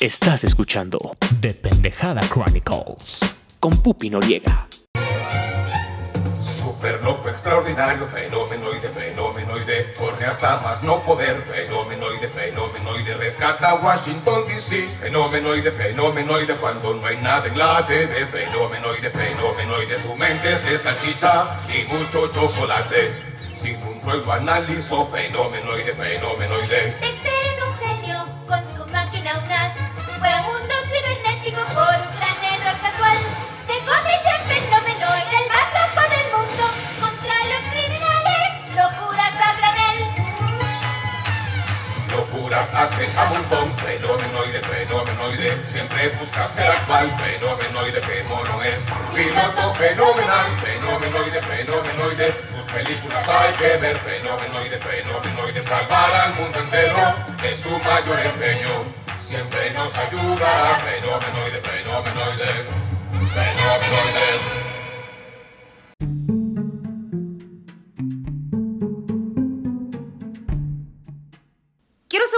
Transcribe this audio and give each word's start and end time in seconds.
Estás 0.00 0.44
escuchando 0.44 0.96
The 1.40 1.52
Pendejada 1.54 2.20
Chronicles. 2.32 3.18
con 3.58 3.76
Pupi 3.82 4.08
Noriega. 4.08 4.68
Super 6.40 7.02
loco, 7.02 7.28
extraordinario, 7.28 8.06
fenomenoide, 8.06 8.88
fenomenoide, 8.90 9.92
corre 9.94 10.26
hasta 10.26 10.60
más 10.60 10.84
no 10.84 11.00
poder, 11.00 11.36
fenomenoide, 11.38 12.28
fenomenoide, 12.28 13.14
rescata 13.14 13.74
Washington 13.74 14.46
DC, 14.46 14.88
fenomenoide, 15.00 15.72
fenomenoide, 15.72 16.54
cuando 16.54 16.94
no 16.94 17.04
hay 17.04 17.16
nada 17.16 17.48
en 17.48 17.58
la 17.58 17.84
TV, 17.84 18.24
fenomenoide, 18.26 19.10
fenomenoide, 19.10 20.00
su 20.00 20.14
mente 20.14 20.52
es 20.52 20.64
de 20.64 20.78
salchicha 20.78 21.58
y 21.74 21.92
mucho 21.92 22.28
chocolate, 22.28 23.20
sin 23.52 23.74
un 23.82 23.98
juego 23.98 24.32
analizo, 24.32 25.04
fenomenoide, 25.08 25.92
fenomenoide. 25.92 27.17
Montón, 42.88 43.70
fenomenoide, 43.76 44.60
fenomenoide, 44.60 45.58
siempre 45.68 46.08
busca 46.18 46.48
ser 46.48 46.70
actual, 46.70 47.10
fenomenoide, 47.18 48.00
que 48.00 48.24
mono 48.24 48.62
es, 48.62 48.86
piloto 49.14 49.74
fenomenal, 49.74 50.46
fenomenoide, 50.62 51.42
fenomenoide, 51.42 52.34
sus 52.50 52.64
películas 52.64 53.28
hay 53.28 53.52
que 53.54 53.76
ver, 53.76 53.96
fenomenoide, 53.98 54.78
fenomenoide, 54.78 55.62
salvar 55.62 56.14
al 56.14 56.34
mundo 56.36 56.58
entero 56.60 57.14
es 57.44 57.60
su 57.60 57.78
mayor 57.78 58.20
empeño, 58.20 58.84
siempre 59.20 59.70
nos 59.72 59.94
ayuda, 59.94 60.80
fenomenoide, 60.80 61.60
fenomenoide, 61.60 62.64
fenomenoide. 63.34 64.67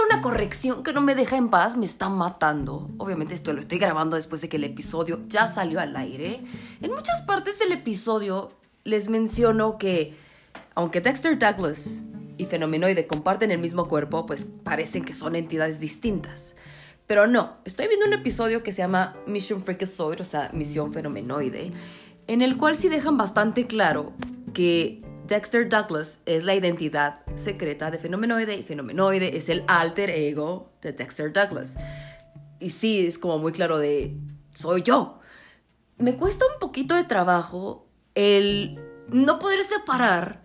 Una 0.05 0.21
corrección 0.21 0.83
que 0.83 0.93
no 0.93 1.01
me 1.01 1.15
deja 1.15 1.37
en 1.37 1.49
paz, 1.49 1.77
me 1.77 1.85
está 1.85 2.09
matando. 2.09 2.89
Obviamente 2.97 3.33
esto 3.33 3.53
lo 3.53 3.59
estoy 3.59 3.77
grabando 3.77 4.15
después 4.15 4.41
de 4.41 4.49
que 4.49 4.57
el 4.57 4.63
episodio 4.63 5.21
ya 5.27 5.47
salió 5.47 5.79
al 5.79 5.95
aire. 5.95 6.43
En 6.81 6.91
muchas 6.91 7.21
partes 7.21 7.59
del 7.59 7.71
episodio 7.71 8.51
les 8.83 9.09
menciono 9.09 9.77
que 9.77 10.15
aunque 10.75 11.01
Dexter 11.01 11.37
Douglas 11.37 12.03
y 12.37 12.45
Fenomenoide 12.45 13.07
comparten 13.07 13.51
el 13.51 13.59
mismo 13.59 13.87
cuerpo, 13.87 14.25
pues 14.25 14.47
parecen 14.63 15.03
que 15.03 15.13
son 15.13 15.35
entidades 15.35 15.79
distintas. 15.79 16.55
Pero 17.07 17.27
no, 17.27 17.57
estoy 17.65 17.87
viendo 17.87 18.05
un 18.05 18.13
episodio 18.13 18.63
que 18.63 18.71
se 18.71 18.81
llama 18.81 19.17
Mission 19.27 19.61
Freakazoid, 19.61 20.21
o 20.21 20.25
sea, 20.25 20.49
Misión 20.53 20.93
Fenomenoide, 20.93 21.71
en 22.27 22.41
el 22.41 22.57
cual 22.57 22.77
sí 22.77 22.87
dejan 22.87 23.17
bastante 23.17 23.67
claro 23.67 24.13
que 24.53 25.01
Dexter 25.31 25.69
Douglas 25.69 26.17
es 26.25 26.43
la 26.43 26.55
identidad 26.55 27.21
secreta 27.35 27.89
de 27.89 27.97
Fenomenoide 27.97 28.53
y 28.57 28.63
Fenomenoide 28.63 29.37
es 29.37 29.47
el 29.47 29.63
alter 29.65 30.09
ego 30.09 30.73
de 30.81 30.91
Dexter 30.91 31.31
Douglas. 31.31 31.75
Y 32.59 32.71
sí, 32.71 33.07
es 33.07 33.17
como 33.17 33.37
muy 33.37 33.53
claro 33.53 33.77
de, 33.77 34.17
soy 34.53 34.83
yo. 34.83 35.19
Me 35.97 36.17
cuesta 36.17 36.43
un 36.53 36.59
poquito 36.59 36.95
de 36.95 37.05
trabajo 37.05 37.87
el 38.13 38.77
no 39.07 39.39
poder 39.39 39.63
separar 39.63 40.43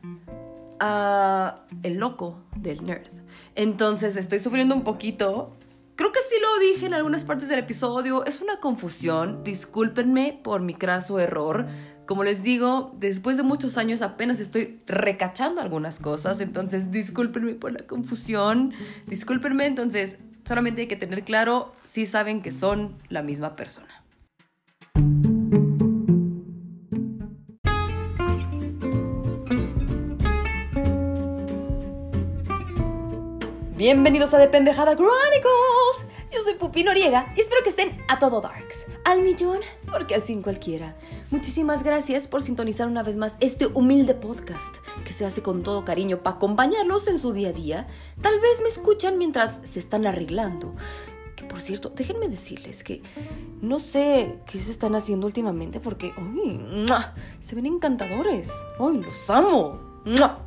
a 0.79 1.67
el 1.83 1.95
loco 1.95 2.45
del 2.55 2.85
nerd. 2.85 3.11
Entonces 3.57 4.17
estoy 4.17 4.39
sufriendo 4.39 4.77
un 4.77 4.85
poquito. 4.85 5.57
Creo 5.97 6.13
que 6.13 6.21
sí 6.21 6.37
lo 6.41 6.61
dije 6.61 6.87
en 6.87 6.95
algunas 6.95 7.25
partes 7.25 7.49
del 7.49 7.59
episodio. 7.59 8.25
Es 8.25 8.41
una 8.41 8.61
confusión. 8.61 9.43
Discúlpenme 9.43 10.39
por 10.45 10.61
mi 10.61 10.75
craso 10.75 11.19
error. 11.19 11.67
Como 12.07 12.23
les 12.23 12.45
digo, 12.45 12.93
después 13.01 13.37
de 13.37 13.43
muchos 13.43 13.77
años 13.77 14.01
apenas 14.01 14.39
estoy 14.39 14.81
recachando 14.87 15.61
algunas 15.61 15.99
cosas. 15.99 16.41
Entonces 16.41 16.93
discúlpenme 16.93 17.55
por 17.55 17.73
la 17.73 17.81
confusión. 17.81 18.73
Discúlpenme. 19.09 19.67
Entonces 19.67 20.17
solamente 20.45 20.83
hay 20.83 20.87
que 20.87 20.95
tener 20.95 21.25
claro 21.25 21.75
si 21.83 22.07
saben 22.07 22.43
que 22.43 22.53
son 22.53 22.97
la 23.09 23.23
misma 23.23 23.57
persona. 23.57 24.05
Bienvenidos 33.77 34.33
a 34.33 34.39
The 34.39 34.49
Pendejada 34.49 34.97
Chronicles. 34.97 36.07
Yo 36.33 36.43
soy 36.43 36.55
Pupi 36.55 36.83
Noriega 36.83 37.33
y 37.37 37.41
espero 37.41 37.63
que 37.63 37.71
estén 37.71 37.97
a 38.09 38.19
todo 38.19 38.41
darks. 38.41 38.87
Al 39.05 39.23
millón, 39.23 39.61
porque 39.91 40.15
al 40.15 40.23
sin 40.23 40.43
cualquiera. 40.43 40.97
Muchísimas 41.31 41.83
gracias 41.83 42.29
por 42.29 42.43
sintonizar 42.43 42.89
una 42.89 43.03
vez 43.03 43.17
más 43.17 43.37
este 43.41 43.67
humilde 43.67 44.15
podcast 44.15 44.77
que 45.05 45.13
se 45.13 45.25
hace 45.25 45.43
con 45.43 45.63
todo 45.63 45.85
cariño 45.85 46.23
para 46.23 46.37
acompañarlos 46.37 47.07
en 47.09 47.19
su 47.19 47.33
día 47.33 47.49
a 47.49 47.53
día. 47.53 47.87
Tal 48.21 48.39
vez 48.41 48.61
me 48.63 48.69
escuchan 48.69 49.19
mientras 49.19 49.61
se 49.65 49.79
están 49.79 50.07
arreglando. 50.07 50.75
Que 51.35 51.45
por 51.45 51.61
cierto, 51.61 51.91
déjenme 51.91 52.29
decirles 52.29 52.83
que 52.83 53.03
no 53.61 53.79
sé 53.79 54.41
qué 54.47 54.59
se 54.59 54.71
están 54.71 54.95
haciendo 54.95 55.27
últimamente 55.27 55.81
porque 55.81 56.13
¡ay, 56.17 56.59
¡mua! 56.89 57.15
se 57.41 57.55
ven 57.55 57.67
encantadores. 57.67 58.51
¡Ay, 58.79 58.97
los 58.99 59.29
amo! 59.31 59.81
¡mua! 60.05 60.47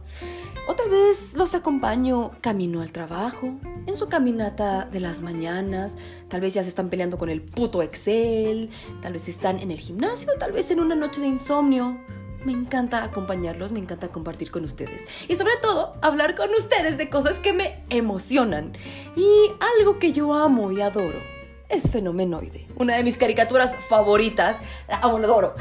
O 0.70 0.76
tal 0.76 0.88
vez 0.88 1.34
los 1.34 1.56
acompaño 1.56 2.30
camino 2.42 2.84
al 2.84 2.92
trabajo, 2.92 3.56
en 3.88 3.96
su 3.96 4.08
caminata 4.08 4.86
de 4.86 5.00
las 5.00 5.24
mañanas, 5.24 5.96
tal 6.28 6.42
vez 6.42 6.54
ya 6.54 6.62
se 6.62 6.70
están 6.70 6.90
peleando 6.90 7.18
con 7.18 7.32
el 7.32 7.42
puto 7.42 7.82
Excel, 7.82 8.70
tal 9.02 9.14
vez 9.14 9.28
están 9.28 9.58
en 9.58 9.72
el 9.72 9.80
gimnasio, 9.80 10.30
tal 10.38 10.52
vez 10.52 10.70
en 10.70 10.80
una 10.80 10.94
noche 10.94 11.22
de 11.22 11.26
insomnio. 11.26 12.00
Me 12.46 12.52
encanta 12.52 13.04
acompañarlos, 13.04 13.72
me 13.72 13.80
encanta 13.80 14.10
compartir 14.10 14.52
con 14.52 14.64
ustedes 14.64 15.08
y 15.28 15.36
sobre 15.36 15.56
todo 15.60 15.96
hablar 16.04 16.36
con 16.36 16.52
ustedes 16.52 17.00
de 17.00 17.10
cosas 17.10 17.40
que 17.40 17.52
me 17.52 17.84
emocionan. 17.90 18.74
Y 19.16 19.28
algo 19.80 19.98
que 19.98 20.12
yo 20.12 20.36
amo 20.36 20.72
y 20.72 20.82
adoro 20.82 21.18
es 21.68 21.90
Fenomenoide, 21.90 22.68
una 22.76 22.96
de 22.96 23.04
mis 23.04 23.18
caricaturas 23.18 23.76
favoritas, 23.76 24.58
la 24.88 24.98
adoro. 24.98 25.56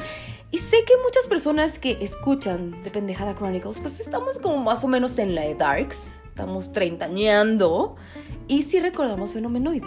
Y 0.50 0.59
sé 0.59 0.78
que 0.84 0.94
muchas 1.04 1.26
personas 1.26 1.78
que 1.78 1.98
escuchan 2.00 2.81
The 2.82 2.91
Pendejada 2.91 3.34
Chronicles, 3.36 3.81
pues 3.81 4.00
estamos 4.00 4.38
como 4.38 4.56
más 4.59 4.82
o 4.82 4.88
menos 4.88 5.19
en 5.19 5.34
la 5.34 5.42
de 5.42 5.54
Darks, 5.54 6.20
estamos 6.26 6.72
treintañando 6.72 7.97
y 8.47 8.62
sí 8.62 8.81
recordamos 8.81 9.34
Fenomenoide. 9.34 9.87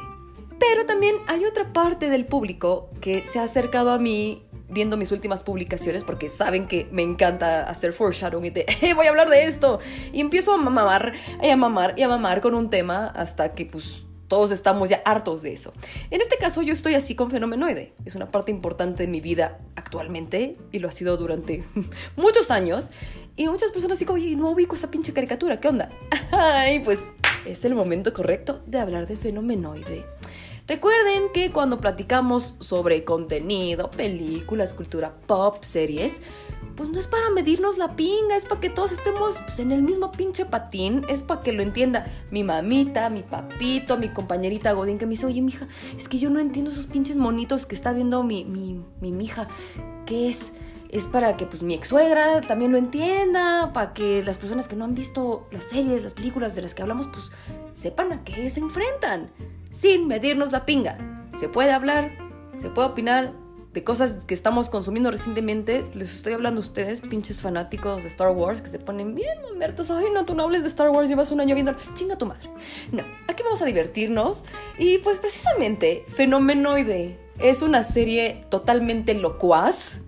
Pero 0.60 0.86
también 0.86 1.16
hay 1.28 1.46
otra 1.46 1.74
parte 1.74 2.10
del 2.12 2.28
público 2.28 2.92
que 3.02 3.26
se 3.26 3.40
ha 3.40 3.44
acercado 3.44 3.90
a 3.92 3.98
mí 3.98 4.46
viendo 4.70 4.96
mis 4.98 5.12
últimas 5.12 5.42
publicaciones 5.42 6.04
porque 6.04 6.30
saben 6.30 6.68
que 6.68 6.88
me 6.92 7.02
encanta 7.02 7.64
hacer 7.68 7.92
foreshadowing 7.92 8.46
y 8.46 8.50
de 8.52 8.66
"Eh, 8.82 8.94
voy 8.94 9.08
a 9.08 9.10
hablar 9.10 9.30
de 9.30 9.46
esto 9.46 9.80
y 10.14 10.22
empiezo 10.22 10.54
a 10.54 10.58
mamar 10.58 11.14
y 11.42 11.50
a 11.50 11.58
mamar 11.58 11.96
y 11.98 12.04
a 12.04 12.08
mamar 12.08 12.40
con 12.40 12.54
un 12.54 12.70
tema 12.70 13.08
hasta 13.08 13.56
que 13.56 13.66
pues 13.66 14.06
todos 14.32 14.52
estamos 14.52 14.88
ya 14.88 15.02
hartos 15.04 15.42
de 15.42 15.52
eso. 15.52 15.74
En 16.10 16.22
este 16.22 16.38
caso 16.38 16.62
yo 16.62 16.72
estoy 16.72 16.94
así 16.94 17.16
con 17.16 17.30
Fenomenoide. 17.30 17.92
Es 18.06 18.16
una 18.16 18.32
parte 18.32 18.50
importante 18.50 19.04
de 19.04 19.10
mi 19.10 19.20
vida 19.20 19.60
actualmente 19.76 20.56
y 20.72 20.80
lo 20.80 20.88
ha 20.88 20.92
sido 20.92 21.18
durante 21.18 21.66
muchos 22.16 22.50
años. 22.50 22.92
Y 23.36 23.50
muchas 23.50 23.72
personas 23.72 24.00
como, 24.06 24.14
oye, 24.14 24.38
no 24.38 24.52
ubico 24.52 24.76
esa 24.76 24.90
pinche 24.90 25.12
caricatura, 25.12 25.60
¿qué 25.60 25.68
onda? 25.68 25.90
Ay, 26.32 26.80
pues 26.80 27.12
es 27.46 27.66
el 27.66 27.76
momento 27.76 28.14
correcto 28.14 28.62
de 28.68 28.80
hablar 28.80 29.06
de 29.06 29.18
Fenomenoide. 29.18 30.06
Recuerden 30.66 31.24
que 31.34 31.52
cuando 31.52 31.82
platicamos 31.82 32.56
sobre 32.62 33.04
contenido, 33.04 33.92
películas, 33.92 34.72
cultura 34.72 35.14
pop, 35.28 35.62
series, 35.62 36.22
pues 36.76 36.90
no 36.90 37.00
es 37.00 37.08
para 37.08 37.30
medirnos 37.30 37.78
la 37.78 37.96
pinga, 37.96 38.36
es 38.36 38.46
para 38.46 38.62
que 38.62 38.70
todos 38.70 38.92
estemos 38.92 39.40
pues, 39.42 39.60
en 39.60 39.72
el 39.72 39.82
mismo 39.82 40.12
pinche 40.12 40.46
patín, 40.46 41.06
es 41.10 41.24
para 41.24 41.42
que 41.42 41.52
lo 41.52 41.64
entienda 41.64 42.06
mi 42.32 42.44
mamita, 42.44 43.10
mi 43.10 43.24
papito, 43.24 43.98
mi 43.98 44.10
compañerita 44.10 44.72
Godín 44.74 44.98
que 44.98 45.06
me 45.06 45.12
dice, 45.12 45.26
oye, 45.26 45.42
mija, 45.42 45.68
es 45.98 46.08
que 46.08 46.20
yo 46.20 46.30
no 46.30 46.40
entiendo 46.40 46.72
esos 46.72 46.88
pinches 46.88 47.18
monitos 47.18 47.66
que 47.66 47.76
está 47.76 47.94
viendo 47.94 48.24
mi, 48.24 48.46
mi, 48.46 48.82
mi 49.00 49.12
mija, 49.12 49.48
¿qué 50.06 50.30
es? 50.30 50.52
Es 50.90 51.08
para 51.08 51.38
que 51.38 51.46
pues 51.46 51.64
mi 51.64 51.74
ex 51.74 51.88
suegra 51.88 52.42
también 52.42 52.72
lo 52.72 52.78
entienda, 52.78 53.72
para 53.74 53.94
que 53.94 54.24
las 54.26 54.38
personas 54.38 54.68
que 54.68 54.76
no 54.76 54.84
han 54.84 54.94
visto 54.94 55.48
las 55.52 55.64
series, 55.64 56.04
las 56.04 56.14
películas 56.14 56.54
de 56.54 56.62
las 56.62 56.74
que 56.74 56.82
hablamos, 56.82 57.08
pues 57.08 57.32
sepan 57.74 58.12
a 58.12 58.24
qué 58.26 58.50
se 58.50 58.60
enfrentan, 58.60 59.32
sin 59.72 60.08
medirnos 60.08 60.52
la 60.52 60.66
pinga. 60.66 60.98
Se 61.40 61.48
puede 61.48 61.72
hablar, 61.72 62.12
se 62.58 62.70
puede 62.70 62.90
opinar 62.90 63.34
de 63.74 63.84
cosas 63.84 64.26
que 64.26 64.34
estamos 64.34 64.70
consumiendo 64.70 65.12
recientemente. 65.12 65.86
Les 65.94 66.14
estoy 66.14 66.34
hablando 66.34 66.60
a 66.60 66.64
ustedes, 66.64 67.02
pinches 67.02 67.42
fanáticos 67.42 68.04
de 68.04 68.10
Star 68.10 68.30
Wars, 68.32 68.62
que 68.62 68.70
se 68.70 68.80
ponen 68.80 69.16
bien 69.16 69.42
mamertos. 69.42 69.92
Ay, 69.92 70.06
no, 70.14 70.26
tú 70.26 70.36
no 70.36 70.44
hables 70.44 70.64
de 70.64 70.70
Star 70.70 70.90
Wars, 70.90 71.10
llevas 71.10 71.32
un 71.32 71.40
año 71.40 71.56
viendo. 71.56 71.76
Chinga 71.94 72.18
tu 72.18 72.26
madre. 72.26 72.50
No, 72.92 73.04
aquí 73.28 73.44
vamos 73.44 73.62
a 73.62 73.66
divertirnos. 73.66 74.44
Y 74.78 74.98
pues 75.00 75.20
precisamente, 75.20 76.04
Fenomenoide 76.10 77.18
es 77.40 77.62
una 77.62 77.84
serie 77.84 78.46
totalmente 78.50 79.14
locuaz 79.14 80.00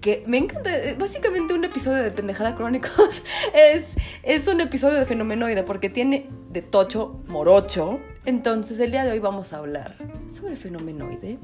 que 0.00 0.22
me 0.26 0.38
encanta. 0.38 0.70
Básicamente 0.98 1.54
un 1.54 1.64
episodio 1.64 2.02
de 2.02 2.10
Pendejada 2.10 2.54
Chronicles 2.54 3.22
es, 3.54 3.96
es 4.22 4.46
un 4.46 4.60
episodio 4.60 4.98
de 4.98 5.06
Fenomenoide 5.06 5.64
porque 5.64 5.90
tiene 5.90 6.28
de 6.50 6.62
tocho, 6.62 7.20
morocho 7.26 7.98
Entonces, 8.26 8.78
el 8.78 8.90
día 8.90 9.04
de 9.04 9.12
hoy 9.12 9.18
vamos 9.18 9.52
a 9.52 9.58
hablar 9.58 9.96
sobre 10.28 10.56
fenomenoide. 10.56 11.38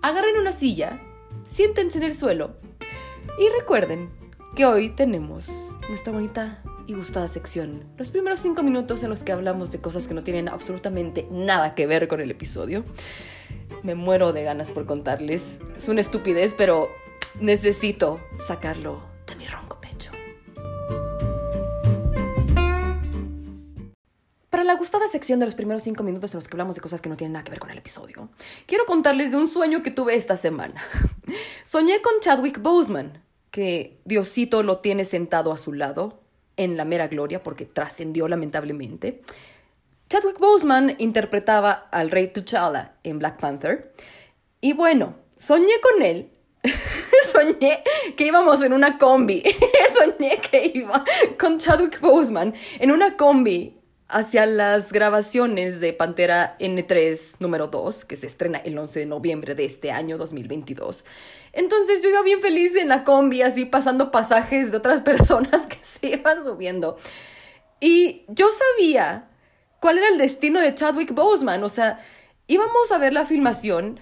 Agarren 0.00 0.38
una 0.38 0.52
silla, 0.52 1.00
siéntense 1.48 1.98
en 1.98 2.04
el 2.04 2.14
suelo 2.14 2.54
y 3.36 3.48
recuerden 3.58 4.10
que 4.54 4.64
hoy 4.64 4.90
tenemos 4.90 5.48
nuestra 5.88 6.12
bonita 6.12 6.62
y 6.86 6.94
gustada 6.94 7.26
sección. 7.26 7.82
Los 7.96 8.10
primeros 8.10 8.38
cinco 8.38 8.62
minutos 8.62 9.02
en 9.02 9.10
los 9.10 9.24
que 9.24 9.32
hablamos 9.32 9.72
de 9.72 9.80
cosas 9.80 10.06
que 10.06 10.14
no 10.14 10.22
tienen 10.22 10.48
absolutamente 10.48 11.26
nada 11.32 11.74
que 11.74 11.88
ver 11.88 12.06
con 12.06 12.20
el 12.20 12.30
episodio. 12.30 12.84
Me 13.82 13.96
muero 13.96 14.32
de 14.32 14.44
ganas 14.44 14.70
por 14.70 14.86
contarles. 14.86 15.58
Es 15.76 15.88
una 15.88 16.00
estupidez, 16.00 16.54
pero 16.56 16.90
necesito 17.40 18.20
sacarlo 18.38 19.02
de 19.26 19.34
mi 19.34 19.46
ronco 19.46 19.67
la 24.68 24.74
gustada 24.74 25.08
sección 25.08 25.40
de 25.40 25.46
los 25.46 25.54
primeros 25.54 25.82
cinco 25.82 26.04
minutos 26.04 26.32
en 26.34 26.36
los 26.36 26.46
que 26.46 26.54
hablamos 26.54 26.74
de 26.74 26.82
cosas 26.82 27.00
que 27.00 27.08
no 27.08 27.16
tienen 27.16 27.32
nada 27.32 27.42
que 27.42 27.50
ver 27.50 27.58
con 27.58 27.70
el 27.70 27.78
episodio, 27.78 28.28
quiero 28.66 28.84
contarles 28.84 29.30
de 29.30 29.38
un 29.38 29.48
sueño 29.48 29.82
que 29.82 29.90
tuve 29.90 30.14
esta 30.14 30.36
semana. 30.36 30.84
Soñé 31.64 32.02
con 32.02 32.12
Chadwick 32.20 32.60
Boseman, 32.60 33.24
que 33.50 33.98
Diosito 34.04 34.62
lo 34.62 34.80
tiene 34.80 35.06
sentado 35.06 35.52
a 35.52 35.58
su 35.58 35.72
lado 35.72 36.20
en 36.58 36.76
la 36.76 36.84
mera 36.84 37.08
gloria 37.08 37.42
porque 37.42 37.64
trascendió 37.64 38.28
lamentablemente. 38.28 39.22
Chadwick 40.10 40.38
Boseman 40.38 40.96
interpretaba 40.98 41.72
al 41.90 42.10
rey 42.10 42.28
T'Challa 42.28 42.96
en 43.04 43.18
Black 43.18 43.40
Panther. 43.40 43.94
Y 44.60 44.74
bueno, 44.74 45.16
soñé 45.38 45.80
con 45.80 46.02
él. 46.02 46.30
soñé 47.32 47.82
que 48.16 48.26
íbamos 48.26 48.62
en 48.62 48.74
una 48.74 48.98
combi. 48.98 49.42
soñé 49.96 50.38
que 50.42 50.72
iba 50.74 51.02
con 51.38 51.58
Chadwick 51.58 52.00
Boseman 52.00 52.52
en 52.80 52.90
una 52.90 53.16
combi 53.16 53.77
hacia 54.08 54.46
las 54.46 54.92
grabaciones 54.92 55.80
de 55.80 55.92
Pantera 55.92 56.56
N3 56.58 57.36
número 57.40 57.66
2, 57.66 58.06
que 58.06 58.16
se 58.16 58.26
estrena 58.26 58.58
el 58.58 58.78
11 58.78 59.00
de 59.00 59.06
noviembre 59.06 59.54
de 59.54 59.66
este 59.66 59.90
año 59.90 60.16
2022. 60.16 61.04
Entonces 61.52 62.02
yo 62.02 62.08
iba 62.08 62.22
bien 62.22 62.40
feliz 62.40 62.74
en 62.74 62.88
la 62.88 63.04
combi, 63.04 63.42
así 63.42 63.66
pasando 63.66 64.10
pasajes 64.10 64.70
de 64.70 64.78
otras 64.78 65.00
personas 65.02 65.66
que 65.66 65.78
se 65.82 66.08
iban 66.08 66.42
subiendo. 66.42 66.96
Y 67.80 68.24
yo 68.28 68.48
sabía 68.50 69.28
cuál 69.78 69.98
era 69.98 70.08
el 70.08 70.18
destino 70.18 70.60
de 70.60 70.74
Chadwick 70.74 71.12
Boseman, 71.12 71.62
o 71.62 71.68
sea, 71.68 72.00
íbamos 72.46 72.90
a 72.90 72.98
ver 72.98 73.12
la 73.12 73.26
filmación 73.26 74.00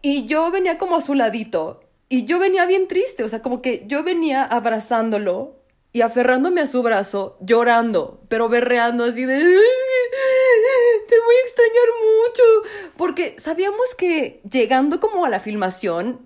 y 0.00 0.26
yo 0.26 0.50
venía 0.50 0.78
como 0.78 0.96
a 0.96 1.00
su 1.00 1.14
ladito 1.14 1.82
y 2.08 2.24
yo 2.24 2.38
venía 2.38 2.66
bien 2.66 2.86
triste, 2.88 3.24
o 3.24 3.28
sea, 3.28 3.42
como 3.42 3.60
que 3.62 3.84
yo 3.86 4.04
venía 4.04 4.44
abrazándolo 4.44 5.57
y 5.98 6.02
aferrándome 6.02 6.60
a 6.60 6.68
su 6.68 6.80
brazo, 6.80 7.36
llorando, 7.40 8.22
pero 8.28 8.48
berreando 8.48 9.02
así 9.02 9.24
de... 9.24 9.36
Te 9.36 11.20
voy 11.20 11.34
a 11.34 11.44
extrañar 11.44 11.88
mucho. 12.00 12.42
Porque 12.96 13.34
sabíamos 13.36 13.96
que 13.96 14.40
llegando 14.48 15.00
como 15.00 15.24
a 15.24 15.28
la 15.28 15.40
filmación, 15.40 16.20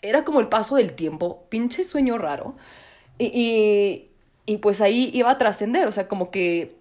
era 0.00 0.24
como 0.24 0.40
el 0.40 0.48
paso 0.48 0.76
del 0.76 0.94
tiempo, 0.94 1.44
pinche 1.50 1.84
sueño 1.84 2.16
raro. 2.16 2.56
Y, 3.18 4.08
y, 4.46 4.56
pues 4.58 4.80
ahí 4.80 5.10
iba 5.12 5.30
a 5.30 5.36
trascender, 5.36 5.86
o 5.86 5.92
sea, 5.92 6.08
como 6.08 6.30
que 6.30 6.78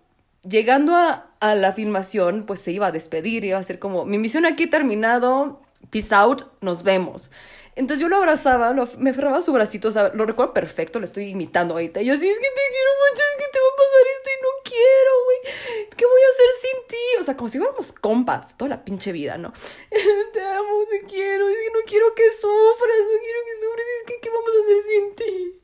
llegando 0.48 0.96
a, 0.96 1.30
a, 1.42 1.56
la 1.56 1.74
filmación, 1.74 2.46
pues 2.46 2.62
se 2.62 2.72
iba 2.72 2.88
a 2.88 2.92
despedir, 2.94 3.44
iba 3.44 3.58
a 3.58 3.64
ser 3.64 3.80
como, 3.80 4.06
mi 4.06 4.18
misión 4.18 4.46
aquí 4.46 4.66
terminado, 4.68 5.60
peace 5.90 6.16
out, 6.16 6.44
nos 6.62 6.84
vemos. 6.84 7.32
Entonces 7.76 8.00
yo 8.00 8.08
lo 8.08 8.18
abrazaba, 8.18 8.74
me 8.98 9.10
aferraba 9.10 9.42
su 9.42 9.52
bracito, 9.52 9.88
o 9.88 9.92
sea, 9.92 10.12
lo 10.14 10.26
recuerdo 10.26 10.54
perfecto, 10.54 11.00
lo 11.00 11.06
estoy 11.06 11.30
imitando 11.30 11.74
ahorita. 11.74 12.02
Y 12.02 12.06
yo 12.06 12.14
así, 12.14 12.28
es 12.28 12.38
que 12.38 12.46
te 12.46 12.62
quiero 12.70 12.92
mucho, 13.02 13.24
es 13.32 13.46
que 13.46 13.52
te 13.52 13.60
va 13.60 13.66
a 13.66 13.76
pasar 13.76 14.06
esto 14.18 14.30
y 14.30 14.42
no 14.44 14.50
quiero, 14.64 15.12
güey. 15.26 15.90
¿Qué 15.98 16.06
voy 16.06 16.22
a 16.22 16.30
hacer 16.30 16.46
sin 16.62 16.88
ti? 16.88 17.20
O 17.20 17.24
sea, 17.24 17.36
como 17.36 17.50
si 17.50 17.58
fuéramos 17.58 17.92
compas 17.92 18.56
toda 18.58 18.70
la 18.70 18.86
pinche 18.86 19.12
vida, 19.12 19.38
¿no? 19.38 19.54
te 20.34 20.42
amo, 20.42 20.86
te 20.90 21.06
quiero, 21.08 21.50
es 21.50 21.58
que 21.58 21.70
no 21.72 21.80
quiero 21.88 22.14
que 22.14 22.32
sufras, 22.32 23.00
no 23.02 23.20
quiero 23.20 23.40
que 23.46 23.60
sufras, 23.60 23.86
es 23.98 24.04
que 24.08 24.20
¿qué 24.22 24.30
vamos 24.30 24.52
a 24.56 24.64
hacer 24.64 24.78
sin 24.84 25.16
ti? 25.16 25.62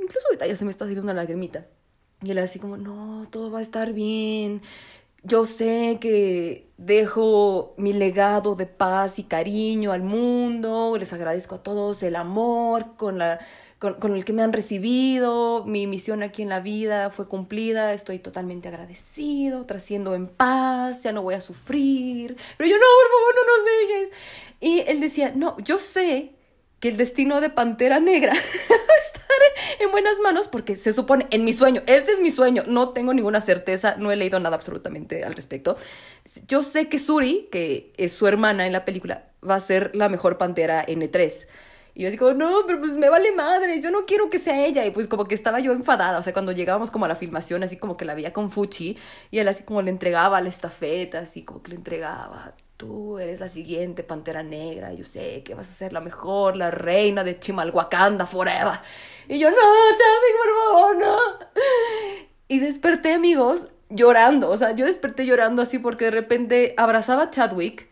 Incluso 0.00 0.28
ahorita 0.28 0.46
ya 0.46 0.56
se 0.56 0.64
me 0.64 0.70
está 0.72 0.84
saliendo 0.84 1.04
una 1.04 1.14
lagrimita. 1.14 1.66
Y 2.22 2.32
él 2.32 2.38
así 2.38 2.58
como, 2.58 2.76
no, 2.76 3.26
todo 3.30 3.50
va 3.50 3.60
a 3.60 3.62
estar 3.62 3.92
bien 3.92 4.62
yo 5.22 5.44
sé 5.44 5.98
que 6.00 6.69
dejo 6.80 7.74
mi 7.76 7.92
legado 7.92 8.54
de 8.54 8.64
paz 8.64 9.18
y 9.18 9.24
cariño 9.24 9.92
al 9.92 10.02
mundo, 10.02 10.96
les 10.98 11.12
agradezco 11.12 11.56
a 11.56 11.62
todos 11.62 12.02
el 12.02 12.16
amor 12.16 12.96
con, 12.96 13.18
la, 13.18 13.38
con, 13.78 14.14
el 14.14 14.24
que 14.24 14.32
me 14.32 14.40
han 14.40 14.54
recibido, 14.54 15.64
mi 15.66 15.86
misión 15.86 16.22
aquí 16.22 16.40
en 16.40 16.48
la 16.48 16.60
vida 16.60 17.10
fue 17.10 17.28
cumplida, 17.28 17.92
estoy 17.92 18.18
totalmente 18.18 18.68
agradecido, 18.68 19.66
trasciendo 19.66 20.14
en 20.14 20.26
paz, 20.26 21.02
ya 21.02 21.12
no 21.12 21.22
voy 21.22 21.34
a 21.34 21.42
sufrir, 21.42 22.34
pero 22.56 22.70
yo 22.70 22.76
no, 22.76 22.82
por 22.82 23.10
favor, 23.12 23.34
no 23.36 23.56
nos 23.56 23.64
dejes. 23.66 24.18
Y 24.60 24.90
él 24.90 25.00
decía, 25.00 25.32
no, 25.36 25.58
yo 25.58 25.78
sé 25.78 26.32
que 26.80 26.88
el 26.88 26.96
destino 26.96 27.42
de 27.42 27.50
Pantera 27.50 28.00
Negra 28.00 28.32
en 29.80 29.90
buenas 29.90 30.20
manos 30.20 30.48
porque 30.48 30.76
se 30.76 30.92
supone 30.92 31.26
en 31.30 31.44
mi 31.44 31.52
sueño, 31.52 31.82
este 31.86 32.12
es 32.12 32.20
mi 32.20 32.30
sueño, 32.30 32.64
no 32.66 32.90
tengo 32.90 33.14
ninguna 33.14 33.40
certeza, 33.40 33.96
no 33.96 34.10
he 34.10 34.16
leído 34.16 34.40
nada 34.40 34.56
absolutamente 34.56 35.24
al 35.24 35.34
respecto. 35.34 35.76
Yo 36.46 36.62
sé 36.62 36.88
que 36.88 36.98
Suri, 36.98 37.48
que 37.50 37.92
es 37.96 38.12
su 38.12 38.26
hermana 38.26 38.66
en 38.66 38.72
la 38.72 38.84
película, 38.84 39.30
va 39.48 39.56
a 39.56 39.60
ser 39.60 39.94
la 39.94 40.08
mejor 40.08 40.38
Pantera 40.38 40.84
N3. 40.86 41.46
Y 41.94 42.08
yo 42.08 42.18
como, 42.18 42.32
no, 42.34 42.62
pero 42.66 42.78
pues 42.78 42.96
me 42.96 43.08
vale 43.08 43.32
madre, 43.32 43.80
yo 43.80 43.90
no 43.90 44.06
quiero 44.06 44.30
que 44.30 44.38
sea 44.38 44.64
ella. 44.64 44.86
Y 44.86 44.90
pues 44.90 45.08
como 45.08 45.26
que 45.26 45.34
estaba 45.34 45.60
yo 45.60 45.72
enfadada, 45.72 46.18
o 46.18 46.22
sea, 46.22 46.32
cuando 46.32 46.52
llegábamos 46.52 46.90
como 46.90 47.04
a 47.04 47.08
la 47.08 47.16
filmación, 47.16 47.62
así 47.62 47.76
como 47.76 47.96
que 47.96 48.04
la 48.04 48.14
veía 48.14 48.32
con 48.32 48.50
Fuchi, 48.50 48.96
y 49.30 49.38
él 49.38 49.48
así 49.48 49.64
como 49.64 49.82
le 49.82 49.90
entregaba 49.90 50.40
la 50.40 50.48
estafeta, 50.48 51.20
así 51.20 51.42
como 51.42 51.62
que 51.62 51.70
le 51.70 51.76
entregaba 51.76 52.54
tú 52.80 53.18
eres 53.18 53.40
la 53.40 53.48
siguiente 53.50 54.02
Pantera 54.02 54.42
Negra, 54.42 54.94
yo 54.94 55.04
sé 55.04 55.42
que 55.42 55.54
vas 55.54 55.68
a 55.68 55.72
ser 55.72 55.92
la 55.92 56.00
mejor, 56.00 56.56
la 56.56 56.70
reina 56.70 57.22
de 57.22 57.38
Chimalhuacanda 57.38 58.24
forever. 58.24 58.80
Y 59.28 59.38
yo, 59.38 59.50
no, 59.50 59.56
Chadwick, 59.56 60.36
por 60.38 60.54
favor, 60.64 60.96
no. 60.96 61.18
Y 62.48 62.58
desperté, 62.58 63.12
amigos, 63.12 63.66
llorando, 63.90 64.48
o 64.48 64.56
sea, 64.56 64.74
yo 64.74 64.86
desperté 64.86 65.26
llorando 65.26 65.60
así 65.60 65.78
porque 65.78 66.06
de 66.06 66.10
repente 66.12 66.74
abrazaba 66.78 67.24
a 67.24 67.30
Chadwick 67.30 67.86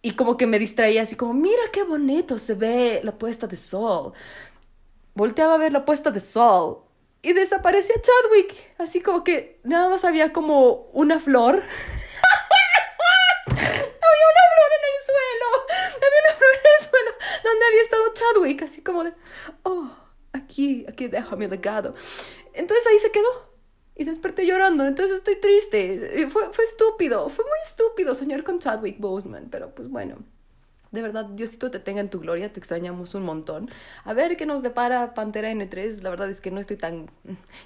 y 0.00 0.12
como 0.12 0.36
que 0.36 0.46
me 0.46 0.60
distraía 0.60 1.02
así 1.02 1.16
como, 1.16 1.34
mira 1.34 1.62
qué 1.72 1.82
bonito 1.82 2.38
se 2.38 2.54
ve 2.54 3.00
la 3.02 3.18
puesta 3.18 3.48
de 3.48 3.56
sol. 3.56 4.12
Volteaba 5.14 5.54
a 5.54 5.58
ver 5.58 5.72
la 5.72 5.84
puesta 5.84 6.12
de 6.12 6.20
sol 6.20 6.84
y 7.20 7.32
desaparecía 7.32 7.96
Chadwick, 7.96 8.54
así 8.78 9.00
como 9.00 9.24
que 9.24 9.58
nada 9.64 9.88
más 9.88 10.04
había 10.04 10.32
como 10.32 10.88
una 10.92 11.18
flor 11.18 11.64
había 14.14 14.28
una 14.34 14.44
flor 14.54 14.70
en 14.78 14.84
el 14.90 14.98
suelo, 15.08 15.48
había 16.06 16.20
una 16.24 16.34
flor 16.38 16.54
en 16.54 16.70
el 16.72 16.88
suelo 16.88 17.10
donde 17.44 17.66
había 17.66 17.82
estado 17.82 18.12
Chadwick, 18.12 18.62
así 18.62 18.82
como 18.82 19.04
de, 19.04 19.12
oh, 19.62 19.90
aquí, 20.32 20.84
aquí 20.88 21.08
dejo 21.08 21.36
mi 21.36 21.46
legado. 21.46 21.94
Entonces 22.52 22.86
ahí 22.86 22.98
se 22.98 23.10
quedó. 23.10 23.54
Y 23.96 24.02
desperté 24.02 24.44
llorando, 24.44 24.84
entonces 24.86 25.16
estoy 25.16 25.36
triste. 25.36 26.26
Fue, 26.28 26.52
fue 26.52 26.64
estúpido, 26.64 27.28
fue 27.28 27.44
muy 27.44 27.58
estúpido 27.64 28.12
soñar 28.12 28.42
con 28.42 28.58
Chadwick 28.58 28.98
Boseman, 28.98 29.48
pero 29.50 29.72
pues 29.72 29.88
bueno. 29.88 30.16
De 30.90 31.02
verdad, 31.02 31.24
Diosito 31.26 31.70
te 31.70 31.80
tenga 31.80 32.00
en 32.00 32.08
tu 32.08 32.20
gloria, 32.20 32.52
te 32.52 32.60
extrañamos 32.60 33.14
un 33.14 33.24
montón. 33.24 33.70
A 34.04 34.12
ver 34.14 34.36
qué 34.36 34.46
nos 34.46 34.62
depara 34.62 35.14
Pantera 35.14 35.50
N3. 35.50 36.02
La 36.02 36.10
verdad 36.10 36.30
es 36.30 36.40
que 36.40 36.50
no 36.50 36.60
estoy 36.60 36.76
tan 36.76 37.10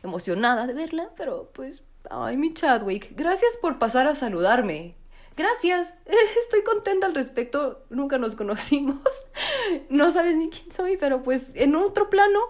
emocionada 0.02 0.66
de 0.66 0.74
verla, 0.74 1.10
pero 1.16 1.50
pues, 1.52 1.82
ay, 2.10 2.36
mi 2.36 2.52
Chadwick, 2.52 3.14
gracias 3.16 3.56
por 3.58 3.78
pasar 3.78 4.06
a 4.06 4.14
saludarme 4.14 4.97
gracias, 5.38 5.94
estoy 6.42 6.62
contenta 6.64 7.06
al 7.06 7.14
respecto, 7.14 7.86
nunca 7.88 8.18
nos 8.18 8.34
conocimos, 8.34 9.00
no 9.88 10.10
sabes 10.10 10.36
ni 10.36 10.50
quién 10.50 10.70
soy, 10.72 10.98
pero 10.98 11.22
pues 11.22 11.52
en 11.54 11.76
otro 11.76 12.10
plano, 12.10 12.40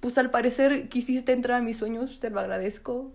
pues 0.00 0.18
al 0.18 0.30
parecer 0.30 0.88
quisiste 0.88 1.32
entrar 1.32 1.60
a 1.60 1.62
mis 1.62 1.76
sueños, 1.76 2.18
te 2.18 2.30
lo 2.30 2.40
agradezco, 2.40 3.12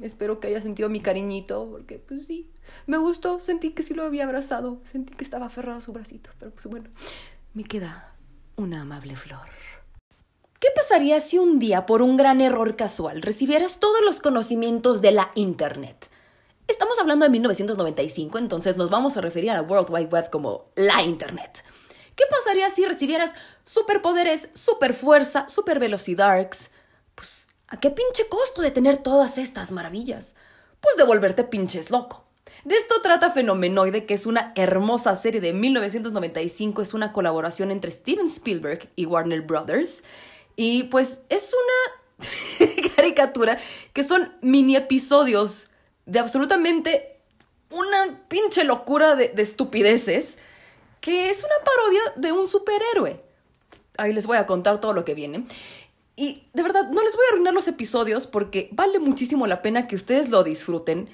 espero 0.00 0.40
que 0.40 0.46
hayas 0.46 0.62
sentido 0.62 0.88
mi 0.88 1.00
cariñito, 1.00 1.68
porque 1.70 1.98
pues 1.98 2.26
sí, 2.26 2.48
me 2.86 2.96
gustó, 2.96 3.40
sentí 3.40 3.70
que 3.70 3.82
sí 3.82 3.92
lo 3.92 4.04
había 4.04 4.24
abrazado, 4.24 4.80
sentí 4.84 5.12
que 5.12 5.24
estaba 5.24 5.46
aferrado 5.46 5.78
a 5.78 5.82
su 5.82 5.92
bracito, 5.92 6.30
pero 6.38 6.52
pues 6.52 6.66
bueno, 6.66 6.88
me 7.54 7.64
queda 7.64 8.14
una 8.56 8.82
amable 8.82 9.16
flor. 9.16 9.48
¿Qué 10.60 10.68
pasaría 10.76 11.18
si 11.18 11.38
un 11.38 11.58
día, 11.58 11.86
por 11.86 12.02
un 12.02 12.16
gran 12.16 12.40
error 12.40 12.76
casual, 12.76 13.20
recibieras 13.20 13.80
todos 13.80 14.00
los 14.04 14.22
conocimientos 14.22 15.02
de 15.02 15.10
la 15.10 15.32
Internet? 15.34 16.11
Estamos 16.72 16.98
hablando 16.98 17.26
de 17.26 17.30
1995, 17.30 18.38
entonces 18.38 18.78
nos 18.78 18.88
vamos 18.88 19.18
a 19.18 19.20
referir 19.20 19.50
a 19.50 19.56
la 19.56 19.62
World 19.62 19.90
Wide 19.90 20.06
Web 20.06 20.30
como 20.30 20.70
la 20.74 21.02
Internet. 21.02 21.62
¿Qué 22.16 22.24
pasaría 22.30 22.70
si 22.70 22.86
recibieras 22.86 23.34
superpoderes, 23.66 24.48
superfuerza, 24.54 25.46
super 25.50 25.78
velocidades? 25.78 26.70
Pues, 27.14 27.46
¿a 27.68 27.78
qué 27.78 27.90
pinche 27.90 28.26
costo 28.26 28.62
de 28.62 28.70
tener 28.70 28.96
todas 28.96 29.36
estas 29.36 29.70
maravillas? 29.70 30.34
Pues 30.80 30.96
de 30.96 31.04
volverte 31.04 31.44
pinches 31.44 31.90
loco. 31.90 32.24
De 32.64 32.74
esto 32.74 33.02
trata 33.02 33.32
Fenomenoide, 33.32 34.06
que 34.06 34.14
es 34.14 34.24
una 34.24 34.54
hermosa 34.56 35.14
serie 35.14 35.42
de 35.42 35.52
1995, 35.52 36.80
es 36.80 36.94
una 36.94 37.12
colaboración 37.12 37.70
entre 37.70 37.90
Steven 37.90 38.26
Spielberg 38.28 38.88
y 38.96 39.04
Warner 39.04 39.42
Brothers. 39.42 40.02
Y 40.56 40.84
pues 40.84 41.20
es 41.28 41.52
una 41.52 42.72
caricatura 42.96 43.58
que 43.92 44.04
son 44.04 44.32
mini 44.40 44.76
episodios 44.76 45.68
de 46.06 46.18
absolutamente 46.18 47.18
una 47.70 48.20
pinche 48.28 48.64
locura 48.64 49.14
de, 49.16 49.28
de 49.28 49.42
estupideces 49.42 50.36
que 51.00 51.30
es 51.30 51.42
una 51.42 51.64
parodia 51.64 52.00
de 52.16 52.32
un 52.32 52.46
superhéroe. 52.46 53.20
Ahí 53.98 54.12
les 54.12 54.26
voy 54.26 54.36
a 54.36 54.46
contar 54.46 54.80
todo 54.80 54.92
lo 54.92 55.04
que 55.04 55.14
viene. 55.14 55.44
Y 56.16 56.44
de 56.52 56.62
verdad, 56.62 56.90
no 56.90 57.02
les 57.02 57.16
voy 57.16 57.24
a 57.24 57.32
arruinar 57.32 57.54
los 57.54 57.68
episodios 57.68 58.26
porque 58.26 58.68
vale 58.72 58.98
muchísimo 58.98 59.46
la 59.46 59.62
pena 59.62 59.88
que 59.88 59.96
ustedes 59.96 60.28
lo 60.28 60.44
disfruten. 60.44 61.08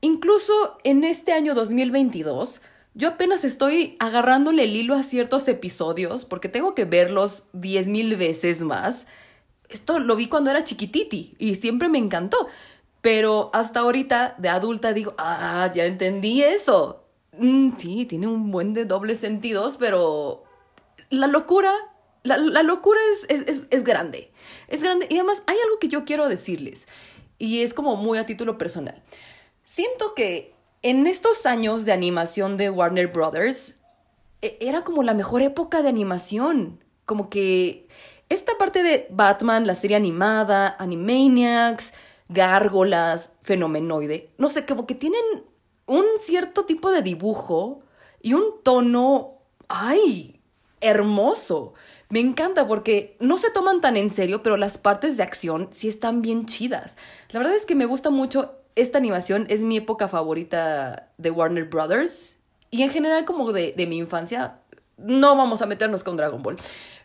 Incluso 0.00 0.78
en 0.84 1.04
este 1.04 1.32
año 1.32 1.54
2022, 1.54 2.60
yo 2.94 3.08
apenas 3.08 3.44
estoy 3.44 3.96
agarrándole 3.98 4.64
el 4.64 4.76
hilo 4.76 4.94
a 4.94 5.02
ciertos 5.02 5.46
episodios 5.48 6.24
porque 6.24 6.48
tengo 6.48 6.74
que 6.74 6.84
verlos 6.84 7.44
10.000 7.54 8.18
veces 8.18 8.62
más. 8.62 9.06
Esto 9.68 10.00
lo 10.00 10.16
vi 10.16 10.28
cuando 10.28 10.50
era 10.50 10.64
chiquititi 10.64 11.34
y 11.38 11.54
siempre 11.54 11.88
me 11.88 11.98
encantó. 11.98 12.48
Pero 13.00 13.50
hasta 13.52 13.80
ahorita, 13.80 14.34
de 14.38 14.48
adulta, 14.48 14.92
digo, 14.92 15.14
ah, 15.18 15.70
ya 15.74 15.86
entendí 15.86 16.42
eso. 16.42 17.04
Mm, 17.38 17.76
sí, 17.78 18.04
tiene 18.04 18.26
un 18.26 18.50
buen 18.50 18.74
de 18.74 18.84
dobles 18.84 19.18
sentidos, 19.18 19.76
pero 19.78 20.44
la 21.08 21.26
locura, 21.26 21.72
la, 22.22 22.36
la 22.36 22.62
locura 22.62 23.00
es, 23.12 23.40
es, 23.40 23.48
es, 23.48 23.66
es 23.70 23.84
grande. 23.84 24.32
Es 24.68 24.82
grande. 24.82 25.06
Y 25.08 25.14
además 25.14 25.42
hay 25.46 25.56
algo 25.64 25.78
que 25.78 25.88
yo 25.88 26.04
quiero 26.04 26.28
decirles. 26.28 26.88
Y 27.38 27.62
es 27.62 27.72
como 27.72 27.96
muy 27.96 28.18
a 28.18 28.26
título 28.26 28.58
personal. 28.58 29.02
Siento 29.64 30.14
que 30.14 30.54
en 30.82 31.06
estos 31.06 31.46
años 31.46 31.84
de 31.84 31.92
animación 31.92 32.56
de 32.56 32.70
Warner 32.70 33.06
Brothers, 33.08 33.78
e- 34.42 34.58
era 34.60 34.84
como 34.84 35.02
la 35.02 35.14
mejor 35.14 35.42
época 35.42 35.82
de 35.82 35.88
animación. 35.88 36.84
Como 37.04 37.30
que 37.30 37.88
esta 38.28 38.58
parte 38.58 38.82
de 38.82 39.06
Batman, 39.10 39.66
la 39.66 39.74
serie 39.74 39.96
animada, 39.96 40.76
Animaniacs, 40.78 41.92
Gárgolas, 42.30 43.32
Fenomenoide, 43.42 44.30
no 44.38 44.48
sé, 44.48 44.64
como 44.64 44.86
que 44.86 44.94
tienen 44.94 45.20
un 45.86 46.04
cierto 46.20 46.64
tipo 46.64 46.90
de 46.90 47.02
dibujo 47.02 47.82
y 48.22 48.34
un 48.34 48.62
tono, 48.62 49.38
ay, 49.68 50.40
hermoso. 50.80 51.74
Me 52.08 52.20
encanta 52.20 52.68
porque 52.68 53.16
no 53.18 53.36
se 53.36 53.50
toman 53.50 53.80
tan 53.80 53.96
en 53.96 54.10
serio, 54.10 54.44
pero 54.44 54.56
las 54.56 54.78
partes 54.78 55.16
de 55.16 55.24
acción 55.24 55.68
sí 55.72 55.88
están 55.88 56.22
bien 56.22 56.46
chidas. 56.46 56.96
La 57.30 57.40
verdad 57.40 57.56
es 57.56 57.66
que 57.66 57.74
me 57.74 57.86
gusta 57.86 58.10
mucho 58.10 58.54
esta 58.76 58.98
animación, 58.98 59.46
es 59.48 59.62
mi 59.62 59.76
época 59.76 60.06
favorita 60.06 61.10
de 61.18 61.30
Warner 61.32 61.64
Brothers 61.64 62.36
y 62.70 62.82
en 62.82 62.90
general 62.90 63.24
como 63.24 63.52
de, 63.52 63.72
de 63.76 63.86
mi 63.88 63.98
infancia. 63.98 64.60
No 64.96 65.34
vamos 65.34 65.62
a 65.62 65.66
meternos 65.66 66.04
con 66.04 66.16
Dragon 66.16 66.42
Ball, 66.42 66.58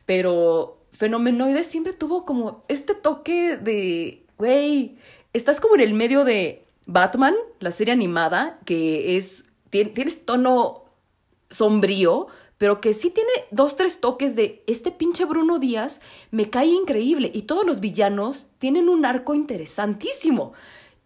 pero 0.05 0.85
Fenomenoide 0.91 1.63
siempre 1.63 1.93
tuvo 1.93 2.25
como 2.25 2.63
este 2.67 2.93
toque 2.93 3.57
de, 3.57 4.24
güey, 4.37 4.97
estás 5.33 5.59
como 5.59 5.75
en 5.75 5.81
el 5.81 5.93
medio 5.93 6.23
de 6.23 6.63
Batman, 6.87 7.35
la 7.59 7.71
serie 7.71 7.93
animada, 7.93 8.59
que 8.65 9.17
es, 9.17 9.45
tien- 9.71 9.93
tienes 9.93 10.25
tono 10.25 10.83
sombrío, 11.49 12.27
pero 12.57 12.79
que 12.79 12.93
sí 12.93 13.09
tiene 13.09 13.31
dos, 13.51 13.75
tres 13.75 13.99
toques 13.99 14.35
de 14.35 14.63
este 14.67 14.91
pinche 14.91 15.25
Bruno 15.25 15.59
Díaz 15.59 15.99
me 16.31 16.49
cae 16.49 16.67
increíble 16.67 17.29
y 17.33 17.43
todos 17.43 17.65
los 17.65 17.79
villanos 17.81 18.45
tienen 18.59 18.87
un 18.87 19.05
arco 19.05 19.33
interesantísimo. 19.35 20.53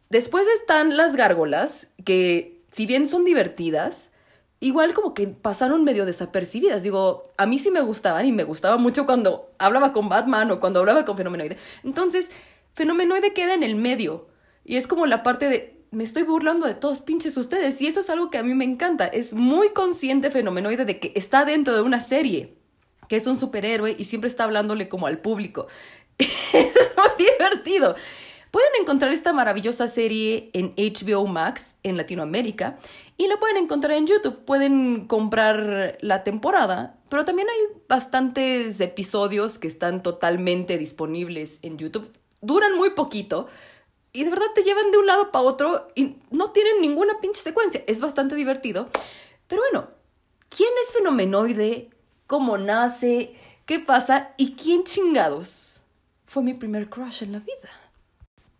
Después 0.10 0.48
están 0.60 0.96
las 0.98 1.16
gárgolas, 1.16 1.88
que 2.06 2.62
si 2.72 2.86
bien 2.86 3.08
son 3.08 3.26
divertidas, 3.26 4.10
igual 4.60 4.94
como 4.94 5.14
que 5.14 5.28
pasaron 5.28 5.84
medio 5.84 6.06
desapercibidas. 6.06 6.84
Digo, 6.84 7.24
a 7.38 7.46
mí 7.46 7.58
sí 7.60 7.72
me 7.72 7.82
gustaban 7.82 8.26
y 8.26 8.32
me 8.32 8.44
gustaba 8.44 8.78
mucho 8.78 9.06
cuando 9.06 9.50
hablaba 9.58 9.94
con 9.94 10.10
Batman 10.10 10.52
o 10.52 10.60
cuando 10.60 10.80
hablaba 10.82 11.06
con 11.06 11.18
Fenomenoide. 11.18 11.58
Entonces, 11.84 12.30
Fenomenoide 12.74 13.34
queda 13.34 13.54
en 13.54 13.64
el 13.64 13.76
medio 13.76 14.28
y 14.64 14.78
es 14.78 14.88
como 14.88 15.06
la 15.06 15.24
parte 15.24 15.50
de 15.50 15.80
me 15.92 16.04
estoy 16.04 16.24
burlando 16.24 16.68
de 16.68 16.76
todos 16.76 17.02
pinches 17.02 17.36
ustedes 17.38 17.82
y 17.82 17.88
eso 17.88 18.00
es 18.00 18.10
algo 18.10 18.30
que 18.30 18.38
a 18.38 18.44
mí 18.44 18.54
me 18.54 18.66
encanta. 18.66 19.08
Es 19.08 19.34
muy 19.34 19.70
consciente 19.70 20.32
Fenomenoide 20.32 20.86
de 20.86 21.00
que 21.00 21.12
está 21.16 21.46
dentro 21.46 21.76
de 21.76 21.82
una 21.82 22.00
serie, 22.00 22.56
que 23.08 23.16
es 23.16 23.26
un 23.28 23.38
superhéroe 23.38 23.96
y 23.98 24.06
siempre 24.06 24.28
está 24.28 24.44
hablándole 24.44 24.88
como 24.88 25.08
al 25.08 25.20
público. 25.20 25.68
es 26.20 26.34
muy 26.54 27.26
divertido. 27.26 27.96
Pueden 28.52 28.70
encontrar 28.82 29.14
esta 29.14 29.32
maravillosa 29.32 29.88
serie 29.88 30.50
en 30.54 30.74
HBO 30.76 31.28
Max 31.28 31.76
en 31.84 31.98
Latinoamérica 31.98 32.80
y 33.16 33.28
la 33.28 33.38
pueden 33.38 33.58
encontrar 33.58 33.94
en 33.94 34.08
YouTube. 34.08 34.44
Pueden 34.44 35.06
comprar 35.06 36.00
la 36.02 36.24
temporada, 36.24 36.98
pero 37.10 37.26
también 37.26 37.48
hay 37.48 37.82
bastantes 37.88 38.82
episodios 38.82 39.60
que 39.60 39.68
están 39.68 40.02
totalmente 40.02 40.80
disponibles 40.80 41.60
en 41.62 41.78
YouTube. 41.78 42.12
Duran 42.42 42.76
muy 42.76 42.92
poquito 42.92 43.48
y 44.12 44.24
de 44.24 44.30
verdad 44.30 44.48
te 44.56 44.64
llevan 44.64 44.92
de 44.92 44.98
un 44.98 45.08
lado 45.08 45.32
para 45.32 45.46
otro 45.46 45.88
y 45.96 46.16
no 46.32 46.52
tienen 46.52 46.82
ninguna 46.82 47.20
pinche 47.20 47.42
secuencia. 47.42 47.84
Es 47.88 48.02
bastante 48.02 48.36
divertido. 48.36 48.90
Pero 49.48 49.62
bueno, 49.70 49.90
¿quién 50.50 50.70
es 50.86 50.94
Fenomenoide? 50.94 51.90
¿Cómo 52.28 52.58
nace? 52.58 53.36
¿Qué 53.66 53.80
pasa? 53.80 54.34
¿Y 54.38 54.54
quién 54.54 54.84
chingados? 54.84 55.82
Fue 56.26 56.44
mi 56.44 56.54
primer 56.54 56.90
crush 56.90 57.24
en 57.24 57.34
la 57.34 57.40
vida. 57.40 57.70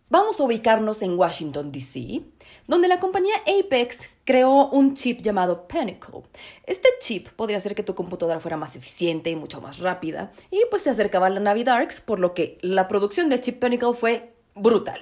Vamos 0.08 0.40
a 0.40 0.44
ubicarnos 0.44 1.02
en 1.02 1.16
Washington, 1.16 1.70
D.C., 1.70 2.22
donde 2.66 2.88
la 2.88 2.98
compañía 2.98 3.36
Apex 3.46 4.10
creó 4.30 4.68
un 4.68 4.94
chip 4.94 5.22
llamado 5.22 5.66
Pinnacle. 5.66 6.22
Este 6.64 6.88
chip 7.00 7.30
podría 7.30 7.56
hacer 7.56 7.74
que 7.74 7.82
tu 7.82 7.96
computadora 7.96 8.38
fuera 8.38 8.56
más 8.56 8.76
eficiente 8.76 9.28
y 9.28 9.34
mucho 9.34 9.60
más 9.60 9.80
rápida, 9.80 10.30
y 10.52 10.62
pues 10.70 10.82
se 10.82 10.90
acercaba 10.90 11.26
a 11.26 11.30
la 11.30 11.40
Navidarks, 11.40 12.00
por 12.00 12.20
lo 12.20 12.32
que 12.32 12.56
la 12.62 12.86
producción 12.86 13.28
del 13.28 13.40
chip 13.40 13.60
Pinnacle 13.60 13.92
fue 13.92 14.32
brutal. 14.54 15.00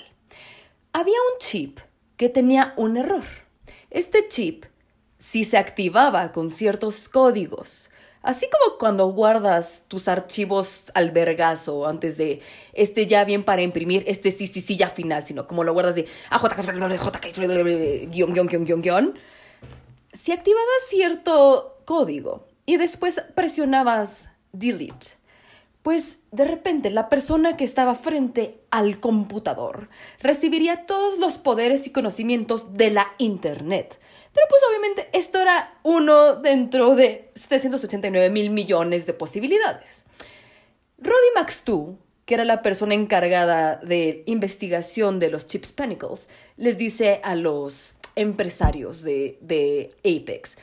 Había 0.94 1.12
un 1.12 1.38
chip 1.40 1.78
que 2.16 2.30
tenía 2.30 2.72
un 2.78 2.96
error. 2.96 3.22
Este 3.90 4.26
chip, 4.28 4.64
si 5.18 5.44
se 5.44 5.58
activaba 5.58 6.32
con 6.32 6.50
ciertos 6.50 7.10
códigos, 7.10 7.90
así 8.22 8.48
como 8.50 8.78
cuando 8.78 9.06
guardas 9.08 9.82
tus 9.88 10.08
archivos 10.08 10.90
al 10.94 11.10
vergazo 11.10 11.86
antes 11.86 12.16
de 12.16 12.40
este 12.72 13.06
ya 13.06 13.24
bien 13.24 13.44
para 13.44 13.62
imprimir, 13.62 14.04
este 14.06 14.30
sí, 14.30 14.46
sí, 14.46 14.60
sí, 14.60 14.76
ya 14.76 14.88
final, 14.90 15.24
sino 15.24 15.46
como 15.46 15.64
lo 15.64 15.72
guardas 15.72 15.94
de 15.94 16.06
AJK, 16.30 17.34
guion, 18.10 18.32
guion, 18.32 18.46
guion, 18.46 18.64
guion, 18.64 18.82
guion. 18.82 19.18
Si 20.12 20.32
activabas 20.32 20.82
cierto 20.88 21.78
código 21.84 22.46
y 22.66 22.76
después 22.76 23.22
presionabas 23.34 24.28
delete, 24.52 25.18
pues 25.82 26.18
de 26.32 26.44
repente 26.44 26.90
la 26.90 27.08
persona 27.08 27.56
que 27.56 27.64
estaba 27.64 27.94
frente 27.94 28.60
al 28.70 29.00
computador 29.00 29.88
recibiría 30.20 30.86
todos 30.86 31.18
los 31.18 31.38
poderes 31.38 31.86
y 31.86 31.92
conocimientos 31.92 32.74
de 32.74 32.90
la 32.90 33.06
Internet. 33.18 33.98
Pero 34.32 34.46
pues 34.48 34.62
obviamente 34.68 35.08
esto 35.12 35.40
era 35.40 35.78
uno 35.82 36.36
dentro 36.36 36.94
de 36.94 37.30
789 37.34 38.30
mil 38.30 38.50
millones 38.50 39.06
de 39.06 39.14
posibilidades. 39.14 40.04
Roddy 40.98 41.30
McStew, 41.36 41.98
que 42.24 42.34
era 42.34 42.44
la 42.44 42.62
persona 42.62 42.94
encargada 42.94 43.76
de 43.76 44.22
investigación 44.26 45.18
de 45.18 45.30
los 45.30 45.46
chips 45.46 45.72
Pinnacles, 45.72 46.28
les 46.56 46.76
dice 46.76 47.20
a 47.22 47.34
los 47.34 47.94
empresarios 48.16 49.02
de, 49.02 49.38
de 49.40 49.94
Apex, 50.00 50.56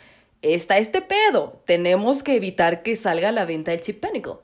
está 0.53 0.77
este 0.77 1.01
pedo, 1.01 1.61
tenemos 1.65 2.21
que 2.21 2.35
evitar 2.35 2.83
que 2.83 2.95
salga 2.95 3.29
a 3.29 3.31
la 3.31 3.45
venta 3.45 3.73
el 3.73 3.79
chip 3.81 4.05
Pinnacle. 4.05 4.35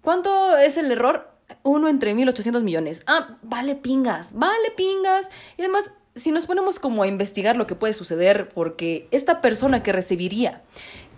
¿Cuánto 0.00 0.56
es 0.56 0.76
el 0.76 0.92
error? 0.92 1.28
Uno 1.62 1.88
entre 1.88 2.14
1.800 2.14 2.62
millones. 2.62 3.02
Ah, 3.06 3.38
vale 3.42 3.74
pingas, 3.74 4.32
vale 4.32 4.70
pingas. 4.76 5.28
Y 5.56 5.62
además, 5.62 5.90
si 6.16 6.32
nos 6.32 6.46
ponemos 6.46 6.78
como 6.78 7.02
a 7.02 7.06
investigar 7.06 7.56
lo 7.56 7.66
que 7.66 7.74
puede 7.74 7.92
suceder, 7.92 8.48
porque 8.48 9.06
esta 9.10 9.40
persona 9.40 9.82
que 9.82 9.92
recibiría 9.92 10.62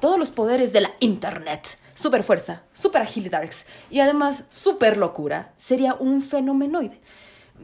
todos 0.01 0.19
los 0.19 0.31
poderes 0.31 0.73
de 0.73 0.81
la 0.81 0.91
Internet, 1.01 1.79
super 1.95 2.25
fuerza, 2.25 2.63
super 2.75 3.03
agilidarks 3.03 3.65
y 3.91 4.01
además 4.01 4.45
super 4.51 4.97
locura, 4.97 5.53
sería 5.57 5.95
un 5.95 6.21
fenomenoide. 6.21 7.01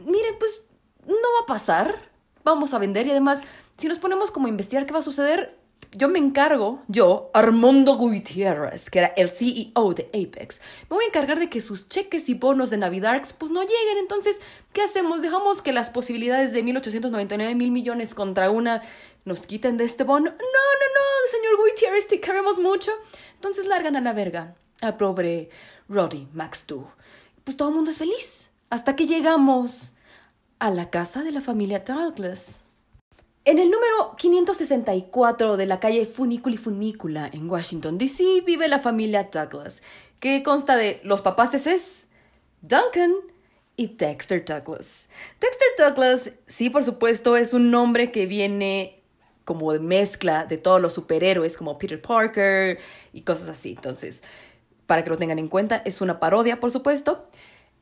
Miren, 0.05 0.35
pues 0.39 0.63
no 1.05 1.13
va 1.13 1.43
a 1.43 1.45
pasar. 1.45 2.09
Vamos 2.43 2.73
a 2.73 2.79
vender 2.79 3.07
y 3.07 3.11
además, 3.11 3.41
si 3.77 3.87
nos 3.87 3.99
ponemos 3.99 4.31
como 4.31 4.47
a 4.47 4.49
investigar 4.49 4.85
qué 4.85 4.93
va 4.93 4.99
a 4.99 5.03
suceder, 5.03 5.57
yo 5.97 6.09
me 6.09 6.19
encargo, 6.19 6.83
yo, 6.87 7.29
Armando 7.33 7.95
Gutiérrez, 7.95 8.89
que 8.89 8.99
era 8.99 9.13
el 9.15 9.29
CEO 9.29 9.93
de 9.93 10.09
Apex, 10.13 10.59
me 10.89 10.95
voy 10.95 11.05
a 11.05 11.07
encargar 11.07 11.39
de 11.39 11.49
que 11.49 11.61
sus 11.61 11.87
cheques 11.87 12.27
y 12.29 12.33
bonos 12.33 12.69
de 12.69 12.77
Navidarks 12.77 13.33
pues 13.33 13.51
no 13.51 13.61
lleguen. 13.61 13.97
Entonces, 13.99 14.41
¿qué 14.73 14.81
hacemos? 14.81 15.21
¿Dejamos 15.21 15.61
que 15.61 15.73
las 15.73 15.89
posibilidades 15.89 16.51
de 16.51 16.63
1.899 16.63 17.55
mil 17.55 17.71
millones 17.71 18.13
contra 18.13 18.51
una 18.51 18.81
nos 19.23 19.45
quiten 19.45 19.77
de 19.77 19.85
este 19.85 20.03
bono? 20.03 20.25
No, 20.25 20.31
no, 20.31 20.37
no, 20.37 21.31
señor 21.31 21.57
Gutiérrez, 21.57 22.07
te 22.07 22.19
queremos 22.19 22.59
mucho. 22.59 22.91
Entonces 23.35 23.65
largan 23.65 23.95
a 23.95 24.01
la 24.01 24.13
verga 24.13 24.55
al 24.81 24.97
pobre 24.97 25.49
Roddy 25.87 26.27
McStew. 26.33 26.85
Pues 27.43 27.57
todo 27.57 27.69
el 27.69 27.75
mundo 27.75 27.91
es 27.91 27.97
feliz. 27.97 28.49
Hasta 28.69 28.95
que 28.95 29.07
llegamos 29.07 29.93
a 30.59 30.69
la 30.71 30.89
casa 30.89 31.23
de 31.23 31.31
la 31.31 31.41
familia 31.41 31.79
Douglas. 31.79 32.59
En 33.47 33.59
el 33.59 33.69
número 33.69 34.15
564 34.17 35.55
de 35.55 35.67
la 35.67 35.79
calle 35.79 36.07
Funiculi 36.07 36.57
Funicula 36.57 37.29
en 37.31 37.47
Washington, 37.47 37.99
D.C., 37.99 38.41
vive 38.43 38.67
la 38.67 38.79
familia 38.79 39.29
Douglas, 39.31 39.83
que 40.19 40.41
consta 40.41 40.75
de 40.75 40.99
los 41.03 41.21
papás 41.21 41.53
es 41.53 42.07
Duncan 42.63 43.13
y 43.75 43.85
Dexter 43.85 44.43
Douglas. 44.43 45.09
Dexter 45.39 45.67
Douglas, 45.77 46.31
sí, 46.47 46.71
por 46.71 46.83
supuesto, 46.83 47.37
es 47.37 47.53
un 47.53 47.69
nombre 47.69 48.11
que 48.11 48.25
viene 48.25 49.03
como 49.43 49.71
de 49.73 49.79
mezcla 49.79 50.45
de 50.45 50.57
todos 50.57 50.81
los 50.81 50.93
superhéroes 50.93 51.55
como 51.55 51.77
Peter 51.77 52.01
Parker 52.01 52.79
y 53.13 53.21
cosas 53.21 53.49
así. 53.49 53.73
Entonces, 53.73 54.23
para 54.87 55.03
que 55.03 55.11
lo 55.11 55.19
tengan 55.19 55.37
en 55.37 55.49
cuenta, 55.49 55.83
es 55.85 56.01
una 56.01 56.19
parodia, 56.19 56.59
por 56.59 56.71
supuesto. 56.71 57.27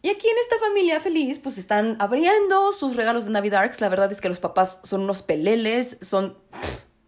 Y 0.05 0.09
aquí 0.09 0.27
en 0.27 0.37
esta 0.37 0.59
familia 0.59 0.99
feliz, 0.99 1.39
pues 1.39 1.57
están 1.57 1.95
abriendo 1.97 2.73
sus 2.73 2.97
regalos 2.97 3.23
de 3.23 3.31
Navidarks. 3.31 3.79
La 3.79 3.87
verdad 3.87 4.11
es 4.11 4.19
que 4.19 4.27
los 4.27 4.41
papás 4.41 4.81
son 4.83 5.03
unos 5.03 5.21
peleles, 5.21 5.95
son 6.01 6.37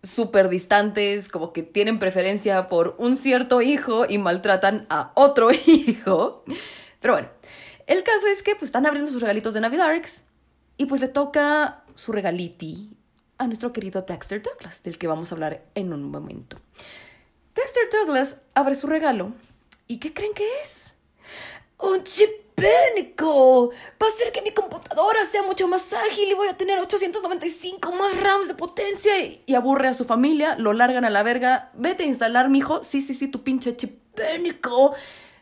súper 0.02 0.48
distantes, 0.48 1.28
como 1.28 1.52
que 1.52 1.62
tienen 1.62 2.00
preferencia 2.00 2.70
por 2.70 2.96
un 2.98 3.18
cierto 3.18 3.62
hijo 3.62 4.06
y 4.08 4.18
maltratan 4.18 4.86
a 4.90 5.12
otro 5.16 5.50
hijo. 5.68 6.46
Pero 7.02 7.16
bueno, 7.16 7.30
el 7.86 8.02
caso 8.04 8.28
es 8.28 8.42
que 8.42 8.54
pues 8.54 8.70
están 8.70 8.86
abriendo 8.86 9.12
sus 9.12 9.22
regalitos 9.22 9.54
de 9.54 9.60
Navidarks 9.60 10.24
y 10.78 10.86
pues 10.86 11.02
le 11.02 11.10
toca 11.10 11.84
su 11.96 12.14
regaliti 12.14 12.96
a 13.38 13.48
nuestro 13.48 13.74
querido 13.74 14.04
Dexter 14.04 14.42
Douglas, 14.42 14.84
del 14.84 14.98
que 14.98 15.08
vamos 15.08 15.34
a 15.34 15.36
hablar 15.36 15.66
en 15.76 15.92
un 15.92 16.04
momento. 16.04 16.62
Dexter 17.56 17.90
Douglas 17.92 18.38
abre 18.54 18.74
su 18.74 18.88
regalo 18.88 19.34
y 19.86 19.98
¿qué 19.98 20.14
creen 20.14 20.34
que 20.34 20.48
es? 20.64 20.96
¡Un 21.78 22.02
chipénico! 22.56 23.70
Va 23.70 24.08
a 24.08 24.10
hacer 24.10 24.32
que 24.32 24.42
mi 24.42 24.52
computadora 24.52 25.26
sea 25.26 25.44
mucho 25.44 25.68
más 25.68 25.94
ágil 25.94 26.30
y 26.30 26.34
voy 26.34 26.48
a 26.48 26.58
tener 26.58 26.80
895 26.80 27.92
más 27.92 28.22
RAMs 28.22 28.48
de 28.48 28.56
potencia. 28.56 29.14
Y 29.46 29.56
aburre 29.56 29.88
a 29.88 29.94
su 29.94 30.06
familia, 30.06 30.56
lo 30.58 30.74
largan 30.74 31.06
a 31.06 31.10
la 31.10 31.24
verga. 31.24 31.72
Vete 31.76 32.04
a 32.04 32.08
instalar, 32.08 32.50
mijo. 32.50 32.84
Sí, 32.84 33.02
sí, 33.02 33.14
sí, 33.14 33.28
tu 33.28 33.44
pinche 33.44 33.76
chipénico. 33.76 34.94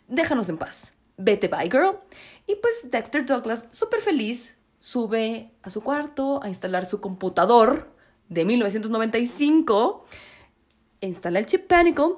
Déjanos 0.08 0.50
en 0.50 0.58
paz. 0.58 0.92
Vete, 1.18 1.48
bye, 1.48 1.70
girl. 1.70 2.00
Y 2.48 2.56
pues 2.56 2.82
Dexter 2.84 3.26
Douglas, 3.26 3.68
súper 3.72 4.02
feliz, 4.02 4.56
sube 4.80 5.52
a 5.62 5.70
su 5.70 5.82
cuarto 5.82 6.44
a 6.44 6.50
instalar 6.50 6.86
su 6.86 7.00
computador 7.00 7.94
de 8.28 8.46
1995 8.46 10.06
instala 11.08 11.40
el 11.40 11.46
chip 11.46 11.72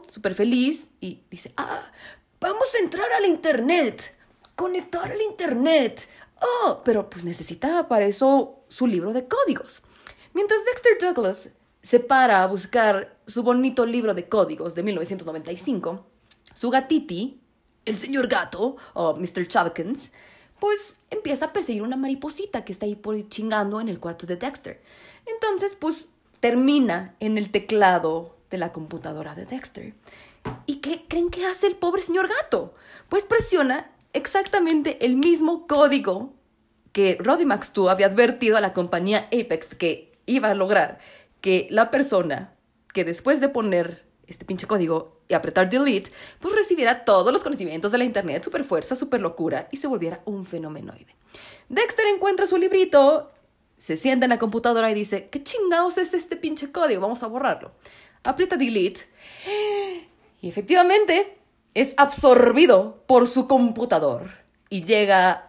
súper 0.08 0.36
feliz, 0.36 0.90
y 1.00 1.24
dice, 1.30 1.54
ah, 1.58 1.92
vamos 2.40 2.76
a 2.76 2.84
entrar 2.84 3.12
al 3.18 3.26
Internet, 3.26 4.15
conectar 4.56 5.12
al 5.12 5.22
Internet. 5.22 6.08
Oh, 6.42 6.82
pero 6.84 7.10
pues 7.10 7.24
necesita 7.24 7.88
para 7.88 8.06
eso 8.06 8.60
su 8.68 8.88
libro 8.88 9.14
de 9.14 9.28
códigos. 9.28 9.82
Mientras 10.34 10.66
Dexter 10.66 10.98
Douglas 11.00 11.50
se 11.82 12.00
para 12.00 12.44
a 12.44 12.48
buscar 12.48 13.18
su 13.26 13.44
bonito 13.44 13.86
libro 13.86 14.14
de 14.14 14.28
códigos 14.28 14.76
de 14.76 14.84
1995, 14.84 16.06
su 16.54 16.70
gatiti, 16.70 17.40
el 17.86 17.98
señor 17.98 18.28
gato, 18.28 18.76
o 18.94 19.16
Mr. 19.16 19.48
Chavkins, 19.48 20.12
pues 20.60 20.98
empieza 21.10 21.46
a 21.46 21.54
perseguir 21.54 21.84
una 21.84 21.96
mariposita 21.96 22.66
que 22.66 22.72
está 22.72 22.86
ahí 22.86 22.96
por 22.96 23.16
chingando 23.30 23.80
en 23.80 23.90
el 23.90 24.00
cuarto 24.00 24.26
de 24.26 24.36
Dexter. 24.36 24.82
Entonces, 25.26 25.76
pues 25.76 26.10
termina 26.40 27.16
en 27.20 27.38
el 27.38 27.52
teclado 27.52 28.36
de 28.50 28.58
la 28.58 28.72
computadora 28.72 29.36
de 29.36 29.46
Dexter. 29.46 29.94
¿Y 30.66 30.78
qué 30.78 31.06
creen 31.08 31.30
que 31.30 31.46
hace 31.46 31.68
el 31.68 31.76
pobre 31.76 32.02
señor 32.02 32.28
gato? 32.28 32.74
Pues 33.10 33.24
presiona 33.24 33.92
exactamente 34.16 35.06
el 35.06 35.18
mismo 35.18 35.68
código 35.68 36.34
que 36.92 37.18
Roddy 37.20 37.46
Max 37.46 37.72
2 37.74 37.90
había 37.90 38.08
advertido 38.08 38.58
a 38.58 38.62
la 38.62 38.74
compañía 38.74 39.28
Apex 39.28 39.76
que 39.76 40.14
iba 40.26 40.50
a 40.50 40.56
lograr 40.56 41.00
que 41.42 41.68
la 41.70 41.92
persona 41.92 42.54
que 42.94 43.04
después 43.04 43.42
de 43.42 43.50
poner 43.50 44.06
este 44.28 44.46
pinche 44.46 44.66
código 44.66 45.22
y 45.28 45.34
apretar 45.34 45.70
delete, 45.70 46.12
pues 46.40 46.56
recibiera 46.56 47.04
todos 47.04 47.34
los 47.34 47.44
conocimientos 47.44 47.92
de 47.92 47.98
la 47.98 48.06
internet, 48.06 48.44
super 48.44 48.64
fuerza, 48.64 48.96
super 48.96 49.22
locura 49.22 49.68
y 49.72 49.78
se 49.78 49.88
volviera 49.88 50.22
un 50.26 50.46
fenomenoide. 50.46 51.16
Dexter 51.68 52.06
encuentra 52.08 52.48
su 52.48 52.58
librito, 52.58 53.32
se 53.78 53.98
sienta 53.98 54.26
en 54.26 54.30
la 54.30 54.40
computadora 54.40 54.90
y 54.90 54.94
dice, 54.94 55.30
¿qué 55.30 55.44
chingados 55.44 55.98
es 55.98 56.14
este 56.14 56.38
pinche 56.38 56.72
código? 56.72 57.02
Vamos 57.02 57.22
a 57.24 57.28
borrarlo 57.28 57.72
aprieta 58.26 58.58
delete 58.58 59.02
y 60.42 60.50
efectivamente 60.50 61.38
es 61.76 61.94
absorbido 61.98 63.04
por 63.06 63.28
su 63.28 63.48
computador 63.48 64.32
y 64.70 64.84
llega 64.84 65.46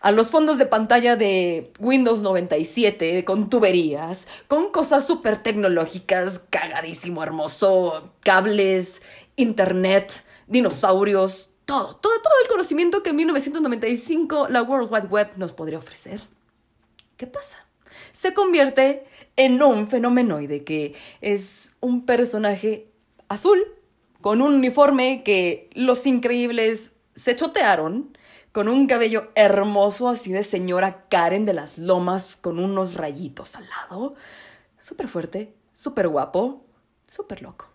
a 0.00 0.12
los 0.12 0.30
fondos 0.30 0.58
de 0.58 0.66
pantalla 0.66 1.16
de 1.16 1.72
Windows 1.80 2.22
97 2.22 3.24
con 3.24 3.50
tuberías, 3.50 4.28
con 4.46 4.70
cosas 4.70 5.06
súper 5.06 5.42
tecnológicas, 5.42 6.42
cagadísimo, 6.50 7.22
hermoso, 7.22 8.12
cables, 8.20 9.02
internet, 9.36 10.24
dinosaurios, 10.46 11.50
todo, 11.64 11.96
todo, 11.96 12.20
todo 12.22 12.34
el 12.42 12.48
conocimiento 12.48 13.02
que 13.02 13.10
en 13.10 13.16
1995 13.16 14.48
la 14.48 14.62
World 14.62 14.92
Wide 14.92 15.08
Web 15.08 15.30
nos 15.36 15.52
podría 15.52 15.78
ofrecer. 15.78 16.20
¿Qué 17.16 17.26
pasa? 17.26 17.66
Se 18.12 18.34
convierte 18.34 19.06
en 19.36 19.62
un 19.62 19.88
fenomenoide 19.88 20.64
que 20.64 20.94
es 21.22 21.72
un 21.80 22.04
personaje 22.04 22.88
azul 23.28 23.62
con 24.22 24.40
un 24.40 24.54
uniforme 24.54 25.22
que 25.22 25.68
los 25.74 26.06
increíbles 26.06 26.92
se 27.14 27.36
chotearon, 27.36 28.16
con 28.52 28.68
un 28.68 28.86
cabello 28.86 29.30
hermoso 29.34 30.08
así 30.08 30.32
de 30.32 30.44
señora 30.44 31.06
Karen 31.08 31.44
de 31.44 31.52
las 31.52 31.76
Lomas 31.76 32.36
con 32.40 32.58
unos 32.58 32.94
rayitos 32.94 33.56
al 33.56 33.68
lado. 33.68 34.14
Súper 34.78 35.08
fuerte, 35.08 35.54
súper 35.74 36.08
guapo, 36.08 36.64
súper 37.08 37.42
loco. 37.42 37.66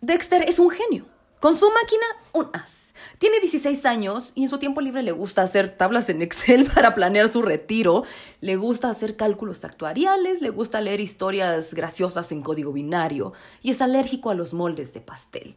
Dexter 0.00 0.42
es 0.42 0.58
un 0.58 0.70
genio. 0.70 1.06
Con 1.44 1.54
su 1.54 1.70
máquina, 1.70 2.06
un 2.32 2.48
as. 2.54 2.94
Tiene 3.18 3.38
16 3.38 3.84
años 3.84 4.32
y 4.34 4.44
en 4.44 4.48
su 4.48 4.56
tiempo 4.56 4.80
libre 4.80 5.02
le 5.02 5.12
gusta 5.12 5.42
hacer 5.42 5.76
tablas 5.76 6.08
en 6.08 6.22
Excel 6.22 6.64
para 6.74 6.94
planear 6.94 7.28
su 7.28 7.42
retiro, 7.42 8.04
le 8.40 8.56
gusta 8.56 8.88
hacer 8.88 9.14
cálculos 9.14 9.62
actuariales, 9.62 10.40
le 10.40 10.48
gusta 10.48 10.80
leer 10.80 11.00
historias 11.00 11.74
graciosas 11.74 12.32
en 12.32 12.40
código 12.40 12.72
binario 12.72 13.34
y 13.60 13.72
es 13.72 13.82
alérgico 13.82 14.30
a 14.30 14.34
los 14.34 14.54
moldes 14.54 14.94
de 14.94 15.02
pastel. 15.02 15.54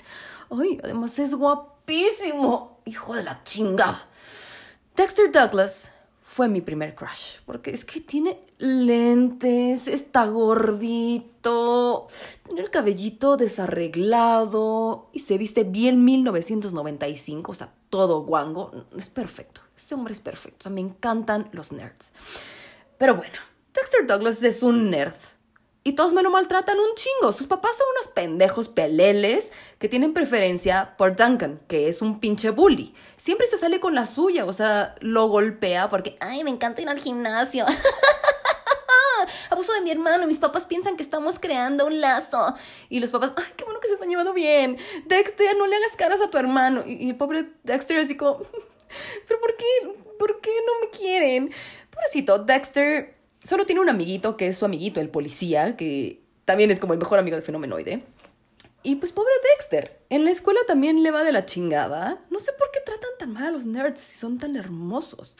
Ay, 0.49 0.77
además 0.83 1.17
es 1.19 1.33
guapísimo, 1.35 2.81
hijo 2.83 3.15
de 3.15 3.23
la 3.23 3.41
chingada. 3.45 4.09
Dexter 4.93 5.31
Douglas 5.31 5.91
fue 6.37 6.49
mi 6.49 6.61
primer 6.61 6.93
crush, 6.93 7.39
porque 7.47 7.71
es 7.71 7.83
que 7.83 7.99
tiene 7.99 8.39
lentes, 8.59 9.87
está 9.87 10.27
gordito, 10.27 12.05
tiene 12.43 12.61
el 12.61 12.69
cabellito 12.69 13.37
desarreglado 13.37 15.09
y 15.13 15.21
se 15.21 15.39
viste 15.39 15.63
bien 15.63 16.05
1995, 16.05 17.51
o 17.51 17.55
sea, 17.55 17.73
todo 17.89 18.21
guango. 18.21 18.85
Es 18.95 19.09
perfecto, 19.09 19.61
ese 19.75 19.95
hombre 19.95 20.13
es 20.13 20.19
perfecto, 20.19 20.57
o 20.59 20.63
sea, 20.65 20.71
me 20.71 20.81
encantan 20.81 21.49
los 21.53 21.71
nerds. 21.71 22.13
Pero 22.99 23.15
bueno, 23.15 23.39
Dexter 23.73 24.05
Douglas 24.05 24.43
es 24.43 24.61
un 24.61 24.91
nerd 24.91 25.15
y 25.87 25.93
todos 25.93 26.11
me 26.11 26.21
lo 26.21 26.29
maltratan 26.29 26.77
un 26.77 26.95
chingo. 26.95 27.31
Sus 27.31 27.47
papás 27.47 27.77
son 27.77 27.87
unos 27.95 28.09
pendejos 28.09 28.67
peleles 28.67 29.53
que 29.79 29.87
tienen 29.87 30.13
preferencia 30.13 30.97
por 30.97 31.15
Duncan, 31.15 31.61
que 31.69 31.87
es 31.87 32.01
un 32.01 32.19
pinche 32.19 32.49
bully. 32.49 32.93
Siempre 33.15 33.47
se 33.47 33.57
sale 33.57 33.79
con 33.79 33.95
la 33.95 34.05
suya, 34.05 34.43
o 34.43 34.51
sea, 34.51 34.95
lo 34.99 35.29
golpea 35.29 35.87
porque, 35.89 36.17
ay, 36.19 36.43
me 36.43 36.49
encanta 36.49 36.81
ir 36.81 36.89
al 36.89 36.99
gimnasio. 36.99 37.65
Abuso 39.49 39.71
de 39.71 39.79
mi 39.79 39.89
hermano, 39.89 40.27
mis 40.27 40.39
papás 40.39 40.65
piensan 40.65 40.97
que 40.97 41.03
estamos 41.03 41.39
creando 41.39 41.85
un 41.85 42.01
lazo. 42.01 42.53
Y 42.89 42.99
los 42.99 43.11
papás, 43.11 43.31
ay, 43.37 43.53
qué 43.55 43.63
bueno 43.63 43.79
que 43.79 43.87
se 43.87 43.93
están 43.93 44.09
llevando 44.09 44.33
bien. 44.33 44.77
Dexter, 45.05 45.55
no 45.55 45.67
le 45.67 45.77
hagas 45.77 45.95
caras 45.95 46.19
a 46.19 46.29
tu 46.29 46.37
hermano. 46.37 46.83
Y, 46.85 47.11
el 47.11 47.15
pobre 47.15 47.45
Dexter 47.63 47.97
así 47.97 48.17
como, 48.17 48.39
pero 49.25 49.39
¿por 49.39 49.55
qué? 49.55 49.65
¿Por 50.19 50.41
qué 50.41 50.51
no 50.67 50.81
me 50.81 50.89
quieren? 50.89 51.49
Pobrecito, 51.91 52.39
Dexter 52.39 53.16
solo 53.47 53.65
tiene 53.65 53.79
un 53.79 53.87
amiguito 53.87 54.35
que 54.35 54.47
es 54.49 54.57
su 54.57 54.65
amiguito, 54.65 54.99
el 54.99 55.07
policía, 55.07 55.77
que 55.77 56.21
también 56.43 56.69
es 56.69 56.81
como 56.81 56.91
el 56.91 56.99
mejor 56.99 57.17
amigo 57.17 57.37
del 57.37 57.45
fenomenoide. 57.45 58.03
Y 58.83 58.97
pues 58.97 59.13
pobre 59.13 59.31
Dexter, 59.55 60.01
en 60.09 60.25
la 60.25 60.31
escuela 60.31 60.59
también 60.67 61.01
le 61.01 61.11
va 61.11 61.23
de 61.23 61.31
la 61.31 61.45
chingada. 61.45 62.19
No 62.29 62.39
sé 62.39 62.51
por 62.59 62.69
qué 62.71 62.81
tratan 62.81 63.09
tan 63.17 63.31
mal 63.31 63.45
a 63.45 63.51
los 63.51 63.65
nerds 63.65 64.01
si 64.01 64.17
son 64.17 64.37
tan 64.37 64.57
hermosos. 64.57 65.37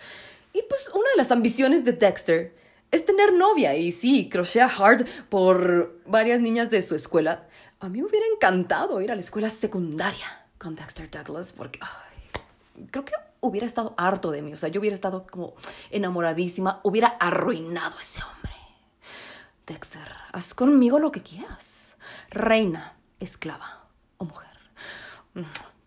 Y 0.54 0.62
pues 0.70 0.90
una 0.94 1.10
de 1.12 1.18
las 1.18 1.32
ambiciones 1.32 1.84
de 1.84 1.92
Dexter 1.92 2.56
es 2.92 3.04
tener 3.04 3.34
novia 3.34 3.76
y 3.76 3.92
sí, 3.92 4.30
crochea 4.30 4.68
hard 4.68 5.06
por 5.28 6.00
varias 6.06 6.40
niñas 6.40 6.70
de 6.70 6.82
su 6.84 6.96
escuela. 6.96 7.46
A 7.82 7.90
mí 7.90 8.02
me 8.02 8.08
hubiera 8.08 8.26
encantado 8.34 9.02
ir 9.02 9.12
a 9.12 9.16
la 9.16 9.22
escuela 9.22 9.50
secundaria 9.50 10.46
con 10.58 10.76
Dexter 10.76 11.12
Douglas 11.12 11.52
porque 11.52 11.80
creo 12.90 13.04
que 13.04 13.14
hubiera 13.48 13.66
estado 13.66 13.94
harto 13.98 14.32
de 14.32 14.42
mí. 14.42 14.54
O 14.54 14.58
sea, 14.58 14.70
yo 14.70 14.80
hubiera 14.80 14.94
estado 14.94 15.26
como 15.28 15.56
enamoradísima, 15.90 16.82
hubiera 16.84 17.08
arruinado 17.08 17.98
a 17.98 18.02
ese 18.02 18.22
hombre. 18.24 18.54
Dexter, 19.66 20.08
haz 20.32 20.54
conmigo 20.54 21.00
lo 21.00 21.12
que 21.12 21.22
quieras. 21.22 21.98
Reina, 22.30 22.98
esclava 23.20 23.88
o 24.18 24.26
mujer. 24.26 24.48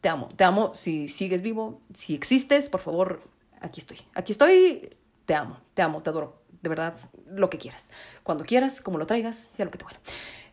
Te 0.00 0.08
amo, 0.08 0.28
te 0.36 0.44
amo. 0.44 0.72
Si 0.74 1.08
sigues 1.08 1.42
vivo, 1.42 1.80
si 1.94 2.14
existes, 2.14 2.68
por 2.68 2.80
favor, 2.80 3.22
aquí 3.60 3.80
estoy. 3.80 3.98
Aquí 4.14 4.32
estoy. 4.32 4.96
Te 5.24 5.34
amo, 5.34 5.58
te 5.74 5.82
amo, 5.82 6.02
te 6.02 6.10
adoro. 6.10 6.42
De 6.62 6.68
verdad, 6.68 6.94
lo 7.26 7.48
que 7.48 7.58
quieras. 7.58 7.90
Cuando 8.22 8.44
quieras, 8.44 8.80
como 8.80 8.98
lo 8.98 9.06
traigas, 9.06 9.52
ya 9.56 9.64
lo 9.64 9.70
que 9.70 9.78
te 9.78 9.84
vuelva. 9.84 10.00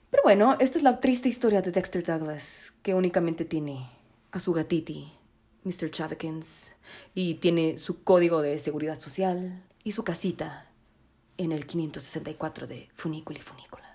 Pero 0.09 0.23
bueno, 0.23 0.55
esta 0.59 0.77
es 0.77 0.83
la 0.83 0.99
triste 0.99 1.27
historia 1.27 1.61
de 1.61 1.71
Dexter 1.71 2.03
Douglas, 2.03 2.73
que 2.81 2.93
únicamente 2.93 3.43
tiene 3.43 3.89
a 4.31 4.39
su 4.39 4.53
gatiti 4.53 5.11
Mr. 5.67 5.91
Chavekins 5.91 6.73
y 7.13 7.35
tiene 7.35 7.77
su 7.77 8.03
código 8.03 8.41
de 8.41 8.57
seguridad 8.59 8.99
social 8.99 9.63
y 9.83 9.91
su 9.91 10.03
casita 10.03 10.67
en 11.37 11.51
el 11.51 11.67
564 11.67 12.67
de 12.67 12.89
Funícula 12.95 13.39
y 13.39 13.41
Funícula. 13.41 13.87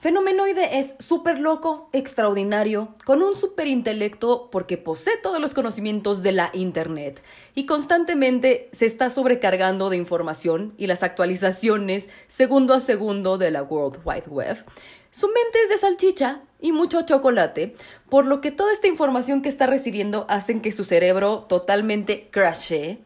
Fenomenoide 0.00 0.78
es 0.78 0.94
súper 1.00 1.40
loco, 1.40 1.90
extraordinario, 1.92 2.94
con 3.04 3.20
un 3.20 3.34
súper 3.34 3.66
intelecto 3.66 4.48
porque 4.48 4.78
posee 4.78 5.16
todos 5.20 5.40
los 5.40 5.54
conocimientos 5.54 6.22
de 6.22 6.30
la 6.30 6.50
Internet 6.52 7.20
y 7.56 7.66
constantemente 7.66 8.68
se 8.70 8.86
está 8.86 9.10
sobrecargando 9.10 9.90
de 9.90 9.96
información 9.96 10.72
y 10.78 10.86
las 10.86 11.02
actualizaciones 11.02 12.08
segundo 12.28 12.74
a 12.74 12.80
segundo 12.80 13.38
de 13.38 13.50
la 13.50 13.64
World 13.64 14.00
Wide 14.04 14.28
Web. 14.28 14.64
Su 15.10 15.28
mente 15.28 15.62
es 15.62 15.70
de 15.70 15.78
salchicha 15.78 16.42
y 16.60 16.72
mucho 16.72 17.02
chocolate, 17.02 17.74
por 18.10 18.26
lo 18.26 18.40
que 18.40 18.50
toda 18.50 18.72
esta 18.72 18.88
información 18.88 19.42
que 19.42 19.48
está 19.48 19.66
recibiendo 19.66 20.26
hacen 20.28 20.60
que 20.60 20.72
su 20.72 20.84
cerebro 20.84 21.46
totalmente 21.48 22.28
crashe 22.30 22.98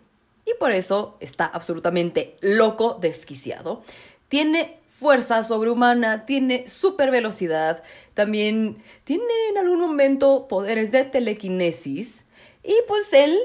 y 0.45 0.55
por 0.59 0.73
eso 0.73 1.17
está 1.21 1.47
absolutamente 1.47 2.37
loco, 2.41 2.99
desquiciado. 3.01 3.83
Tiene 4.29 4.79
fuerza 4.89 5.43
sobrehumana, 5.43 6.27
tiene 6.27 6.69
super 6.69 7.11
velocidad, 7.11 7.83
también 8.15 8.83
tiene 9.05 9.25
en 9.51 9.59
algún 9.59 9.81
momento 9.81 10.49
poderes 10.49 10.93
de 10.93 11.05
telequinesis 11.05 12.25
y 12.63 12.75
pues 12.89 13.13
él 13.13 13.39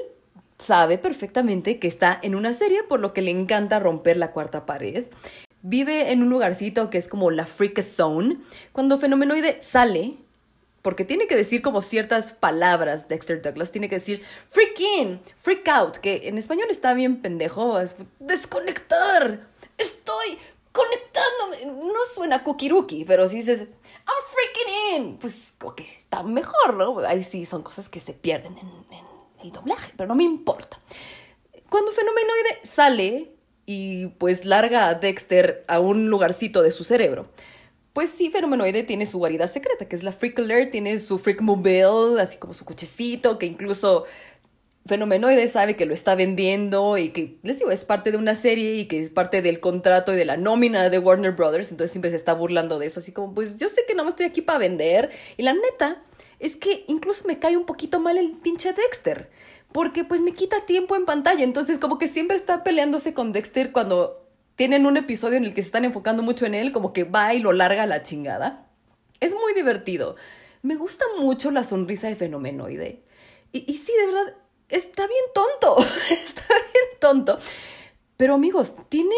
sabe 0.58 0.98
perfectamente 0.98 1.78
que 1.78 1.88
está 1.88 2.18
en 2.22 2.34
una 2.34 2.52
serie 2.52 2.82
por 2.82 3.00
lo 3.00 3.12
que 3.12 3.22
le 3.22 3.30
encanta 3.30 3.78
romper 3.78 4.16
la 4.16 4.32
cuarta 4.32 4.66
pared. 4.66 5.06
Vive 5.68 6.12
en 6.12 6.22
un 6.22 6.30
lugarcito 6.30 6.88
que 6.88 6.96
es 6.96 7.08
como 7.08 7.30
la 7.30 7.44
Freak 7.44 7.82
Zone. 7.82 8.38
Cuando 8.72 8.96
Fenomenoide 8.96 9.60
sale, 9.60 10.14
porque 10.80 11.04
tiene 11.04 11.26
que 11.26 11.36
decir 11.36 11.60
como 11.60 11.82
ciertas 11.82 12.32
palabras 12.32 13.06
Dexter 13.06 13.42
Douglas, 13.42 13.70
tiene 13.70 13.90
que 13.90 13.96
decir 13.96 14.24
freak 14.46 14.80
in, 14.80 15.20
freak 15.36 15.68
out, 15.68 15.98
que 15.98 16.26
en 16.26 16.38
español 16.38 16.68
está 16.70 16.94
bien 16.94 17.20
pendejo, 17.20 17.78
es 17.80 17.96
desconectar, 18.18 19.46
estoy 19.76 20.38
conectándome. 20.72 21.92
No 21.92 22.00
suena 22.14 22.42
kukiruki, 22.42 23.04
pero 23.04 23.26
si 23.26 23.36
dices, 23.36 23.60
I'm 23.60 24.24
freaking 24.26 25.04
in, 25.04 25.18
pues 25.18 25.52
está 25.98 26.22
mejor, 26.22 26.72
¿no? 26.76 26.98
Ahí 27.00 27.22
sí 27.22 27.44
son 27.44 27.62
cosas 27.62 27.90
que 27.90 28.00
se 28.00 28.14
pierden 28.14 28.56
en, 28.56 28.68
en 28.68 29.04
el 29.42 29.52
doblaje, 29.52 29.92
pero 29.98 30.08
no 30.08 30.14
me 30.14 30.24
importa. 30.24 30.80
Cuando 31.68 31.92
Fenomenoide 31.92 32.60
sale 32.62 33.37
y 33.70 34.06
pues 34.16 34.46
larga 34.46 34.88
a 34.88 34.94
Dexter 34.94 35.62
a 35.68 35.78
un 35.78 36.08
lugarcito 36.08 36.62
de 36.62 36.70
su 36.70 36.84
cerebro, 36.84 37.28
pues 37.92 38.08
sí, 38.08 38.30
Fenomenoide 38.30 38.82
tiene 38.82 39.04
su 39.04 39.18
guarida 39.18 39.46
secreta, 39.46 39.84
que 39.84 39.94
es 39.94 40.02
la 40.02 40.12
Freak 40.12 40.38
Alert, 40.38 40.70
tiene 40.70 40.98
su 40.98 41.18
Freak 41.18 41.42
Mobile, 41.42 42.18
así 42.18 42.38
como 42.38 42.54
su 42.54 42.64
cochecito, 42.64 43.38
que 43.38 43.44
incluso 43.44 44.06
Fenomenoide 44.86 45.48
sabe 45.48 45.76
que 45.76 45.84
lo 45.84 45.92
está 45.92 46.14
vendiendo 46.14 46.96
y 46.96 47.10
que, 47.10 47.36
les 47.42 47.58
digo, 47.58 47.70
es 47.70 47.84
parte 47.84 48.10
de 48.10 48.16
una 48.16 48.34
serie 48.34 48.76
y 48.76 48.86
que 48.86 49.02
es 49.02 49.10
parte 49.10 49.42
del 49.42 49.60
contrato 49.60 50.14
y 50.14 50.16
de 50.16 50.24
la 50.24 50.38
nómina 50.38 50.88
de 50.88 50.98
Warner 50.98 51.32
Brothers, 51.32 51.70
entonces 51.70 51.92
siempre 51.92 52.10
se 52.10 52.16
está 52.16 52.32
burlando 52.32 52.78
de 52.78 52.86
eso, 52.86 53.00
así 53.00 53.12
como, 53.12 53.34
pues 53.34 53.56
yo 53.56 53.68
sé 53.68 53.84
que 53.86 53.94
no 53.94 54.02
me 54.02 54.08
estoy 54.08 54.24
aquí 54.24 54.40
para 54.40 54.60
vender. 54.60 55.10
Y 55.36 55.42
la 55.42 55.52
neta 55.52 56.02
es 56.38 56.56
que 56.56 56.84
incluso 56.88 57.26
me 57.26 57.38
cae 57.38 57.58
un 57.58 57.66
poquito 57.66 58.00
mal 58.00 58.16
el 58.16 58.32
pinche 58.32 58.72
Dexter, 58.72 59.28
porque 59.72 60.04
pues 60.04 60.22
me 60.22 60.32
quita 60.32 60.66
tiempo 60.66 60.96
en 60.96 61.04
pantalla, 61.04 61.44
entonces 61.44 61.78
como 61.78 61.98
que 61.98 62.08
siempre 62.08 62.36
está 62.36 62.64
peleándose 62.64 63.14
con 63.14 63.32
Dexter 63.32 63.72
cuando 63.72 64.26
tienen 64.56 64.86
un 64.86 64.96
episodio 64.96 65.36
en 65.36 65.44
el 65.44 65.54
que 65.54 65.62
se 65.62 65.66
están 65.66 65.84
enfocando 65.84 66.22
mucho 66.22 66.46
en 66.46 66.54
él, 66.54 66.72
como 66.72 66.92
que 66.92 67.04
va 67.04 67.34
y 67.34 67.40
lo 67.40 67.52
larga 67.52 67.86
la 67.86 68.02
chingada. 68.02 68.66
Es 69.20 69.34
muy 69.34 69.54
divertido. 69.54 70.16
Me 70.62 70.74
gusta 70.74 71.04
mucho 71.18 71.50
la 71.50 71.64
sonrisa 71.64 72.08
de 72.08 72.16
Fenomenoide. 72.16 73.04
Y, 73.52 73.70
y 73.70 73.76
sí, 73.76 73.92
de 74.00 74.06
verdad, 74.06 74.34
está 74.68 75.06
bien 75.06 75.24
tonto, 75.32 75.78
está 76.10 76.42
bien 76.72 76.84
tonto. 77.00 77.38
Pero 78.16 78.34
amigos, 78.34 78.74
tiene 78.88 79.14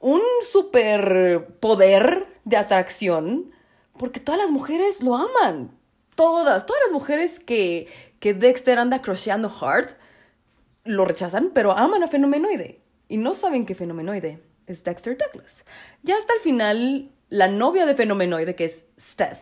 un 0.00 0.20
super 0.50 1.46
poder 1.60 2.26
de 2.44 2.56
atracción 2.56 3.52
porque 3.98 4.20
todas 4.20 4.40
las 4.40 4.50
mujeres 4.50 5.02
lo 5.02 5.16
aman. 5.16 5.75
Todas, 6.16 6.66
todas 6.66 6.82
las 6.86 6.92
mujeres 6.92 7.38
que, 7.38 7.86
que 8.18 8.34
Dexter 8.34 8.78
anda 8.80 9.00
crocheando 9.02 9.48
hard 9.60 9.90
lo 10.84 11.04
rechazan, 11.04 11.50
pero 11.54 11.72
aman 11.72 12.02
a 12.02 12.08
Fenomenoide. 12.08 12.80
Y 13.08 13.18
no 13.18 13.34
saben 13.34 13.66
que 13.66 13.74
Fenomenoide 13.74 14.40
es 14.66 14.82
Dexter 14.82 15.16
Douglas. 15.16 15.64
Ya 16.02 16.16
hasta 16.16 16.34
el 16.34 16.40
final, 16.40 17.10
la 17.28 17.48
novia 17.48 17.86
de 17.86 17.94
Fenomenoide, 17.94 18.54
que 18.54 18.64
es 18.64 18.84
Steph, 18.98 19.38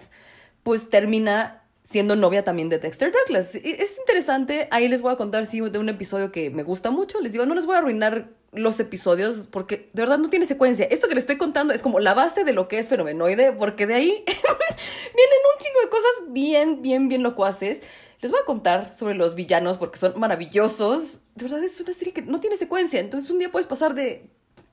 pues 0.62 0.88
termina 0.88 1.62
siendo 1.82 2.16
novia 2.16 2.44
también 2.44 2.68
de 2.68 2.78
Dexter 2.78 3.12
Douglas. 3.12 3.54
Es 3.54 3.98
interesante, 3.98 4.68
ahí 4.70 4.88
les 4.88 5.02
voy 5.02 5.12
a 5.12 5.16
contar, 5.16 5.46
sí, 5.46 5.60
de 5.60 5.78
un 5.78 5.88
episodio 5.88 6.32
que 6.32 6.50
me 6.50 6.62
gusta 6.62 6.90
mucho. 6.90 7.20
Les 7.20 7.32
digo, 7.32 7.46
no 7.46 7.54
les 7.54 7.66
voy 7.66 7.76
a 7.76 7.78
arruinar 7.78 8.30
los 8.54 8.80
episodios 8.80 9.48
porque 9.50 9.90
de 9.92 10.02
verdad 10.02 10.18
no 10.18 10.30
tiene 10.30 10.46
secuencia. 10.46 10.86
Esto 10.86 11.08
que 11.08 11.14
les 11.14 11.24
estoy 11.24 11.36
contando 11.36 11.72
es 11.72 11.82
como 11.82 12.00
la 12.00 12.14
base 12.14 12.44
de 12.44 12.52
lo 12.52 12.68
que 12.68 12.78
es 12.78 12.88
fenomenoide, 12.88 13.52
porque 13.52 13.86
de 13.86 13.94
ahí 13.94 14.10
vienen 14.26 14.26
un 14.26 15.58
chingo 15.58 15.80
de 15.82 15.88
cosas 15.88 16.12
bien, 16.28 16.82
bien, 16.82 17.08
bien 17.08 17.22
locuaces. 17.22 17.80
Les 18.20 18.30
voy 18.30 18.40
a 18.40 18.46
contar 18.46 18.92
sobre 18.92 19.14
los 19.14 19.34
villanos 19.34 19.76
porque 19.76 19.98
son 19.98 20.18
maravillosos. 20.18 21.18
De 21.34 21.44
verdad 21.44 21.62
es 21.62 21.80
una 21.80 21.92
serie 21.92 22.14
que 22.14 22.22
no 22.22 22.40
tiene 22.40 22.56
secuencia. 22.56 23.00
Entonces 23.00 23.30
un 23.30 23.38
día 23.38 23.50
puedes 23.50 23.66
pasar 23.66 23.94
de, 23.94 24.30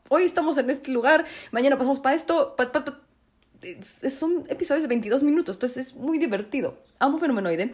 hoy 0.09 0.23
estamos 0.23 0.57
en 0.57 0.69
este 0.69 0.91
lugar, 0.91 1.25
mañana 1.51 1.77
pasamos 1.77 1.99
para 1.99 2.15
esto, 2.15 2.55
pa, 2.55 2.71
pa, 2.71 2.83
son 4.09 4.43
episodios 4.49 4.83
de 4.83 4.87
22 4.87 5.23
minutos, 5.23 5.55
entonces 5.55 5.87
es 5.87 5.95
muy 5.95 6.17
divertido. 6.17 6.77
Amo 6.99 7.19
Fenomenoide. 7.19 7.73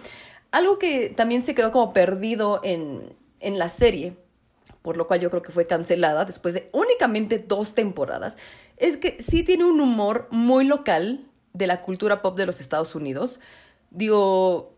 Algo 0.51 0.79
que 0.79 1.09
también 1.09 1.41
se 1.41 1.55
quedó 1.55 1.71
como 1.71 1.93
perdido 1.93 2.61
en, 2.63 3.15
en 3.39 3.59
la 3.59 3.69
serie, 3.69 4.17
por 4.81 4.97
lo 4.97 5.07
cual 5.07 5.19
yo 5.19 5.29
creo 5.29 5.41
que 5.41 5.51
fue 5.51 5.67
cancelada 5.67 6.25
después 6.25 6.53
de 6.53 6.69
únicamente 6.73 7.39
dos 7.39 7.73
temporadas, 7.73 8.37
es 8.77 8.97
que 8.97 9.21
sí 9.21 9.43
tiene 9.43 9.65
un 9.65 9.81
humor 9.81 10.27
muy 10.31 10.65
local 10.65 11.27
de 11.53 11.67
la 11.67 11.81
cultura 11.81 12.21
pop 12.21 12.37
de 12.37 12.45
los 12.45 12.61
Estados 12.61 12.95
Unidos. 12.95 13.39
Digo, 13.89 14.75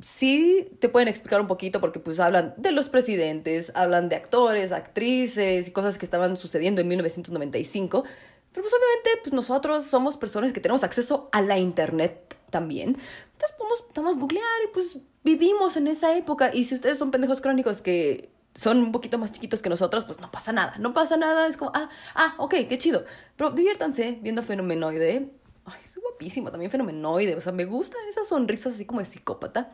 sí 0.00 0.68
te 0.80 0.88
pueden 0.88 1.08
explicar 1.08 1.40
un 1.40 1.46
poquito 1.46 1.80
porque 1.80 2.00
pues 2.00 2.20
hablan 2.20 2.54
de 2.56 2.72
los 2.72 2.88
presidentes, 2.88 3.72
hablan 3.74 4.08
de 4.08 4.16
actores, 4.16 4.72
actrices 4.72 5.68
y 5.68 5.72
cosas 5.72 5.98
que 5.98 6.04
estaban 6.04 6.36
sucediendo 6.36 6.80
en 6.80 6.88
1995 6.88 8.04
pero 8.52 8.64
pues 8.64 8.74
obviamente 8.74 9.22
pues 9.22 9.32
nosotros 9.32 9.84
somos 9.84 10.16
personas 10.16 10.52
que 10.52 10.60
tenemos 10.60 10.82
acceso 10.82 11.28
a 11.32 11.40
la 11.40 11.58
internet 11.58 12.36
también. 12.50 12.88
Entonces 13.32 13.56
podemos, 13.56 13.82
podemos 13.82 14.18
googlear 14.18 14.44
y 14.64 14.72
pues 14.72 14.98
vivimos 15.22 15.76
en 15.76 15.86
esa 15.86 16.16
época. 16.16 16.50
Y 16.52 16.64
si 16.64 16.74
ustedes 16.74 16.98
son 16.98 17.10
pendejos 17.10 17.40
crónicos 17.40 17.80
que 17.80 18.30
son 18.54 18.78
un 18.78 18.92
poquito 18.92 19.18
más 19.18 19.32
chiquitos 19.32 19.62
que 19.62 19.68
nosotros, 19.68 20.04
pues 20.04 20.20
no 20.20 20.30
pasa 20.30 20.52
nada. 20.52 20.74
No 20.78 20.92
pasa 20.92 21.16
nada. 21.16 21.46
Es 21.46 21.56
como, 21.56 21.72
ah, 21.74 21.88
ah, 22.14 22.34
ok, 22.38 22.54
qué 22.68 22.78
chido. 22.78 23.04
Pero 23.36 23.50
diviértanse 23.50 24.18
viendo 24.22 24.42
Fenomenoide. 24.42 25.30
Ay, 25.64 25.80
es 25.84 25.98
guapísimo 25.98 26.50
también 26.50 26.70
Fenomenoide. 26.70 27.36
O 27.36 27.40
sea, 27.40 27.52
me 27.52 27.64
gustan 27.64 28.00
esas 28.08 28.28
sonrisas 28.28 28.74
así 28.74 28.84
como 28.84 29.00
de 29.00 29.06
psicópata. 29.06 29.72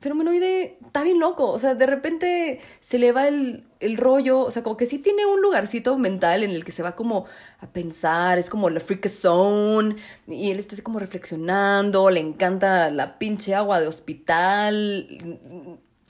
Fenomenoide 0.00 0.78
está 0.82 1.02
bien 1.02 1.20
loco, 1.20 1.50
o 1.50 1.58
sea, 1.58 1.74
de 1.74 1.84
repente 1.84 2.58
se 2.80 2.98
le 2.98 3.12
va 3.12 3.28
el, 3.28 3.64
el, 3.80 3.98
rollo, 3.98 4.40
o 4.40 4.50
sea, 4.50 4.62
como 4.62 4.78
que 4.78 4.86
sí 4.86 4.98
tiene 4.98 5.26
un 5.26 5.42
lugarcito 5.42 5.98
mental 5.98 6.42
en 6.42 6.52
el 6.52 6.64
que 6.64 6.72
se 6.72 6.82
va 6.82 6.96
como 6.96 7.26
a 7.58 7.66
pensar, 7.66 8.38
es 8.38 8.48
como 8.48 8.70
la 8.70 8.80
freak 8.80 9.06
zone, 9.08 9.96
y 10.26 10.52
él 10.52 10.58
está 10.58 10.74
así 10.74 10.80
como 10.80 11.00
reflexionando, 11.00 12.08
le 12.08 12.20
encanta 12.20 12.90
la 12.90 13.18
pinche 13.18 13.54
agua 13.54 13.78
de 13.78 13.88
hospital, 13.88 15.20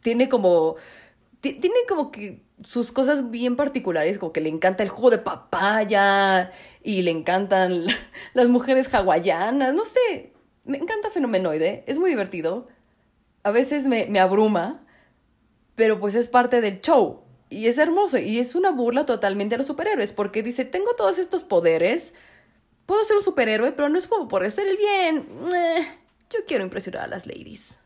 tiene 0.02 0.28
como, 0.28 0.76
tiene 1.40 1.76
como 1.88 2.10
que 2.10 2.42
sus 2.62 2.92
cosas 2.92 3.30
bien 3.30 3.56
particulares, 3.56 4.18
como 4.18 4.32
que 4.32 4.40
le 4.40 4.50
encanta 4.50 4.82
el 4.82 4.88
jugo 4.88 5.10
de 5.10 5.18
papaya, 5.18 6.52
y 6.82 7.02
le 7.02 7.10
encantan 7.10 7.84
las 8.34 8.48
mujeres 8.48 8.92
hawaianas, 8.94 9.74
no 9.74 9.84
sé, 9.84 10.32
me 10.64 10.78
encanta 10.78 11.10
Fenomenoide, 11.10 11.84
es 11.86 11.98
muy 11.98 12.10
divertido 12.10 12.68
a 13.42 13.50
veces 13.50 13.86
me, 13.86 14.06
me 14.06 14.20
abruma, 14.20 14.84
pero 15.74 15.98
pues 15.98 16.14
es 16.14 16.28
parte 16.28 16.60
del 16.60 16.80
show. 16.80 17.22
Y 17.48 17.66
es 17.66 17.78
hermoso 17.78 18.18
y 18.18 18.38
es 18.38 18.54
una 18.54 18.70
burla 18.70 19.06
totalmente 19.06 19.56
a 19.56 19.58
los 19.58 19.66
superhéroes 19.66 20.12
porque 20.12 20.42
dice, 20.42 20.64
tengo 20.64 20.94
todos 20.94 21.18
estos 21.18 21.42
poderes, 21.42 22.14
puedo 22.86 23.04
ser 23.04 23.16
un 23.16 23.22
superhéroe, 23.22 23.72
pero 23.72 23.88
no 23.88 23.98
es 23.98 24.06
como 24.06 24.28
por 24.28 24.44
hacer 24.44 24.68
el 24.68 24.76
bien. 24.76 25.26
yo 26.30 26.38
quiero 26.46 26.62
impresionar 26.62 27.04
a 27.04 27.08
las 27.08 27.26
ladies. 27.26 27.76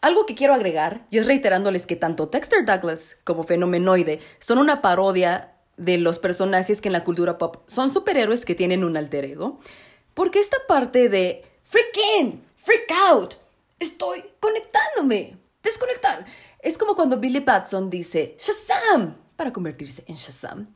Algo 0.00 0.26
que 0.26 0.34
quiero 0.34 0.54
agregar, 0.54 1.06
y 1.10 1.18
es 1.18 1.26
reiterándoles 1.26 1.86
que 1.86 1.96
tanto 1.96 2.26
Dexter 2.26 2.64
Douglas 2.64 3.16
como 3.24 3.44
Fenomenoide 3.44 4.20
son 4.38 4.58
una 4.58 4.82
parodia 4.82 5.54
de 5.76 5.98
los 5.98 6.18
personajes 6.18 6.80
que 6.80 6.88
en 6.88 6.92
la 6.92 7.04
cultura 7.04 7.38
pop 7.38 7.56
son 7.66 7.90
superhéroes 7.90 8.44
que 8.44 8.54
tienen 8.54 8.84
un 8.84 8.96
alter 8.96 9.24
ego, 9.24 9.60
porque 10.14 10.38
esta 10.38 10.58
parte 10.68 11.08
de 11.08 11.44
freak 11.64 11.96
in, 12.18 12.44
freak 12.56 12.90
out, 13.08 13.34
Estoy 13.78 14.24
conectándome. 14.40 15.36
Desconectar. 15.62 16.24
Es 16.60 16.78
como 16.78 16.94
cuando 16.94 17.18
Billy 17.18 17.40
Batson 17.40 17.90
dice 17.90 18.36
Shazam 18.38 19.16
para 19.36 19.52
convertirse 19.52 20.02
en 20.06 20.16
Shazam. 20.16 20.72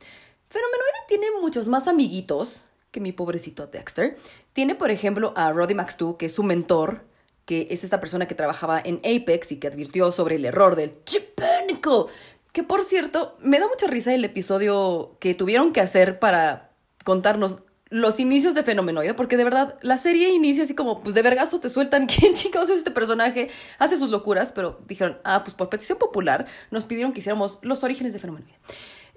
Fenomenoide 0.49 0.99
tiene 1.07 1.27
muchos 1.41 1.67
más 1.67 1.87
amiguitos 1.87 2.67
que 2.91 2.99
mi 2.99 3.11
pobrecito 3.11 3.67
Dexter. 3.67 4.19
Tiene, 4.53 4.75
por 4.75 4.91
ejemplo, 4.91 5.33
a 5.35 5.51
Roddy 5.51 5.73
Max 5.73 5.97
2, 5.97 6.17
que 6.17 6.27
es 6.27 6.35
su 6.35 6.43
mentor, 6.43 7.05
que 7.45 7.67
es 7.71 7.83
esta 7.83 7.99
persona 7.99 8.27
que 8.27 8.35
trabajaba 8.35 8.81
en 8.83 8.97
Apex 8.99 9.51
y 9.51 9.57
que 9.57 9.67
advirtió 9.67 10.11
sobre 10.11 10.35
el 10.35 10.45
error 10.45 10.75
del 10.75 11.03
Chipenicle. 11.03 12.05
Que 12.51 12.63
por 12.63 12.83
cierto, 12.83 13.37
me 13.39 13.59
da 13.59 13.67
mucha 13.67 13.87
risa 13.87 14.13
el 14.13 14.25
episodio 14.25 15.17
que 15.19 15.33
tuvieron 15.33 15.73
que 15.73 15.81
hacer 15.81 16.19
para 16.19 16.71
contarnos 17.03 17.59
los 17.91 18.21
inicios 18.21 18.55
de 18.55 18.63
Fenomenoide, 18.63 19.13
porque 19.13 19.35
de 19.35 19.43
verdad 19.43 19.77
la 19.81 19.97
serie 19.97 20.29
inicia 20.29 20.63
así 20.63 20.73
como, 20.73 21.01
pues 21.01 21.13
de 21.13 21.21
vergazo 21.21 21.59
te 21.59 21.69
sueltan 21.69 22.07
quién 22.07 22.33
chicos 22.33 22.69
es 22.69 22.77
este 22.77 22.91
personaje, 22.91 23.49
hace 23.79 23.97
sus 23.97 24.09
locuras, 24.09 24.53
pero 24.53 24.79
dijeron, 24.87 25.19
ah, 25.25 25.43
pues 25.43 25.53
por 25.53 25.69
petición 25.69 25.97
popular 25.97 26.45
nos 26.71 26.85
pidieron 26.85 27.11
que 27.11 27.19
hiciéramos 27.19 27.59
los 27.61 27.83
orígenes 27.83 28.13
de 28.13 28.19
Fenomenoide. 28.19 28.57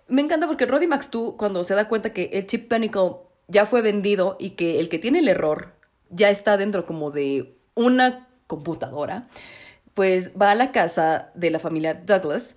Me 0.08 0.22
encanta 0.22 0.48
porque 0.48 0.66
Roddy 0.66 0.88
Max 0.88 1.08
2, 1.10 1.34
cuando 1.34 1.62
se 1.62 1.74
da 1.74 1.88
cuenta 1.88 2.12
que 2.12 2.30
el 2.32 2.46
chip 2.46 2.68
Pinnacle 2.68 3.12
ya 3.46 3.64
fue 3.64 3.80
vendido 3.80 4.36
y 4.40 4.50
que 4.50 4.80
el 4.80 4.88
que 4.88 4.98
tiene 4.98 5.20
el 5.20 5.28
error 5.28 5.72
ya 6.10 6.30
está 6.30 6.56
dentro 6.56 6.84
como 6.84 7.10
de 7.10 7.56
una 7.74 8.28
computadora, 8.46 9.28
pues 9.94 10.32
va 10.40 10.50
a 10.50 10.54
la 10.54 10.72
casa 10.72 11.30
de 11.34 11.50
la 11.50 11.58
familia 11.58 11.94
Douglas 11.94 12.56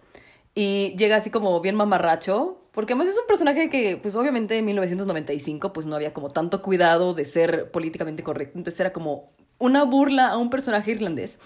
y 0.56 0.96
llega 0.98 1.18
así 1.18 1.30
como 1.30 1.60
bien 1.62 1.76
mamarracho, 1.76 2.62
porque 2.72 2.94
además 2.94 3.10
es 3.10 3.20
un 3.20 3.28
personaje 3.28 3.70
que, 3.70 3.98
pues 3.98 4.16
obviamente 4.16 4.58
en 4.58 4.66
1995, 4.66 5.74
pues 5.74 5.86
no 5.86 5.96
había 5.96 6.14
como 6.14 6.30
tanto 6.30 6.62
cuidado 6.62 7.14
de 7.14 7.26
ser 7.26 7.72
políticamente 7.72 8.24
correcto, 8.24 8.58
entonces 8.58 8.80
era 8.80 8.94
como 8.94 9.32
una 9.60 9.84
burla 9.84 10.30
a 10.30 10.38
un 10.38 10.50
personaje 10.50 10.92
irlandés. 10.92 11.40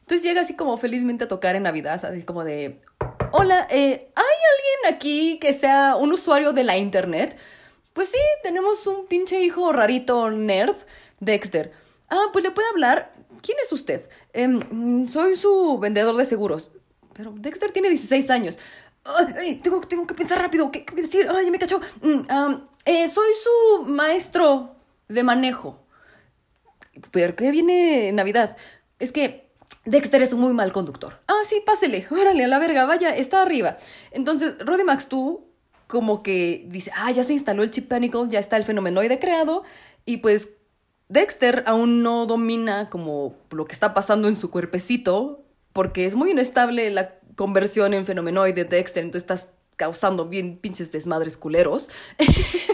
Entonces 0.00 0.22
llega 0.22 0.40
así 0.40 0.54
como 0.54 0.76
felizmente 0.78 1.24
a 1.24 1.28
tocar 1.28 1.56
en 1.56 1.64
Navidad, 1.64 2.02
así 2.04 2.22
como 2.22 2.44
de, 2.44 2.80
hola, 3.32 3.66
eh, 3.70 4.10
¿hay 4.14 4.24
alguien 4.24 4.96
aquí 4.96 5.38
que 5.38 5.52
sea 5.52 5.96
un 5.96 6.12
usuario 6.12 6.52
de 6.52 6.64
la 6.64 6.78
internet? 6.78 7.36
Pues 7.92 8.10
sí, 8.10 8.18
tenemos 8.42 8.86
un 8.86 9.06
pinche 9.06 9.40
hijo 9.40 9.72
rarito 9.72 10.30
nerd, 10.30 10.76
Dexter. 11.20 11.72
Ah, 12.08 12.26
pues 12.32 12.44
le 12.44 12.50
puede 12.50 12.68
hablar. 12.68 13.12
¿Quién 13.42 13.58
es 13.62 13.72
usted? 13.72 14.08
Em, 14.32 15.08
soy 15.08 15.36
su 15.36 15.78
vendedor 15.78 16.16
de 16.16 16.24
seguros. 16.24 16.72
Pero 17.14 17.34
Dexter 17.36 17.72
tiene 17.72 17.88
16 17.88 18.30
años. 18.30 18.58
Tengo, 19.62 19.80
tengo 19.80 20.06
que 20.06 20.14
pensar 20.14 20.40
rápido. 20.40 20.70
¿Qué, 20.70 20.84
qué 20.84 20.94
decir? 20.94 21.26
Ay, 21.30 21.50
me 21.50 21.58
cachó. 21.58 21.80
Mm, 22.02 22.20
eh, 22.84 23.08
soy 23.08 23.30
su 23.34 23.84
maestro 23.86 24.76
de 25.08 25.22
manejo. 25.22 25.82
¿Pero 27.10 27.36
qué 27.36 27.50
viene 27.50 28.12
Navidad? 28.12 28.56
Es 28.98 29.12
que 29.12 29.50
Dexter 29.84 30.22
es 30.22 30.32
un 30.32 30.40
muy 30.40 30.52
mal 30.52 30.72
conductor. 30.72 31.20
Ah, 31.26 31.40
sí, 31.46 31.62
pásele. 31.64 32.06
Órale, 32.10 32.44
a 32.44 32.48
la 32.48 32.58
verga, 32.58 32.84
vaya, 32.84 33.16
está 33.16 33.42
arriba. 33.42 33.78
Entonces, 34.10 34.56
Roddy 34.58 34.84
Max, 34.84 35.08
tú 35.08 35.46
como 35.86 36.22
que 36.22 36.66
dice, 36.68 36.92
ah, 36.96 37.10
ya 37.10 37.24
se 37.24 37.32
instaló 37.32 37.62
el 37.62 37.70
chip 37.70 37.88
Panicle, 37.88 38.28
ya 38.28 38.38
está 38.38 38.56
el 38.56 38.64
fenomenoide 38.64 39.18
creado. 39.18 39.64
Y 40.04 40.18
pues 40.18 40.48
Dexter 41.08 41.64
aún 41.66 42.02
no 42.02 42.26
domina 42.26 42.90
como 42.90 43.34
lo 43.50 43.64
que 43.64 43.72
está 43.72 43.94
pasando 43.94 44.28
en 44.28 44.36
su 44.36 44.50
cuerpecito, 44.50 45.44
porque 45.72 46.04
es 46.04 46.14
muy 46.14 46.32
inestable 46.32 46.90
la 46.90 47.18
conversión 47.34 47.94
en 47.94 48.04
fenomenoide 48.04 48.64
Dexter, 48.64 49.04
entonces 49.04 49.22
estás 49.22 49.48
causando 49.76 50.26
bien 50.26 50.58
pinches 50.58 50.92
desmadres 50.92 51.36
culeros. 51.36 51.88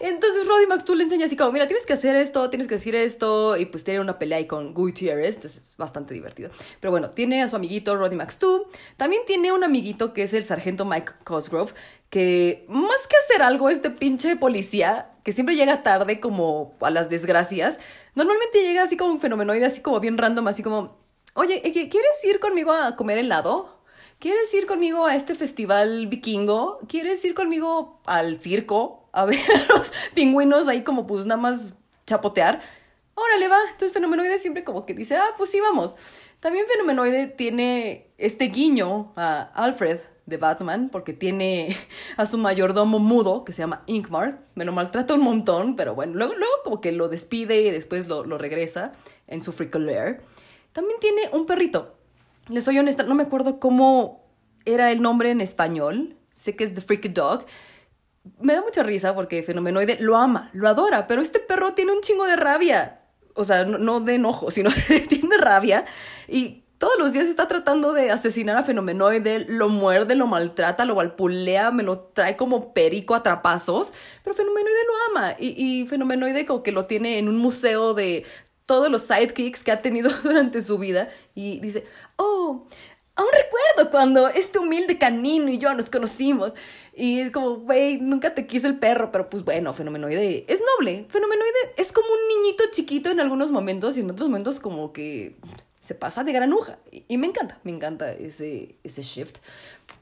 Entonces 0.00 0.46
Roddy 0.46 0.66
Max 0.66 0.84
tú 0.84 0.94
le 0.94 1.04
enseñas 1.04 1.26
así 1.26 1.36
como, 1.36 1.52
mira, 1.52 1.66
tienes 1.66 1.86
que 1.86 1.92
hacer 1.92 2.16
esto, 2.16 2.50
tienes 2.50 2.68
que 2.68 2.74
decir 2.74 2.94
esto, 2.94 3.56
y 3.56 3.66
pues 3.66 3.84
tiene 3.84 4.00
una 4.00 4.18
pelea 4.18 4.38
ahí 4.38 4.46
con 4.46 4.74
Gutierrez, 4.74 5.36
entonces 5.36 5.70
es 5.70 5.76
bastante 5.76 6.14
divertido. 6.14 6.50
Pero 6.80 6.90
bueno, 6.90 7.10
tiene 7.10 7.42
a 7.42 7.48
su 7.48 7.56
amiguito 7.56 7.96
Roddy 7.96 8.16
Max 8.16 8.38
2, 8.38 8.62
también 8.96 9.22
tiene 9.26 9.52
un 9.52 9.64
amiguito 9.64 10.12
que 10.12 10.22
es 10.24 10.32
el 10.32 10.44
sargento 10.44 10.84
Mike 10.84 11.12
Cosgrove, 11.24 11.72
que 12.10 12.64
más 12.68 13.06
que 13.08 13.16
hacer 13.16 13.42
algo, 13.42 13.70
este 13.70 13.90
pinche 13.90 14.36
policía, 14.36 15.10
que 15.22 15.32
siempre 15.32 15.56
llega 15.56 15.82
tarde 15.82 16.20
como 16.20 16.76
a 16.80 16.90
las 16.90 17.08
desgracias, 17.08 17.78
normalmente 18.14 18.62
llega 18.62 18.82
así 18.82 18.96
como 18.96 19.12
un 19.12 19.20
fenomenoide, 19.20 19.64
así 19.64 19.80
como 19.80 20.00
bien 20.00 20.18
random, 20.18 20.48
así 20.48 20.62
como, 20.62 20.98
oye, 21.34 21.60
¿quieres 21.62 22.24
ir 22.24 22.40
conmigo 22.40 22.72
a 22.72 22.96
comer 22.96 23.18
helado? 23.18 23.74
¿Quieres 24.18 24.54
ir 24.54 24.66
conmigo 24.66 25.06
a 25.06 25.16
este 25.16 25.34
festival 25.34 26.06
vikingo? 26.06 26.78
¿Quieres 26.88 27.24
ir 27.24 27.34
conmigo 27.34 28.00
al 28.06 28.40
circo? 28.40 29.03
A 29.14 29.24
ver 29.24 29.38
a 29.38 29.72
los 29.78 29.92
pingüinos 30.14 30.68
ahí 30.68 30.82
como 30.82 31.06
pues 31.06 31.24
nada 31.24 31.40
más 31.40 31.74
chapotear. 32.06 32.60
Órale, 33.14 33.48
va. 33.48 33.58
Entonces 33.70 33.92
Fenomenoide 33.92 34.38
siempre 34.38 34.64
como 34.64 34.84
que 34.84 34.94
dice, 34.94 35.16
ah, 35.16 35.34
pues 35.36 35.50
sí, 35.50 35.60
vamos. 35.60 35.96
También 36.40 36.66
Fenomenoide 36.66 37.28
tiene 37.28 38.12
este 38.18 38.46
guiño 38.46 39.12
a 39.16 39.42
Alfred 39.54 40.00
de 40.26 40.36
Batman, 40.36 40.88
porque 40.90 41.12
tiene 41.12 41.76
a 42.16 42.26
su 42.26 42.38
mayordomo 42.38 42.98
mudo, 42.98 43.44
que 43.44 43.52
se 43.52 43.62
llama 43.62 43.82
Inkmar. 43.86 44.40
Me 44.54 44.64
lo 44.64 44.72
maltrata 44.72 45.14
un 45.14 45.20
montón, 45.20 45.76
pero 45.76 45.94
bueno, 45.94 46.14
luego, 46.14 46.34
luego 46.34 46.54
como 46.64 46.80
que 46.80 46.92
lo 46.92 47.08
despide 47.08 47.62
y 47.62 47.70
después 47.70 48.08
lo, 48.08 48.24
lo 48.24 48.38
regresa 48.38 48.92
en 49.26 49.42
su 49.42 49.54
Lair. 49.74 50.22
También 50.72 50.98
tiene 51.00 51.28
un 51.32 51.46
perrito. 51.46 51.94
Les 52.48 52.64
soy 52.64 52.78
honesta, 52.78 53.04
no 53.04 53.14
me 53.14 53.22
acuerdo 53.22 53.60
cómo 53.60 54.24
era 54.64 54.90
el 54.90 55.02
nombre 55.02 55.30
en 55.30 55.40
español. 55.40 56.16
Sé 56.36 56.56
que 56.56 56.64
es 56.64 56.74
The 56.74 56.80
Freaky 56.80 57.08
Dog. 57.08 57.46
Me 58.40 58.54
da 58.54 58.62
mucha 58.62 58.82
risa 58.82 59.14
porque 59.14 59.42
Fenomenoide 59.42 59.98
lo 60.00 60.16
ama, 60.16 60.50
lo 60.52 60.68
adora, 60.68 61.06
pero 61.06 61.20
este 61.20 61.40
perro 61.40 61.74
tiene 61.74 61.92
un 61.92 62.00
chingo 62.00 62.24
de 62.26 62.36
rabia. 62.36 63.00
O 63.34 63.44
sea, 63.44 63.64
no, 63.64 63.78
no 63.78 64.00
de 64.00 64.14
enojo, 64.14 64.50
sino 64.52 64.70
tiene 65.08 65.36
rabia. 65.36 65.84
Y 66.28 66.64
todos 66.78 66.98
los 66.98 67.12
días 67.12 67.28
está 67.28 67.48
tratando 67.48 67.92
de 67.92 68.10
asesinar 68.10 68.56
a 68.56 68.62
Fenomenoide, 68.62 69.46
lo 69.48 69.68
muerde, 69.68 70.16
lo 70.16 70.26
maltrata, 70.26 70.84
lo 70.84 70.94
valpulea, 70.94 71.70
me 71.70 71.82
lo 71.82 71.98
trae 72.00 72.36
como 72.36 72.74
perico 72.74 73.14
a 73.14 73.22
trapazos, 73.22 73.94
pero 74.22 74.34
Fenomenoide 74.34 74.84
lo 74.86 75.18
ama 75.18 75.36
y, 75.38 75.54
y 75.56 75.86
Fenomenoide 75.86 76.44
como 76.44 76.62
que 76.62 76.72
lo 76.72 76.86
tiene 76.86 77.18
en 77.18 77.28
un 77.28 77.36
museo 77.36 77.94
de 77.94 78.24
todos 78.66 78.90
los 78.90 79.02
sidekicks 79.02 79.62
que 79.62 79.72
ha 79.72 79.78
tenido 79.78 80.10
durante 80.22 80.62
su 80.62 80.78
vida 80.78 81.08
y 81.34 81.60
dice, 81.60 81.84
oh, 82.16 82.66
aún 83.16 83.28
recuerdo 83.32 83.90
cuando 83.90 84.28
este 84.28 84.58
humilde 84.58 84.98
canino 84.98 85.48
y 85.48 85.58
yo 85.58 85.72
nos 85.74 85.90
conocimos. 85.90 86.52
Y 86.92 87.30
como, 87.30 87.56
güey, 87.56 87.98
nunca 87.98 88.34
te 88.34 88.46
quiso 88.46 88.68
el 88.68 88.78
perro, 88.78 89.10
pero 89.10 89.28
pues 89.28 89.44
bueno, 89.44 89.72
Fenomenoide 89.72 90.44
es 90.48 90.62
noble. 90.76 91.06
Fenomenoide 91.08 91.74
es 91.76 91.92
como 91.92 92.08
un 92.08 92.42
niñito 92.42 92.64
chiquito 92.70 93.10
en 93.10 93.20
algunos 93.20 93.50
momentos 93.50 93.96
y 93.96 94.00
en 94.00 94.10
otros 94.10 94.28
momentos 94.28 94.60
como 94.60 94.92
que 94.92 95.36
se 95.80 95.94
pasa 95.94 96.24
de 96.24 96.32
granuja. 96.32 96.78
Y, 96.90 97.04
y 97.08 97.18
me 97.18 97.26
encanta, 97.26 97.58
me 97.64 97.72
encanta 97.72 98.12
ese, 98.12 98.76
ese 98.84 99.02
shift. 99.02 99.38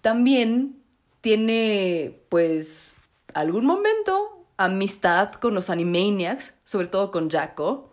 También 0.00 0.82
tiene, 1.20 2.20
pues, 2.28 2.94
algún 3.34 3.64
momento 3.64 4.44
amistad 4.56 5.32
con 5.34 5.54
los 5.54 5.70
Animaniacs, 5.70 6.52
sobre 6.64 6.88
todo 6.88 7.10
con 7.10 7.30
Jacko. 7.30 7.90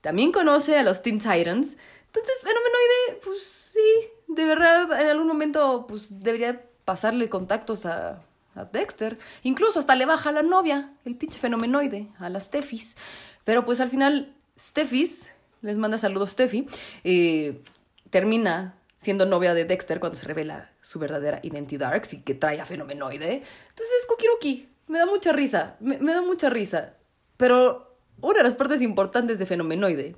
También 0.00 0.32
conoce 0.32 0.76
a 0.76 0.82
los 0.82 1.02
Teen 1.02 1.18
Titans. 1.18 1.76
Entonces, 2.06 2.40
Fenomenoide, 2.42 3.20
pues 3.24 3.42
sí, 3.42 4.10
de 4.34 4.44
verdad, 4.46 5.00
en 5.00 5.08
algún 5.08 5.26
momento, 5.26 5.86
pues 5.88 6.20
debería 6.20 6.64
pasarle 6.84 7.28
contactos 7.28 7.86
a, 7.86 8.22
a 8.54 8.64
Dexter. 8.64 9.18
Incluso 9.42 9.78
hasta 9.78 9.96
le 9.96 10.06
baja 10.06 10.30
a 10.30 10.32
la 10.32 10.42
novia, 10.42 10.92
el 11.04 11.16
pinche 11.16 11.38
fenomenoide, 11.38 12.08
a 12.18 12.28
las 12.28 12.44
Steffis. 12.44 12.96
Pero 13.44 13.64
pues 13.64 13.80
al 13.80 13.90
final, 13.90 14.34
Steffis, 14.58 15.30
les 15.62 15.76
manda 15.78 15.98
saludos 15.98 16.30
Steffi, 16.30 16.66
eh, 17.04 17.62
termina 18.10 18.76
siendo 18.96 19.26
novia 19.26 19.54
de 19.54 19.64
Dexter 19.64 19.98
cuando 19.98 20.18
se 20.18 20.26
revela 20.26 20.70
su 20.80 20.98
verdadera 20.98 21.40
identidad 21.42 22.00
y 22.12 22.18
que 22.18 22.34
trae 22.34 22.60
a 22.60 22.66
fenomenoide. 22.66 23.34
Entonces 23.34 23.94
es 24.00 24.06
Kukiruki. 24.06 24.68
Me 24.88 24.98
da 24.98 25.06
mucha 25.06 25.32
risa, 25.32 25.76
me, 25.80 25.98
me 25.98 26.12
da 26.12 26.22
mucha 26.22 26.50
risa. 26.50 26.94
Pero 27.36 27.96
una 28.20 28.38
de 28.38 28.44
las 28.44 28.56
partes 28.56 28.82
importantes 28.82 29.38
de 29.38 29.46
fenomenoide 29.46 30.16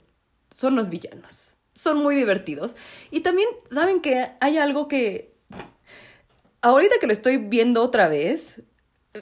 son 0.50 0.74
los 0.74 0.88
villanos. 0.88 1.56
Son 1.74 1.98
muy 1.98 2.14
divertidos. 2.14 2.76
Y 3.10 3.20
también, 3.20 3.48
¿saben 3.70 4.00
que 4.00 4.30
hay 4.40 4.58
algo 4.58 4.88
que 4.88 5.32
ahorita 6.62 6.94
que 7.00 7.06
lo 7.06 7.12
estoy 7.12 7.36
viendo 7.36 7.82
otra 7.82 8.08
vez, 8.08 8.62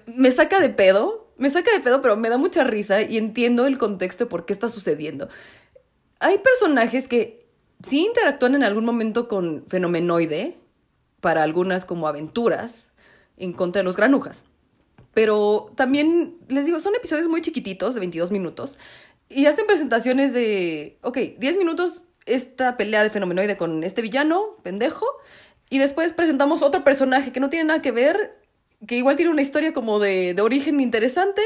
me 0.07 0.31
saca 0.31 0.61
de 0.61 0.69
pedo, 0.69 1.33
me 1.37 1.51
saca 1.51 1.73
de 1.73 1.81
pedo, 1.81 2.01
pero 2.01 2.17
me 2.17 2.29
da 2.29 2.39
mucha 2.39 2.65
risa 2.65 3.03
y 3.03 3.17
entiendo 3.17 3.67
el 3.67 3.79
contexto 3.79 4.25
de 4.25 4.31
por 4.31 4.45
qué 4.45 4.53
está 4.53 4.69
sucediendo. 4.69 5.29
Hay 6.21 6.39
personajes 6.39 7.09
que 7.09 7.47
sí 7.83 8.05
interactúan 8.05 8.55
en 8.55 8.63
algún 8.63 8.85
momento 8.85 9.27
con 9.27 9.65
Fenomenoide, 9.67 10.59
para 11.21 11.43
algunas 11.43 11.85
como 11.85 12.09
aventuras, 12.09 12.93
en 13.37 13.53
contra 13.53 13.81
de 13.81 13.85
los 13.85 13.97
granujas. 13.97 14.45
Pero 15.13 15.73
también, 15.77 16.39
les 16.49 16.67
digo, 16.67 16.79
son 16.79 16.95
episodios 16.95 17.29
muy 17.29 17.41
chiquititos, 17.41 17.95
de 17.95 18.01
22 18.01 18.31
minutos, 18.31 18.79
y 19.29 19.47
hacen 19.47 19.67
presentaciones 19.67 20.33
de, 20.33 20.99
ok, 21.03 21.19
10 21.39 21.57
minutos 21.59 22.05
esta 22.35 22.77
pelea 22.77 23.03
de 23.03 23.11
Fenomenoide 23.11 23.57
con 23.57 23.85
este 23.85 24.03
villano, 24.03 24.57
pendejo, 24.63 25.07
y 25.71 25.79
después 25.79 26.13
presentamos 26.13 26.63
otro 26.63 26.83
personaje 26.83 27.33
que 27.33 27.41
no 27.41 27.49
tiene 27.49 27.65
nada 27.65 27.81
que 27.81 27.93
ver, 27.93 28.37
que 28.87 28.97
igual 28.97 29.17
tiene 29.17 29.31
una 29.31 29.41
historia 29.41 29.73
como 29.73 30.01
de, 30.01 30.35
de 30.35 30.43
origen 30.43 30.81
interesante. 30.81 31.43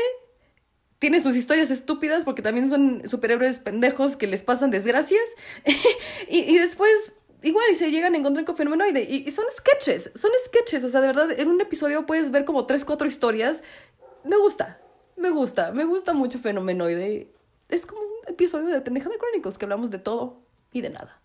Tiene 0.98 1.20
sus 1.20 1.36
historias 1.36 1.70
estúpidas 1.70 2.24
porque 2.24 2.40
también 2.40 2.70
son 2.70 3.06
superhéroes 3.06 3.58
pendejos 3.58 4.16
que 4.16 4.26
les 4.26 4.42
pasan 4.42 4.70
desgracias. 4.70 5.24
y, 6.28 6.38
y, 6.38 6.58
después, 6.58 7.12
igual, 7.42 7.66
y 7.70 7.74
se 7.74 7.90
llegan 7.90 8.14
a 8.14 8.16
encontrar 8.16 8.46
con 8.46 8.56
Fenomenoide. 8.56 9.02
Y, 9.02 9.30
son 9.30 9.44
sketches, 9.50 10.10
son 10.14 10.30
sketches. 10.46 10.84
O 10.84 10.88
sea, 10.88 11.02
de 11.02 11.08
verdad, 11.08 11.30
en 11.38 11.48
un 11.48 11.60
episodio 11.60 12.06
puedes 12.06 12.30
ver 12.30 12.46
como 12.46 12.64
tres, 12.64 12.86
cuatro 12.86 13.06
historias. 13.06 13.62
Me 14.24 14.38
gusta, 14.38 14.80
me 15.16 15.28
gusta, 15.28 15.72
me 15.72 15.84
gusta 15.84 16.14
mucho 16.14 16.38
Fenomenoide. 16.38 17.30
Es 17.68 17.84
como 17.84 18.00
un 18.00 18.32
episodio 18.32 18.68
de 18.68 18.80
Pendejada 18.80 19.16
Chronicles 19.18 19.58
que 19.58 19.66
hablamos 19.66 19.90
de 19.90 19.98
todo 19.98 20.43
y 20.74 20.82
de 20.82 20.90
nada. 20.90 21.18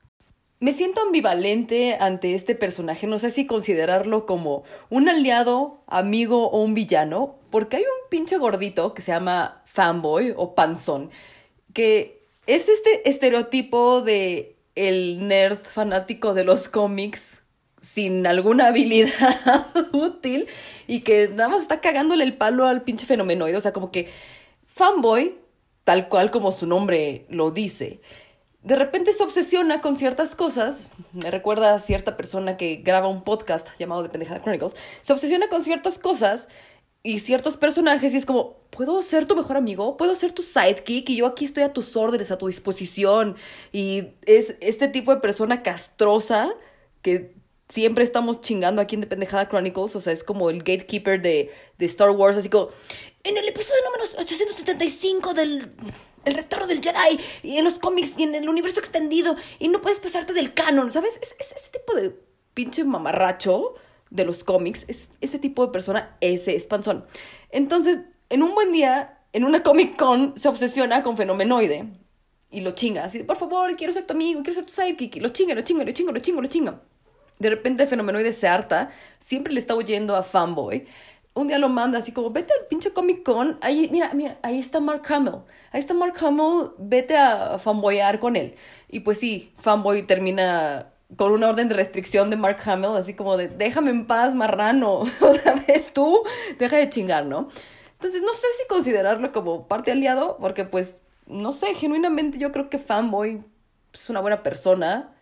Me 0.62 0.74
siento 0.74 1.02
ambivalente 1.02 1.98
ante 2.00 2.36
este 2.36 2.54
personaje, 2.54 3.08
no 3.08 3.18
sé 3.20 3.32
si 3.32 3.46
considerarlo 3.46 4.26
como 4.26 4.64
un 4.90 5.10
aliado, 5.10 5.84
amigo 5.88 6.50
o 6.50 6.62
un 6.62 6.74
villano, 6.74 7.36
porque 7.50 7.78
hay 7.78 7.84
un 7.84 8.10
pinche 8.10 8.38
gordito 8.38 8.94
que 8.94 9.02
se 9.02 9.12
llama 9.12 9.64
fanboy 9.66 10.34
o 10.38 10.56
panzón, 10.56 11.12
que 11.74 12.24
es 12.46 12.68
este 12.70 13.10
estereotipo 13.10 14.02
de 14.02 14.58
el 14.76 15.28
nerd 15.28 15.58
fanático 15.58 16.34
de 16.34 16.44
los 16.44 16.68
cómics 16.68 17.42
sin 17.82 18.28
alguna 18.28 18.68
habilidad 18.68 19.68
útil 19.94 20.48
y 20.88 21.02
que 21.02 21.30
nada 21.30 21.50
más 21.50 21.62
está 21.62 21.80
cagándole 21.82 22.24
el 22.24 22.36
palo 22.36 22.66
al 22.66 22.84
pinche 22.84 23.06
fenomenoide. 23.06 23.58
O 23.58 23.62
sea, 23.62 23.74
como 23.74 23.92
que 23.92 24.10
fanboy, 24.66 25.38
tal 25.86 26.10
cual 26.10 26.32
como 26.32 26.52
su 26.52 26.68
nombre 26.68 27.26
lo 27.30 27.52
dice, 27.52 28.02
de 28.64 28.76
repente 28.76 29.14
se 29.14 29.24
obsesiona 29.24 29.82
con 29.82 29.98
ciertas 29.98 30.36
cosas. 30.36 30.92
Me 31.14 31.32
recuerda 31.32 31.74
a 31.74 31.80
cierta 31.80 32.18
persona 32.18 32.58
que 32.58 32.78
graba 32.78 33.08
un 33.08 33.24
podcast 33.24 33.68
llamado 33.78 34.04
The 34.04 34.10
Pendejada 34.10 34.42
Chronicles. 34.42 34.74
Se 35.02 35.14
obsesiona 35.14 35.48
con 35.48 35.64
ciertas 35.64 35.98
cosas 35.98 36.48
y 37.02 37.20
ciertos 37.20 37.56
personajes 37.56 38.14
y 38.14 38.18
es 38.18 38.26
como, 38.26 38.58
¿puedo 38.70 39.02
ser 39.02 39.26
tu 39.26 39.36
mejor 39.36 39.56
amigo? 39.56 39.96
¿Puedo 39.96 40.14
ser 40.14 40.34
tu 40.34 40.42
sidekick? 40.42 41.10
Y 41.10 41.16
yo 41.18 41.26
aquí 41.26 41.46
estoy 41.46 41.64
a 41.64 41.72
tus 41.72 41.96
órdenes, 41.96 42.32
a 42.32 42.38
tu 42.38 42.48
disposición. 42.48 43.38
Y 43.72 44.10
es 44.26 44.56
este 44.60 44.90
tipo 44.90 45.16
de 45.16 45.22
persona 45.22 45.64
castrosa 45.64 46.54
que 47.02 47.34
siempre 47.70 48.04
estamos 48.04 48.42
chingando 48.42 48.82
aquí 48.82 48.96
en 48.96 49.02
The 49.02 49.08
Pendejada 49.08 49.48
Chronicles. 49.48 49.96
O 49.96 50.02
sea, 50.02 50.12
es 50.12 50.26
como 50.26 50.50
el 50.50 50.60
gatekeeper 50.60 51.22
de, 51.22 51.50
de 51.78 51.86
Star 51.86 52.12
Wars, 52.12 52.36
así 52.36 52.50
como, 52.50 52.72
en 53.24 53.38
el 53.38 53.48
episodio 53.48 53.82
número 53.86 54.04
875 54.18 55.34
del 55.34 55.72
el 56.26 56.34
retorno 56.34 56.68
del 56.68 56.82
Jedi 56.82 57.20
y 57.44 57.58
en 57.58 57.64
los 57.64 57.80
cómics 57.80 58.14
y 58.18 58.24
en 58.24 58.36
el 58.36 58.50
universo 58.50 58.80
extendido 58.80 59.36
y 59.60 59.68
no 59.70 59.82
puedes 59.82 60.00
pasarte 60.00 60.34
del 60.34 60.54
canon, 60.54 60.92
¿sabes? 60.92 61.20
Es, 61.22 61.36
es 61.40 61.52
ese 61.52 61.72
tipo 61.72 61.96
de 61.96 62.16
pinche 62.54 62.84
mamarracho 62.84 63.76
de 64.10 64.26
los 64.26 64.44
cómics, 64.44 64.86
es 64.88 65.12
ese 65.22 65.40
tipo 65.40 65.66
de 65.66 65.72
persona, 65.72 66.16
ese 66.22 66.56
es 66.56 66.68
panzón. 66.68 67.06
Entonces, 67.52 68.02
en 68.30 68.44
un 68.44 68.54
buen 68.56 68.72
día, 68.72 69.20
en 69.34 69.44
una 69.44 69.64
Comic 69.64 69.96
Con, 69.98 70.36
se 70.36 70.48
obsesiona 70.48 71.04
con 71.04 71.18
Fenomenoide 71.18 71.88
y 72.52 72.62
lo 72.62 72.72
chinga, 72.72 73.06
así, 73.06 73.24
por 73.24 73.38
favor, 73.38 73.76
quiero 73.76 73.94
ser 73.94 74.08
tu 74.08 74.14
amigo, 74.14 74.42
quiero 74.42 74.56
ser 74.56 74.66
tu 74.66 74.72
sidekick, 74.72 75.18
y 75.18 75.20
lo 75.20 75.30
chinga, 75.30 75.54
lo 75.54 75.62
chinga, 75.62 75.84
lo 75.84 75.92
chinga, 75.92 76.12
lo 76.12 76.20
chinga, 76.20 76.42
lo 76.42 76.48
chinga. 76.48 76.76
De 77.38 77.50
repente 77.50 77.88
Fenomenoide 77.88 78.34
se 78.34 78.48
harta, 78.48 78.92
siempre 79.20 79.54
le 79.54 79.60
está 79.60 79.76
huyendo 79.76 80.16
a 80.16 80.24
Fanboy 80.24 80.86
un 81.34 81.48
día 81.48 81.58
lo 81.60 81.70
manda 81.70 82.00
así 82.00 82.12
como, 82.12 82.32
vete 82.32 82.54
al 82.54 82.68
pinche 82.68 82.92
Comic 82.92 83.24
Con, 83.24 83.58
ahí, 83.62 83.88
mira, 83.92 84.12
mira, 84.14 84.40
ahí 84.42 84.60
está 84.60 84.80
Mark 84.80 85.04
Hamill, 85.08 85.42
ahí 85.72 85.80
está 85.80 85.94
Mark 85.94 86.16
Hamill, 86.20 86.72
vete 86.78 87.18
a 87.18 87.58
fanboyar 87.60 88.20
con 88.20 88.36
él. 88.36 88.56
Y 88.90 89.02
pues 89.02 89.20
sí, 89.20 89.54
fanboy 89.58 90.06
termina 90.06 90.92
con 91.16 91.32
una 91.32 91.50
orden 91.50 91.70
de 91.70 91.76
restricción 91.76 92.30
de 92.30 92.36
Mark 92.36 92.58
Hamill, 92.66 92.96
así 92.98 93.14
como 93.14 93.38
de, 93.38 93.48
déjame 93.48 93.92
en 93.92 94.06
paz, 94.06 94.36
marrano, 94.36 95.04
otra 95.22 95.56
vez 95.68 95.94
tú, 95.94 96.24
deja 96.58 96.78
de 96.78 96.90
chingar, 96.90 97.26
¿no? 97.26 97.50
Entonces 97.94 98.22
no 98.22 98.34
sé 98.34 98.48
si 98.60 98.68
considerarlo 98.68 99.32
como 99.32 99.68
parte 99.68 99.92
aliado, 99.92 100.38
porque 100.40 100.66
pues, 100.66 101.02
no 101.26 101.52
sé, 101.52 101.74
genuinamente 101.76 102.38
yo 102.38 102.52
creo 102.52 102.70
que 102.70 102.80
fanboy 102.80 103.44
es 103.94 104.10
una 104.10 104.22
buena 104.22 104.44
persona, 104.44 105.14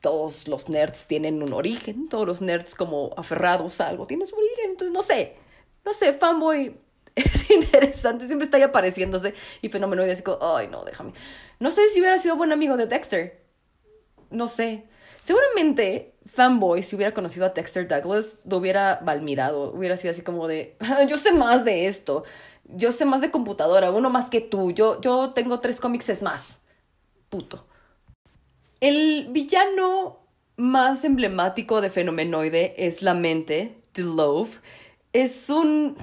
todos 0.00 0.48
los 0.48 0.68
nerds 0.68 1.06
tienen 1.06 1.42
un 1.42 1.52
origen, 1.52 2.08
todos 2.08 2.26
los 2.26 2.40
nerds 2.40 2.74
como 2.74 3.12
aferrados 3.16 3.80
a 3.80 3.88
algo 3.88 4.06
tienen 4.06 4.26
su 4.26 4.36
origen, 4.36 4.70
entonces 4.70 4.92
no 4.92 5.02
sé, 5.02 5.36
no 5.84 5.92
sé, 5.92 6.12
fanboy 6.12 6.76
es 7.14 7.50
interesante, 7.50 8.26
siempre 8.26 8.44
está 8.44 8.56
ahí 8.56 8.62
apareciéndose 8.62 9.34
y 9.62 9.68
fenomenoide 9.68 10.12
así 10.12 10.22
como, 10.22 10.38
ay 10.40 10.68
no, 10.68 10.84
déjame. 10.84 11.12
No 11.58 11.70
sé 11.70 11.88
si 11.90 12.00
hubiera 12.00 12.18
sido 12.18 12.36
buen 12.36 12.52
amigo 12.52 12.76
de 12.76 12.86
Dexter, 12.86 13.42
no 14.30 14.48
sé. 14.48 14.86
Seguramente 15.20 16.14
fanboy, 16.24 16.82
si 16.82 16.96
hubiera 16.96 17.12
conocido 17.12 17.46
a 17.46 17.50
Dexter 17.50 17.86
Douglas, 17.86 18.38
lo 18.44 18.56
hubiera 18.58 19.00
valmirado, 19.02 19.72
hubiera 19.72 19.96
sido 19.96 20.12
así 20.12 20.22
como 20.22 20.48
de, 20.48 20.76
ah, 20.80 21.04
yo 21.04 21.16
sé 21.16 21.32
más 21.32 21.64
de 21.64 21.86
esto, 21.86 22.24
yo 22.64 22.92
sé 22.92 23.04
más 23.04 23.20
de 23.20 23.30
computadora, 23.30 23.90
uno 23.90 24.08
más 24.08 24.30
que 24.30 24.40
tú, 24.40 24.70
yo, 24.70 25.00
yo 25.00 25.32
tengo 25.32 25.60
tres 25.60 25.80
cómics 25.80 26.08
es 26.08 26.22
más, 26.22 26.58
puto. 27.28 27.66
El 28.80 29.28
villano 29.28 30.16
más 30.56 31.04
emblemático 31.04 31.82
de 31.82 31.90
Fenomenoide 31.90 32.74
es 32.78 33.02
la 33.02 33.12
mente, 33.12 33.76
The 33.92 34.02
Love. 34.02 34.58
Es 35.12 35.50
un 35.50 35.98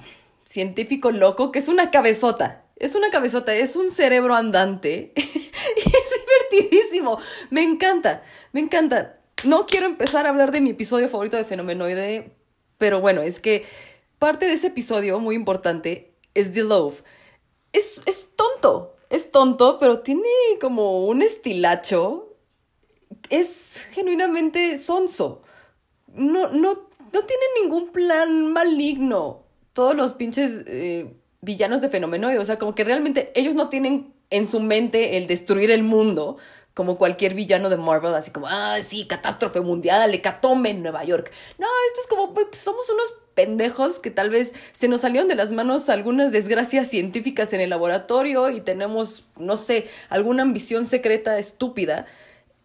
científico 0.46 1.10
loco 1.10 1.52
que 1.52 1.58
es 1.58 1.70
una 1.70 1.90
cabezota. 1.90 2.66
Es 2.76 2.94
una 2.94 3.10
cabezota, 3.10 3.56
es 3.56 3.76
un 3.76 3.90
cerebro 3.90 4.36
andante. 4.36 5.12
es 5.16 6.52
divertidísimo. 6.52 7.18
Me 7.50 7.64
encanta, 7.64 8.24
me 8.52 8.60
encanta. 8.60 9.22
No 9.44 9.66
quiero 9.66 9.88
empezar 9.88 10.28
a 10.28 10.30
hablar 10.30 10.52
de 10.52 10.62
mi 10.62 10.70
episodio 10.70 11.10
favorito 11.10 11.36
de 11.36 11.46
Fenomenoide, 11.46 12.30
pero 12.78 13.02
bueno, 13.02 13.24
es 13.24 13.40
que 13.40 13.66
parte 14.20 14.46
de 14.46 14.54
ese 14.54 14.68
episodio 14.68 15.20
muy 15.20 15.34
importante 15.34 16.14
es 16.36 16.52
The 16.52 16.64
Love. 16.64 17.02
Es, 17.74 18.04
es 18.06 18.30
tonto, 18.36 18.98
es 19.10 19.32
tonto, 19.32 19.80
pero 19.80 20.02
tiene 20.02 20.30
como 20.62 21.08
un 21.08 21.24
estilacho 21.24 22.27
es 23.30 23.88
genuinamente 23.92 24.78
sonso. 24.78 25.44
No, 26.14 26.50
no, 26.50 26.90
no 27.14 27.26
tiene 27.26 27.44
ningún 27.62 27.92
plan 27.92 28.52
maligno. 28.52 29.44
Todos 29.74 29.96
los 29.96 30.14
pinches 30.14 30.64
eh, 30.66 31.14
villanos 31.42 31.82
de 31.82 31.90
Fenomenoide. 31.90 32.40
O 32.40 32.46
sea, 32.46 32.58
como 32.58 32.76
que 32.76 32.84
realmente 32.84 33.32
ellos 33.36 33.56
no 33.56 33.70
tienen 33.70 34.14
en 34.30 34.48
su 34.48 34.60
mente 34.60 35.18
el 35.18 35.28
destruir 35.28 35.72
el 35.72 35.84
mundo 35.84 36.38
como 36.74 37.00
cualquier 37.00 37.34
villano 37.34 37.72
de 37.72 37.78
Marvel, 37.78 38.14
así 38.14 38.30
como, 38.30 38.46
ah, 38.48 38.78
sí, 38.84 39.08
catástrofe 39.08 39.62
mundial, 39.62 40.14
hecatombe 40.14 40.70
en 40.70 40.84
Nueva 40.84 41.04
York. 41.04 41.32
No, 41.58 41.66
esto 41.88 42.02
es 42.02 42.08
como, 42.08 42.36
pues, 42.36 42.50
somos 42.54 42.88
unos 42.92 43.16
pendejos 43.34 43.98
que 43.98 44.12
tal 44.12 44.30
vez 44.30 44.54
se 44.74 44.88
nos 44.88 45.02
salieron 45.02 45.28
de 45.28 45.34
las 45.34 45.52
manos 45.52 45.90
algunas 45.90 46.32
desgracias 46.32 46.88
científicas 46.88 47.52
en 47.54 47.62
el 47.62 47.72
laboratorio 47.72 48.52
y 48.52 48.62
tenemos, 48.62 49.26
no 49.38 49.58
sé, 49.58 49.88
alguna 50.10 50.44
ambición 50.44 50.86
secreta 50.86 51.40
estúpida 51.40 52.06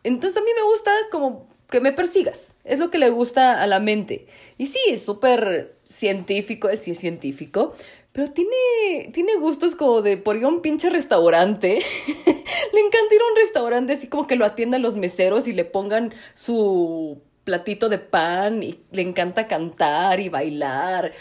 entonces 0.04 0.36
a 0.36 0.44
mí 0.44 0.50
me 0.54 0.62
gusta 0.62 0.90
como 1.10 1.48
que 1.70 1.80
me 1.80 1.92
persigas. 1.92 2.54
Es 2.64 2.78
lo 2.78 2.90
que 2.90 2.98
le 2.98 3.10
gusta 3.10 3.62
a 3.62 3.66
la 3.66 3.80
mente. 3.80 4.26
Y 4.58 4.66
sí, 4.66 4.78
es 4.88 5.04
súper 5.04 5.74
científico, 5.84 6.68
él 6.68 6.78
sí 6.78 6.92
es 6.92 6.98
científico, 6.98 7.74
pero 8.12 8.28
tiene, 8.30 9.10
tiene 9.12 9.36
gustos 9.36 9.74
como 9.74 10.02
de 10.02 10.18
por 10.18 10.36
ir 10.36 10.44
a 10.44 10.48
un 10.48 10.60
pinche 10.60 10.90
restaurante. 10.90 11.78
le 12.16 12.80
encanta 12.80 13.14
ir 13.14 13.20
a 13.20 13.30
un 13.32 13.36
restaurante 13.36 13.94
así 13.94 14.06
como 14.06 14.26
que 14.26 14.36
lo 14.36 14.44
atiendan 14.44 14.82
los 14.82 14.96
meseros 14.96 15.48
y 15.48 15.52
le 15.52 15.64
pongan 15.64 16.14
su 16.34 17.22
platito 17.44 17.88
de 17.88 17.98
pan 17.98 18.62
y 18.62 18.80
le 18.92 19.02
encanta 19.02 19.48
cantar 19.48 20.20
y 20.20 20.28
bailar. 20.28 21.12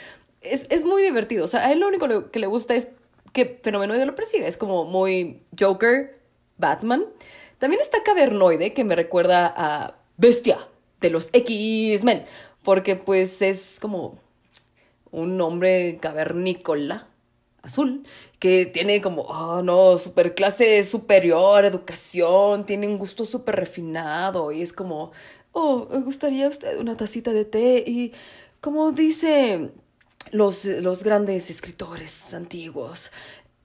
Es, 0.42 0.68
es 0.70 0.84
muy 0.84 1.02
divertido. 1.02 1.46
O 1.46 1.48
sea, 1.48 1.66
a 1.66 1.72
él 1.72 1.80
lo 1.80 1.88
único 1.88 2.30
que 2.30 2.40
le 2.40 2.48
gusta 2.48 2.76
es 2.76 2.90
que 3.32 3.60
Fenomenoide 3.64 4.06
lo 4.06 4.16
persiga. 4.16 4.48
Es 4.48 4.58
como 4.58 4.84
muy 4.84 5.42
Joker, 5.58 6.20
Batman. 6.58 7.06
También 7.62 7.80
está 7.80 8.02
Cavernoide, 8.02 8.74
que 8.74 8.84
me 8.84 8.96
recuerda 8.96 9.54
a 9.56 9.96
Bestia 10.18 10.68
de 11.00 11.12
los 11.12 11.30
X-Men, 11.32 12.26
porque 12.64 12.96
pues 12.96 13.44
es 13.44 13.78
como 13.80 14.18
un 15.12 15.40
hombre 15.40 16.00
cavernícola 16.02 17.08
azul 17.62 18.08
que 18.40 18.66
tiene 18.66 19.00
como, 19.00 19.22
oh 19.22 19.62
no, 19.62 20.00
super 20.00 20.34
clase 20.34 20.84
superior, 20.84 21.64
educación, 21.64 22.66
tiene 22.66 22.88
un 22.88 22.98
gusto 22.98 23.26
súper 23.26 23.58
refinado 23.58 24.52
y 24.52 24.64
es 24.64 24.74
como, 24.74 25.12
oh, 25.52 25.88
¿me 25.92 26.00
gustaría 26.00 26.48
usted 26.48 26.80
una 26.80 26.98
tacita 26.98 27.32
de 27.32 27.46
té? 27.46 27.84
Y 27.86 28.12
como 28.60 28.92
dice 28.92 29.70
los, 30.32 30.66
los 30.66 31.04
grandes 31.04 31.52
escritores 31.52 32.34
antiguos, 32.34 33.12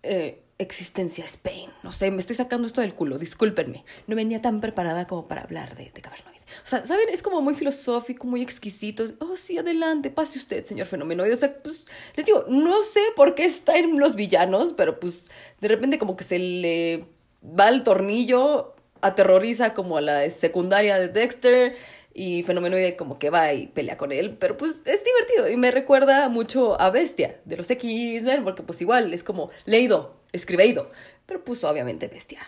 eh, 0.03 0.43
existencia 0.59 1.25
Spain. 1.25 1.71
No 1.83 1.93
sé, 1.93 2.11
me 2.11 2.19
estoy 2.19 2.37
sacando 2.37 2.67
esto 2.67 2.81
del 2.81 2.95
culo, 2.95 3.19
discúlpenme. 3.19 3.85
No 4.07 4.17
venía 4.17 4.41
tan 4.41 4.61
preparada 4.61 5.07
como 5.07 5.29
para 5.29 5.43
hablar 5.43 5.77
de, 5.77 5.91
de 5.91 6.01
cavernoide. 6.01 6.37
O 6.65 6.67
sea, 6.69 6.85
¿saben? 6.85 7.09
Es 7.11 7.23
como 7.23 7.43
muy 7.43 7.55
filosófico, 7.55 8.27
muy 8.27 8.43
exquisito. 8.43 9.05
Oh, 9.21 9.37
sí, 9.37 9.59
adelante, 9.59 10.11
pase 10.11 10.39
usted, 10.39 10.65
señor 10.65 10.87
fenomenoide. 10.87 11.33
O 11.33 11.37
sea, 11.37 11.55
pues, 11.63 11.87
les 12.15 12.27
digo, 12.27 12.45
no 12.49 12.83
sé 12.83 13.01
por 13.15 13.35
qué 13.35 13.45
está 13.45 13.77
en 13.79 13.99
los 13.99 14.15
villanos, 14.17 14.73
pero 14.73 14.99
pues 15.01 15.31
de 15.61 15.69
repente 15.69 15.99
como 15.99 16.17
que 16.17 16.25
se 16.25 16.39
le 16.39 17.07
va 17.43 17.69
el 17.69 17.83
tornillo, 17.83 18.75
aterroriza 19.01 19.75
como 19.75 19.99
a 19.99 20.01
la 20.01 20.29
secundaria 20.31 20.99
de 20.99 21.09
Dexter 21.09 21.77
y 22.15 22.43
Fenomenoide 22.45 22.97
como 22.97 23.19
que 23.19 23.31
va 23.31 23.53
y 23.53 23.67
pelea 23.67 23.97
con 23.99 24.11
él, 24.11 24.37
pero 24.39 24.57
pues 24.57 24.83
es 24.87 25.05
divertido 25.05 25.51
y 25.51 25.57
me 25.57 25.71
recuerda 25.71 26.29
mucho 26.31 26.81
a 26.81 26.91
Bestia 26.91 27.41
de 27.45 27.59
los 27.59 27.71
X-Men, 27.71 28.43
porque 28.43 28.63
pues 28.63 28.81
igual 28.81 29.13
es 29.13 29.23
como 29.23 29.51
leído, 29.67 30.17
escribido, 30.33 30.91
pero 31.25 31.43
pues 31.45 31.65
obviamente 31.65 32.09
Bestia 32.09 32.41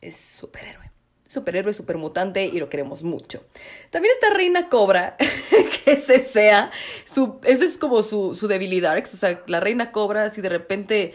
es 0.00 0.16
superhéroe. 0.16 0.90
Superhéroe, 1.26 1.74
supermutante 1.74 2.44
y 2.46 2.58
lo 2.58 2.70
queremos 2.70 3.02
mucho. 3.02 3.44
También 3.90 4.14
está 4.14 4.32
Reina 4.34 4.70
Cobra, 4.70 5.16
que 5.84 5.92
ese 5.92 6.20
sea, 6.20 6.70
su, 7.04 7.38
ese 7.44 7.66
es 7.66 7.76
como 7.76 8.02
su, 8.02 8.34
su 8.34 8.48
debilidad, 8.48 8.96
o 8.98 9.06
sea, 9.06 9.42
la 9.46 9.60
Reina 9.60 9.92
Cobra, 9.92 10.24
así 10.24 10.40
de 10.40 10.48
repente, 10.48 11.14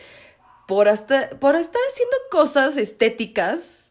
por, 0.67 0.87
hasta, 0.87 1.31
por 1.31 1.55
estar 1.55 1.81
haciendo 1.89 2.15
cosas 2.29 2.77
estéticas, 2.77 3.82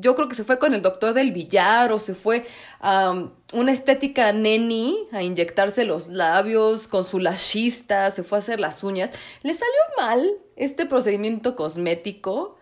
yo 0.00 0.14
creo 0.14 0.28
que 0.28 0.34
se 0.34 0.44
fue 0.44 0.58
con 0.58 0.74
el 0.74 0.82
doctor 0.82 1.14
del 1.14 1.32
billar 1.32 1.92
o 1.92 1.98
se 1.98 2.14
fue 2.14 2.46
a 2.80 3.28
una 3.52 3.72
estética 3.72 4.32
neni 4.32 5.08
a 5.12 5.22
inyectarse 5.22 5.84
los 5.84 6.08
labios 6.08 6.86
con 6.86 7.04
su 7.04 7.18
lashista, 7.18 8.10
se 8.10 8.22
fue 8.22 8.38
a 8.38 8.40
hacer 8.40 8.60
las 8.60 8.84
uñas. 8.84 9.10
Le 9.42 9.54
salió 9.54 9.80
mal 9.96 10.30
este 10.56 10.86
procedimiento 10.86 11.56
cosmético 11.56 12.56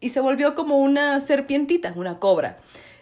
y 0.00 0.10
se 0.10 0.20
volvió 0.20 0.54
como 0.54 0.78
una 0.78 1.20
serpientita, 1.20 1.92
una 1.96 2.18
cobra. 2.18 2.58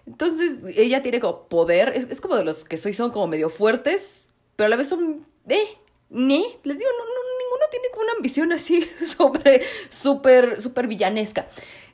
Entonces 0.07 0.61
ella 0.77 1.03
tiene 1.03 1.21
como 1.21 1.49
poder, 1.49 1.93
es, 1.95 2.05
es 2.11 2.21
como 2.21 2.37
de 2.37 2.45
los 2.45 2.65
que 2.65 2.77
soy, 2.77 2.93
son 2.93 3.11
como 3.11 3.27
medio 3.27 3.49
fuertes, 3.49 4.31
pero 4.57 4.67
a 4.67 4.71
la 4.71 4.77
vez 4.77 4.89
son, 4.89 5.27
eh, 5.49 5.79
ne, 6.11 6.43
les 6.65 6.79
digo, 6.79 6.91
no, 6.99 7.05
no, 7.05 7.21
ninguno 7.39 7.65
tiene 7.71 7.89
como 7.91 8.05
una 8.05 8.13
ambición 8.15 8.53
así 8.53 8.83
sobre, 9.05 9.63
súper, 9.89 10.61
súper 10.61 10.87
villanesca. 10.87 11.49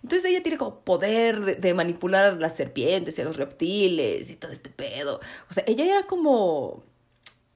Entonces 0.06 0.30
ella 0.30 0.40
tiene 0.40 0.56
como 0.56 0.82
poder 0.82 1.58
de, 1.58 1.74
manipular 1.74 2.26
a 2.26 2.32
las 2.36 2.54
serpientes 2.54 3.18
y 3.18 3.22
a 3.22 3.24
los 3.24 3.38
reptiles 3.38 4.30
y 4.30 4.36
todo 4.36 4.52
este 4.52 4.70
pedo. 4.70 5.18
O 5.50 5.52
sea, 5.52 5.64
ella 5.66 5.84
era 5.84 6.06
como, 6.06 6.84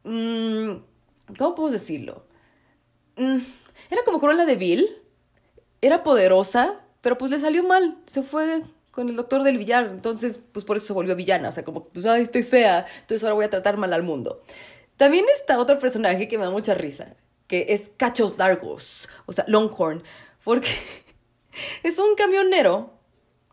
mm, 0.03 0.72
¿cómo 1.38 1.55
podemos 1.55 1.70
decirlo? 1.70 2.26
Mm, 3.14 3.36
era 3.88 4.03
como 4.05 4.18
Cruella 4.18 4.46
de 4.46 4.57
Vil, 4.57 4.88
era 5.80 6.03
poderosa, 6.03 6.80
pero 7.03 7.16
pues 7.16 7.30
le 7.30 7.38
salió 7.38 7.62
mal, 7.62 7.96
se 8.07 8.24
fue 8.24 8.64
con 8.90 9.09
el 9.09 9.14
doctor 9.14 9.44
del 9.44 9.57
billar, 9.57 9.86
entonces 9.86 10.40
pues 10.51 10.64
por 10.64 10.76
eso 10.76 10.86
se 10.86 10.92
volvió 10.92 11.14
villana, 11.14 11.51
o 11.51 11.53
sea, 11.53 11.62
como, 11.62 11.84
pues, 11.84 12.05
ay, 12.05 12.22
estoy 12.22 12.42
fea, 12.42 12.84
entonces 13.03 13.22
ahora 13.22 13.34
voy 13.34 13.44
a 13.44 13.51
tratar 13.51 13.76
mal 13.76 13.92
al 13.92 14.03
mundo. 14.03 14.42
También 14.96 15.24
está 15.36 15.61
otro 15.61 15.78
personaje 15.78 16.26
que 16.26 16.36
me 16.36 16.46
da 16.46 16.51
mucha 16.51 16.74
risa, 16.74 17.14
que 17.46 17.66
es 17.68 17.92
Cachos 17.96 18.38
Largos, 18.38 19.09
o 19.26 19.32
sea, 19.32 19.44
Longhorn, 19.46 20.03
porque 20.42 20.68
es 21.82 21.98
un 21.98 22.14
camionero 22.14 22.92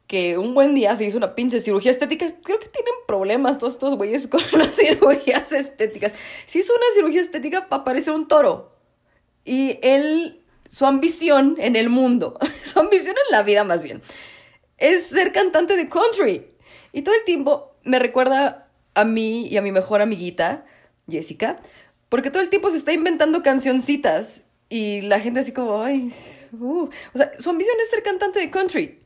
que 0.07 0.37
un 0.37 0.53
buen 0.53 0.73
día 0.73 0.95
se 0.95 1.05
hizo 1.05 1.17
una 1.17 1.35
pinche 1.35 1.59
cirugía 1.59 1.91
estética. 1.91 2.27
Creo 2.43 2.59
que 2.59 2.69
tienen 2.69 2.93
problemas 3.07 3.57
todos 3.57 3.73
estos 3.73 3.95
güeyes 3.95 4.27
con 4.27 4.41
las 4.57 4.75
cirugías 4.75 5.51
estéticas. 5.51 6.13
Se 6.45 6.59
hizo 6.59 6.73
una 6.73 6.85
cirugía 6.95 7.21
estética 7.21 7.67
para 7.67 7.83
parecer 7.83 8.13
un 8.13 8.27
toro. 8.27 8.73
Y 9.43 9.79
él, 9.81 10.43
su 10.67 10.85
ambición 10.85 11.55
en 11.59 11.75
el 11.75 11.89
mundo, 11.89 12.39
su 12.63 12.79
ambición 12.79 13.15
en 13.27 13.31
la 13.31 13.43
vida 13.43 13.63
más 13.63 13.83
bien, 13.83 14.01
es 14.77 15.07
ser 15.07 15.31
cantante 15.31 15.75
de 15.75 15.89
country. 15.89 16.47
Y 16.93 17.01
todo 17.01 17.15
el 17.15 17.23
tiempo 17.25 17.75
me 17.83 17.99
recuerda 17.99 18.69
a 18.93 19.03
mí 19.03 19.47
y 19.47 19.57
a 19.57 19.61
mi 19.61 19.71
mejor 19.71 20.01
amiguita, 20.01 20.65
Jessica, 21.09 21.59
porque 22.09 22.31
todo 22.31 22.41
el 22.41 22.49
tiempo 22.49 22.69
se 22.69 22.77
está 22.77 22.93
inventando 22.93 23.43
cancioncitas 23.43 24.41
y 24.69 25.01
la 25.01 25.19
gente 25.19 25.41
así 25.41 25.51
como, 25.51 25.83
ay, 25.83 26.13
uh". 26.53 26.89
o 27.13 27.17
sea, 27.17 27.31
su 27.39 27.49
ambición 27.49 27.75
es 27.81 27.89
ser 27.89 28.03
cantante 28.03 28.39
de 28.39 28.49
country. 28.51 28.99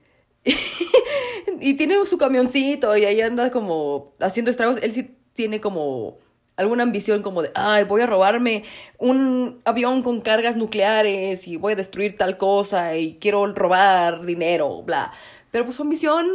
y 1.59 1.75
tiene 1.75 2.03
su 2.05 2.17
camioncito 2.17 2.95
y 2.97 3.05
ahí 3.05 3.21
anda 3.21 3.51
como 3.51 4.13
haciendo 4.19 4.51
estragos. 4.51 4.79
Él 4.81 4.91
sí 4.91 5.15
tiene 5.33 5.61
como 5.61 6.17
alguna 6.55 6.83
ambición 6.83 7.21
como 7.21 7.41
de, 7.41 7.51
ay, 7.55 7.83
voy 7.85 8.01
a 8.01 8.07
robarme 8.07 8.63
un 8.97 9.61
avión 9.65 10.03
con 10.03 10.21
cargas 10.21 10.55
nucleares 10.55 11.47
y 11.47 11.57
voy 11.57 11.73
a 11.73 11.75
destruir 11.75 12.17
tal 12.17 12.37
cosa 12.37 12.97
y 12.97 13.15
quiero 13.15 13.45
robar 13.53 14.25
dinero, 14.25 14.81
bla. 14.83 15.11
Pero 15.51 15.65
pues 15.65 15.77
su 15.77 15.83
ambición 15.83 16.27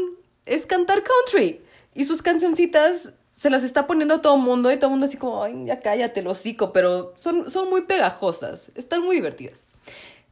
es 0.44 0.66
cantar 0.66 1.02
country. 1.02 1.60
Y 1.94 2.04
sus 2.04 2.22
cancioncitas 2.22 3.12
se 3.32 3.50
las 3.50 3.62
está 3.62 3.86
poniendo 3.86 4.14
a 4.14 4.22
todo 4.22 4.36
mundo 4.36 4.70
y 4.72 4.76
todo 4.76 4.86
el 4.86 4.92
mundo 4.92 5.06
así 5.06 5.16
como, 5.16 5.42
ay, 5.42 5.64
ya 5.66 5.80
cállate, 5.80 6.22
lo 6.22 6.30
hocico, 6.30 6.72
pero 6.72 7.14
son, 7.18 7.50
son 7.50 7.68
muy 7.68 7.82
pegajosas, 7.82 8.70
están 8.74 9.02
muy 9.02 9.16
divertidas. 9.16 9.65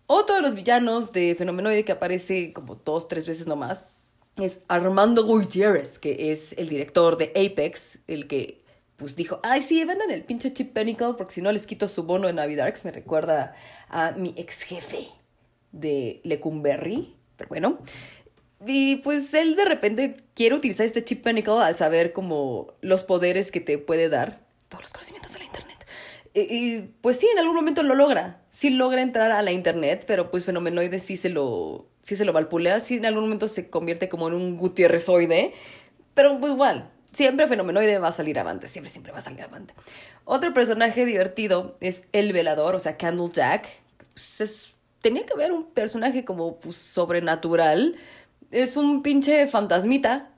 Otro 0.06 0.36
de 0.36 0.42
los 0.42 0.54
villanos 0.54 1.12
de 1.12 1.34
Fenomenoide 1.34 1.84
que 1.84 1.92
aparece 1.92 2.52
como 2.52 2.74
dos, 2.76 3.08
tres 3.08 3.26
veces 3.26 3.46
nomás 3.46 3.84
es 4.36 4.60
Armando 4.68 5.24
Gutiérrez, 5.24 5.98
que 5.98 6.32
es 6.32 6.52
el 6.58 6.68
director 6.68 7.16
de 7.16 7.32
Apex, 7.36 7.98
el 8.06 8.26
que 8.26 8.64
pues 8.96 9.16
dijo, 9.16 9.40
ay 9.42 9.62
sí, 9.62 9.84
vendan 9.84 10.10
el 10.10 10.24
pinche 10.24 10.52
Chip 10.52 10.72
Pinnacle 10.72 11.14
porque 11.16 11.34
si 11.34 11.42
no 11.42 11.50
les 11.52 11.66
quito 11.66 11.88
su 11.88 12.04
bono 12.04 12.26
de 12.26 12.32
Navidarks. 12.32 12.84
Me 12.84 12.92
recuerda 12.92 13.54
a 13.88 14.12
mi 14.12 14.34
ex 14.36 14.62
jefe 14.62 15.08
de 15.72 16.20
Lecumberri, 16.24 17.14
pero 17.36 17.48
bueno. 17.48 17.78
Y 18.66 18.96
pues 18.96 19.34
él 19.34 19.56
de 19.56 19.64
repente 19.64 20.14
quiere 20.34 20.54
utilizar 20.54 20.86
este 20.86 21.04
Chip 21.04 21.24
Pinnacle 21.24 21.62
al 21.62 21.76
saber 21.76 22.12
como 22.12 22.74
los 22.80 23.02
poderes 23.02 23.50
que 23.50 23.60
te 23.60 23.78
puede 23.78 24.08
dar, 24.08 24.40
todos 24.68 24.84
los 24.84 24.92
conocimientos 24.92 25.32
de 25.32 25.40
la 25.40 25.44
internet. 25.44 25.83
Y, 26.36 26.80
pues 27.00 27.18
sí, 27.18 27.28
en 27.32 27.38
algún 27.38 27.54
momento 27.54 27.82
lo 27.84 27.94
logra. 27.94 28.42
Sí 28.48 28.70
logra 28.70 29.00
entrar 29.02 29.30
a 29.30 29.40
la 29.40 29.52
internet, 29.52 30.04
pero 30.06 30.32
pues 30.32 30.44
Fenomenoide 30.44 30.98
sí 30.98 31.16
se 31.16 31.28
lo, 31.28 31.86
sí 32.02 32.16
se 32.16 32.24
lo 32.24 32.32
valpulea. 32.32 32.80
Sí 32.80 32.96
en 32.96 33.06
algún 33.06 33.24
momento 33.24 33.46
se 33.46 33.70
convierte 33.70 34.08
como 34.08 34.26
en 34.26 34.34
un 34.34 34.56
Gutierrezoide. 34.56 35.54
Pero 36.14 36.40
pues 36.40 36.52
igual, 36.52 36.90
siempre 37.12 37.46
Fenomenoide 37.46 37.98
va 37.98 38.08
a 38.08 38.12
salir 38.12 38.36
avante. 38.40 38.66
Siempre, 38.66 38.90
siempre 38.90 39.12
va 39.12 39.18
a 39.18 39.22
salir 39.22 39.42
avante. 39.42 39.74
Otro 40.24 40.52
personaje 40.52 41.06
divertido 41.06 41.76
es 41.80 42.02
el 42.12 42.32
velador, 42.32 42.74
o 42.74 42.80
sea, 42.80 42.96
Candle 42.96 43.30
Jack. 43.32 43.68
Pues 44.14 44.40
es, 44.40 44.76
tenía 45.02 45.24
que 45.24 45.34
haber 45.34 45.52
un 45.52 45.66
personaje 45.70 46.24
como 46.24 46.58
pues, 46.58 46.76
sobrenatural. 46.76 47.94
Es 48.50 48.76
un 48.76 49.02
pinche 49.02 49.46
fantasmita 49.46 50.30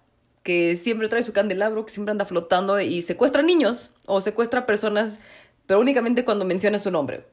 que 0.43 0.77
siempre 0.77 1.09
trae 1.09 1.23
su 1.23 1.33
candelabro, 1.33 1.87
que 1.87 1.93
siempre 1.93 2.13
anda 2.13 2.25
flotando 2.25 2.79
y 2.81 3.03
secuestra 3.03 3.43
niños 3.43 3.93
o 4.05 4.21
secuestra 4.21 4.67
personas 4.67 5.19
pero 5.67 5.81
únicamente 5.81 6.25
cuando 6.25 6.45
menciona 6.45 6.79
su 6.79 6.91
nombre. 6.91 7.27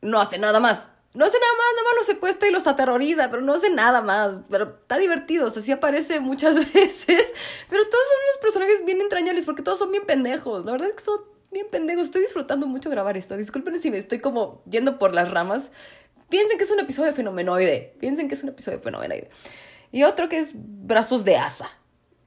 No 0.00 0.20
hace 0.20 0.38
nada 0.38 0.60
más. 0.60 0.88
No 1.12 1.24
hace 1.24 1.38
nada 1.40 1.52
más, 1.52 1.66
nada 1.74 1.84
más 1.88 1.94
los 1.96 2.06
secuestra 2.06 2.48
y 2.48 2.52
los 2.52 2.66
aterroriza, 2.68 3.30
pero 3.30 3.42
no 3.42 3.52
hace 3.52 3.68
nada 3.68 4.00
más. 4.00 4.40
Pero 4.48 4.76
está 4.82 4.96
divertido, 4.96 5.48
o 5.48 5.50
sea, 5.50 5.60
sí 5.60 5.72
aparece 5.72 6.20
muchas 6.20 6.56
veces. 6.72 7.32
Pero 7.68 7.82
todos 7.82 8.04
son 8.04 8.18
unos 8.28 8.38
personajes 8.40 8.84
bien 8.84 9.00
entrañables 9.00 9.44
porque 9.44 9.62
todos 9.62 9.78
son 9.78 9.90
bien 9.90 10.06
pendejos. 10.06 10.64
La 10.64 10.72
verdad 10.72 10.88
es 10.88 10.94
que 10.94 11.02
son 11.02 11.20
bien 11.50 11.66
pendejos. 11.68 12.04
Estoy 12.04 12.22
disfrutando 12.22 12.66
mucho 12.66 12.90
grabar 12.90 13.16
esto. 13.16 13.36
Disculpen 13.36 13.80
si 13.80 13.90
me 13.90 13.98
estoy 13.98 14.20
como 14.20 14.62
yendo 14.70 14.98
por 14.98 15.12
las 15.14 15.30
ramas. 15.30 15.72
Piensen 16.28 16.58
que 16.58 16.64
es 16.64 16.70
un 16.70 16.78
episodio 16.78 17.10
de 17.10 17.16
fenomenoide. 17.16 17.96
Piensen 17.98 18.28
que 18.28 18.34
es 18.34 18.42
un 18.44 18.50
episodio 18.50 18.78
de 18.78 18.84
fenomenoide. 18.84 19.30
Y 19.90 20.04
otro 20.04 20.28
que 20.28 20.38
es 20.38 20.52
Brazos 20.54 21.24
de 21.24 21.36
Asa 21.36 21.79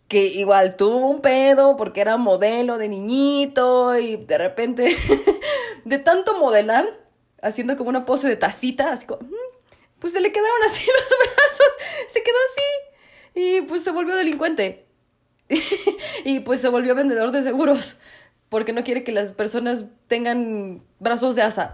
que 0.07 0.25
igual 0.25 0.75
tuvo 0.75 1.07
un 1.07 1.21
pedo 1.21 1.75
porque 1.77 2.01
era 2.01 2.17
modelo 2.17 2.77
de 2.77 2.89
niñito 2.89 3.97
y 3.97 4.17
de 4.17 4.37
repente, 4.37 4.95
de 5.85 5.99
tanto 5.99 6.37
modelar, 6.37 6.99
haciendo 7.41 7.75
como 7.77 7.89
una 7.89 8.05
pose 8.05 8.27
de 8.27 8.35
tacita, 8.35 8.91
así 8.91 9.05
como, 9.05 9.27
pues 9.99 10.13
se 10.13 10.21
le 10.21 10.31
quedaron 10.31 10.63
así 10.65 10.85
los 10.87 11.17
brazos, 11.19 11.67
se 12.11 12.23
quedó 12.23 12.37
así 12.51 13.39
y 13.39 13.61
pues 13.61 13.83
se 13.83 13.91
volvió 13.91 14.15
delincuente 14.15 14.85
y 16.25 16.41
pues 16.41 16.61
se 16.61 16.69
volvió 16.69 16.95
vendedor 16.95 17.31
de 17.31 17.43
seguros 17.43 17.97
porque 18.49 18.73
no 18.73 18.83
quiere 18.83 19.03
que 19.03 19.11
las 19.11 19.31
personas 19.31 19.85
tengan 20.07 20.83
brazos 20.99 21.35
de 21.35 21.41
asa. 21.41 21.73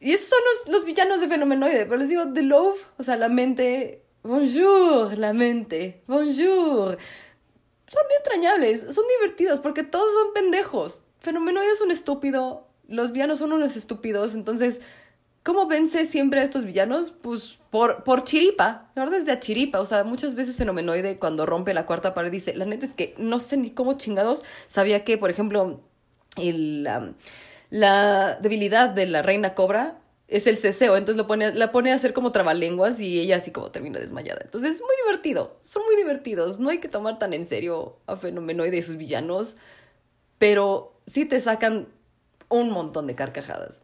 Y 0.00 0.12
esos 0.12 0.30
son 0.30 0.38
los, 0.64 0.74
los 0.74 0.84
villanos 0.84 1.20
de 1.20 1.28
Fenomenoide, 1.28 1.86
pero 1.86 1.96
les 1.96 2.08
digo, 2.08 2.32
The 2.32 2.42
Love, 2.42 2.78
o 2.98 3.04
sea, 3.04 3.16
la 3.16 3.28
mente, 3.28 4.02
bonjour, 4.24 5.16
la 5.16 5.32
mente, 5.32 6.02
bonjour 6.08 6.98
son 7.88 8.02
entrañables, 8.18 8.94
son 8.94 9.04
divertidos 9.18 9.58
porque 9.60 9.82
todos 9.82 10.08
son 10.12 10.32
pendejos. 10.32 11.02
Fenomenoide 11.20 11.72
es 11.72 11.80
un 11.80 11.90
estúpido, 11.90 12.66
los 12.86 13.12
villanos 13.12 13.38
son 13.38 13.52
unos 13.52 13.76
estúpidos, 13.76 14.34
entonces, 14.34 14.80
¿cómo 15.42 15.66
vence 15.66 16.04
siempre 16.04 16.40
a 16.40 16.42
estos 16.44 16.64
villanos? 16.64 17.12
Pues 17.22 17.58
por, 17.70 18.04
por 18.04 18.24
chiripa, 18.24 18.90
la 18.94 19.04
verdad 19.04 19.18
es 19.18 19.26
de 19.26 19.32
a 19.32 19.40
chiripa, 19.40 19.80
o 19.80 19.86
sea, 19.86 20.04
muchas 20.04 20.34
veces 20.34 20.56
Fenomenoide 20.56 21.18
cuando 21.18 21.46
rompe 21.46 21.74
la 21.74 21.86
cuarta 21.86 22.14
pared 22.14 22.30
dice, 22.30 22.54
la 22.54 22.64
neta 22.64 22.86
es 22.86 22.94
que 22.94 23.14
no 23.18 23.40
sé 23.40 23.56
ni 23.56 23.70
cómo 23.70 23.94
chingados 23.94 24.44
sabía 24.68 25.04
que, 25.04 25.18
por 25.18 25.30
ejemplo, 25.30 25.80
el, 26.36 26.88
la 27.70 28.38
debilidad 28.40 28.90
de 28.90 29.06
la 29.06 29.22
reina 29.22 29.54
cobra 29.54 29.98
es 30.28 30.46
el 30.46 30.58
ceseo, 30.58 30.96
entonces 30.96 31.16
lo 31.16 31.26
pone, 31.26 31.54
la 31.54 31.72
pone 31.72 31.90
a 31.90 31.94
hacer 31.94 32.12
como 32.12 32.32
trabalenguas 32.32 33.00
y 33.00 33.18
ella 33.18 33.36
así 33.36 33.50
como 33.50 33.70
termina 33.70 33.98
desmayada. 33.98 34.42
Entonces 34.44 34.74
es 34.76 34.80
muy 34.82 34.94
divertido, 35.04 35.56
son 35.62 35.82
muy 35.86 35.96
divertidos, 35.96 36.60
no 36.60 36.68
hay 36.68 36.78
que 36.78 36.88
tomar 36.88 37.18
tan 37.18 37.32
en 37.32 37.46
serio 37.46 37.96
a 38.06 38.16
Fenomenoide 38.16 38.76
y 38.76 38.82
sus 38.82 38.98
villanos, 38.98 39.56
pero 40.38 40.92
sí 41.06 41.24
te 41.24 41.40
sacan 41.40 41.88
un 42.50 42.70
montón 42.70 43.06
de 43.06 43.14
carcajadas. 43.14 43.80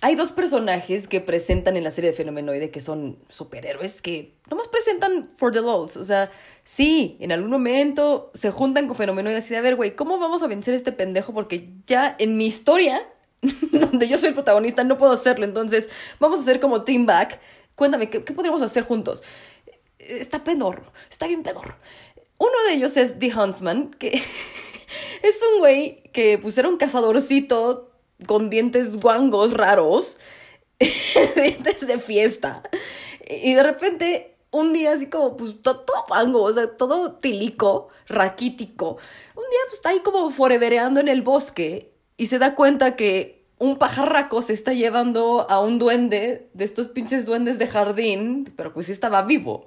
Hay 0.00 0.16
dos 0.16 0.32
personajes 0.32 1.06
que 1.06 1.20
presentan 1.20 1.76
en 1.76 1.84
la 1.84 1.90
serie 1.90 2.10
de 2.10 2.16
Fenomenoide 2.16 2.70
que 2.70 2.80
son 2.80 3.18
superhéroes 3.28 4.02
que 4.02 4.34
nomás 4.50 4.68
presentan 4.68 5.30
for 5.36 5.52
the 5.52 5.60
lols. 5.60 5.96
O 5.96 6.04
sea, 6.04 6.30
sí, 6.64 7.16
en 7.20 7.32
algún 7.32 7.50
momento 7.50 8.30
se 8.34 8.50
juntan 8.50 8.86
con 8.86 8.96
Fenomenoide 8.96 9.38
así 9.38 9.50
de, 9.50 9.58
a 9.58 9.62
ver, 9.62 9.76
güey, 9.76 9.96
¿cómo 9.96 10.18
vamos 10.18 10.42
a 10.42 10.46
vencer 10.46 10.74
este 10.74 10.92
pendejo? 10.92 11.32
Porque 11.32 11.70
ya 11.86 12.16
en 12.18 12.36
mi 12.36 12.46
historia 12.46 13.02
donde 13.72 14.08
yo 14.08 14.18
soy 14.18 14.28
el 14.28 14.34
protagonista, 14.34 14.84
no 14.84 14.98
puedo 14.98 15.12
hacerlo. 15.12 15.44
Entonces, 15.44 15.88
vamos 16.20 16.38
a 16.40 16.42
hacer 16.42 16.60
como 16.60 16.82
Team 16.84 17.06
Back. 17.06 17.40
Cuéntame, 17.74 18.08
¿qué, 18.10 18.24
qué 18.24 18.32
podríamos 18.32 18.62
hacer 18.62 18.84
juntos? 18.84 19.22
Está 19.98 20.44
pedorro, 20.44 20.92
está 21.10 21.26
bien 21.26 21.42
pedorro. 21.42 21.76
Uno 22.38 22.52
de 22.68 22.74
ellos 22.74 22.96
es 22.96 23.18
The 23.18 23.32
Huntsman, 23.34 23.90
que 23.92 24.08
es 25.22 25.40
un 25.54 25.60
güey 25.60 26.02
que 26.12 26.38
pusieron 26.38 26.72
un 26.72 26.78
cazadorcito 26.78 27.90
con 28.26 28.50
dientes 28.50 29.00
guangos 29.00 29.54
raros, 29.54 30.16
dientes 31.36 31.86
de 31.86 31.98
fiesta. 31.98 32.62
Y 33.28 33.54
de 33.54 33.62
repente 33.62 34.36
un 34.50 34.72
día 34.72 34.92
así 34.92 35.06
como, 35.06 35.36
pues, 35.36 35.60
to- 35.62 35.80
todo 35.80 36.04
pango, 36.06 36.42
o 36.42 36.52
sea, 36.52 36.76
todo 36.76 37.14
tilico, 37.14 37.88
raquítico. 38.06 38.98
Un 39.34 39.42
día, 39.50 39.58
pues, 39.66 39.74
está 39.74 39.88
ahí 39.88 40.00
como 40.00 40.30
forevereando 40.30 41.00
en 41.00 41.08
el 41.08 41.22
bosque 41.22 41.92
y 42.16 42.26
se 42.26 42.38
da 42.38 42.54
cuenta 42.54 42.96
que 42.96 43.44
un 43.58 43.76
pajarraco 43.76 44.42
se 44.42 44.52
está 44.52 44.72
llevando 44.72 45.46
a 45.48 45.60
un 45.60 45.78
duende 45.78 46.48
de 46.52 46.64
estos 46.64 46.88
pinches 46.88 47.24
duendes 47.26 47.58
de 47.58 47.66
jardín, 47.66 48.52
pero 48.56 48.72
pues 48.72 48.86
sí 48.86 48.92
estaba 48.92 49.22
vivo. 49.22 49.66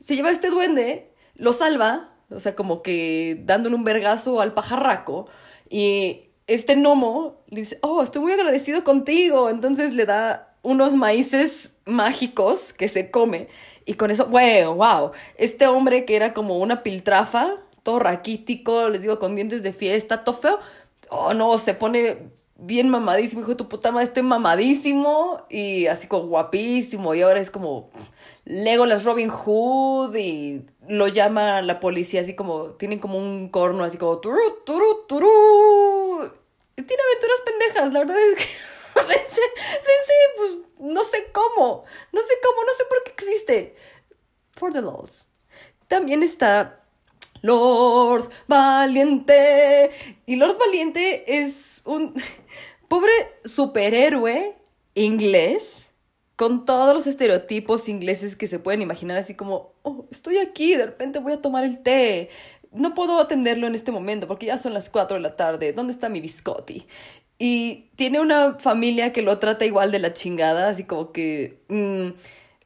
Se 0.00 0.16
lleva 0.16 0.28
a 0.28 0.32
este 0.32 0.50
duende, 0.50 1.10
lo 1.34 1.52
salva, 1.52 2.14
o 2.30 2.40
sea, 2.40 2.54
como 2.54 2.82
que 2.82 3.42
dándole 3.44 3.76
un 3.76 3.84
vergazo 3.84 4.40
al 4.40 4.54
pajarraco 4.54 5.26
y 5.68 6.30
este 6.46 6.74
gnomo 6.76 7.42
le 7.48 7.60
dice, 7.60 7.78
oh, 7.82 8.02
estoy 8.02 8.22
muy 8.22 8.32
agradecido 8.32 8.84
contigo. 8.84 9.50
Entonces 9.50 9.94
le 9.94 10.06
da 10.06 10.56
unos 10.62 10.94
maíces 10.94 11.74
mágicos 11.84 12.72
que 12.72 12.88
se 12.88 13.10
come. 13.10 13.48
Y 13.84 13.94
con 13.94 14.10
eso, 14.10 14.26
wow, 14.26 14.74
wow. 14.74 15.12
Este 15.36 15.66
hombre 15.66 16.04
que 16.04 16.16
era 16.16 16.32
como 16.32 16.58
una 16.58 16.82
piltrafa, 16.82 17.56
todo 17.82 17.98
raquítico, 17.98 18.88
les 18.88 19.02
digo, 19.02 19.18
con 19.18 19.34
dientes 19.34 19.62
de 19.62 19.72
fiesta, 19.72 20.24
todo 20.24 20.34
feo. 20.34 20.58
Oh, 21.16 21.32
no, 21.32 21.58
se 21.58 21.74
pone 21.74 22.32
bien 22.56 22.88
mamadísimo, 22.88 23.42
hijo 23.42 23.50
de 23.50 23.56
tu 23.56 23.68
puta 23.68 23.92
madre, 23.92 24.06
estoy 24.06 24.24
mamadísimo 24.24 25.46
y 25.48 25.86
así 25.86 26.08
como 26.08 26.26
guapísimo. 26.26 27.14
Y 27.14 27.22
ahora 27.22 27.38
es 27.38 27.50
como 27.50 27.88
Legolas 28.44 29.04
Robin 29.04 29.28
Hood 29.28 30.16
y 30.16 30.66
lo 30.88 31.06
llama 31.06 31.62
la 31.62 31.78
policía 31.78 32.20
así 32.22 32.34
como, 32.34 32.74
tienen 32.74 32.98
como 32.98 33.16
un 33.16 33.48
corno 33.48 33.84
así 33.84 33.96
como 33.96 34.18
turú, 34.18 34.40
turú. 34.64 36.20
Y 36.76 36.82
Tiene 36.82 37.02
aventuras 37.04 37.40
pendejas, 37.44 37.92
la 37.92 37.98
verdad 38.00 38.18
es 38.18 38.34
que 38.34 38.44
pensé, 39.06 39.40
pensé, 39.54 40.12
pues 40.36 40.58
no 40.80 41.04
sé 41.04 41.30
cómo, 41.30 41.84
no 42.10 42.20
sé 42.22 42.34
cómo, 42.42 42.64
no 42.64 42.74
sé 42.76 42.84
por 42.88 43.04
qué 43.04 43.10
existe. 43.12 43.76
For 44.50 44.72
the 44.72 44.82
lols. 44.82 45.26
También 45.86 46.24
está 46.24 46.83
Lord 47.44 48.30
Valiente. 48.48 49.90
Y 50.24 50.36
Lord 50.36 50.56
Valiente 50.58 51.40
es 51.40 51.82
un 51.84 52.14
pobre 52.88 53.12
superhéroe 53.44 54.56
inglés 54.94 55.88
con 56.36 56.64
todos 56.64 56.94
los 56.94 57.06
estereotipos 57.06 57.90
ingleses 57.90 58.34
que 58.34 58.48
se 58.48 58.58
pueden 58.58 58.80
imaginar, 58.80 59.18
así 59.18 59.34
como, 59.34 59.74
oh, 59.82 60.06
estoy 60.10 60.38
aquí, 60.38 60.74
de 60.74 60.86
repente 60.86 61.18
voy 61.18 61.34
a 61.34 61.42
tomar 61.42 61.64
el 61.64 61.82
té. 61.82 62.30
No 62.72 62.94
puedo 62.94 63.20
atenderlo 63.20 63.66
en 63.66 63.74
este 63.74 63.92
momento 63.92 64.26
porque 64.26 64.46
ya 64.46 64.56
son 64.56 64.72
las 64.72 64.88
4 64.88 65.18
de 65.18 65.22
la 65.22 65.36
tarde. 65.36 65.74
¿Dónde 65.74 65.92
está 65.92 66.08
mi 66.08 66.22
biscotti? 66.22 66.86
Y 67.38 67.90
tiene 67.96 68.20
una 68.20 68.58
familia 68.58 69.12
que 69.12 69.20
lo 69.20 69.38
trata 69.38 69.66
igual 69.66 69.92
de 69.92 69.98
la 69.98 70.14
chingada, 70.14 70.70
así 70.70 70.84
como 70.84 71.12
que 71.12 71.62
mm, 71.68 72.08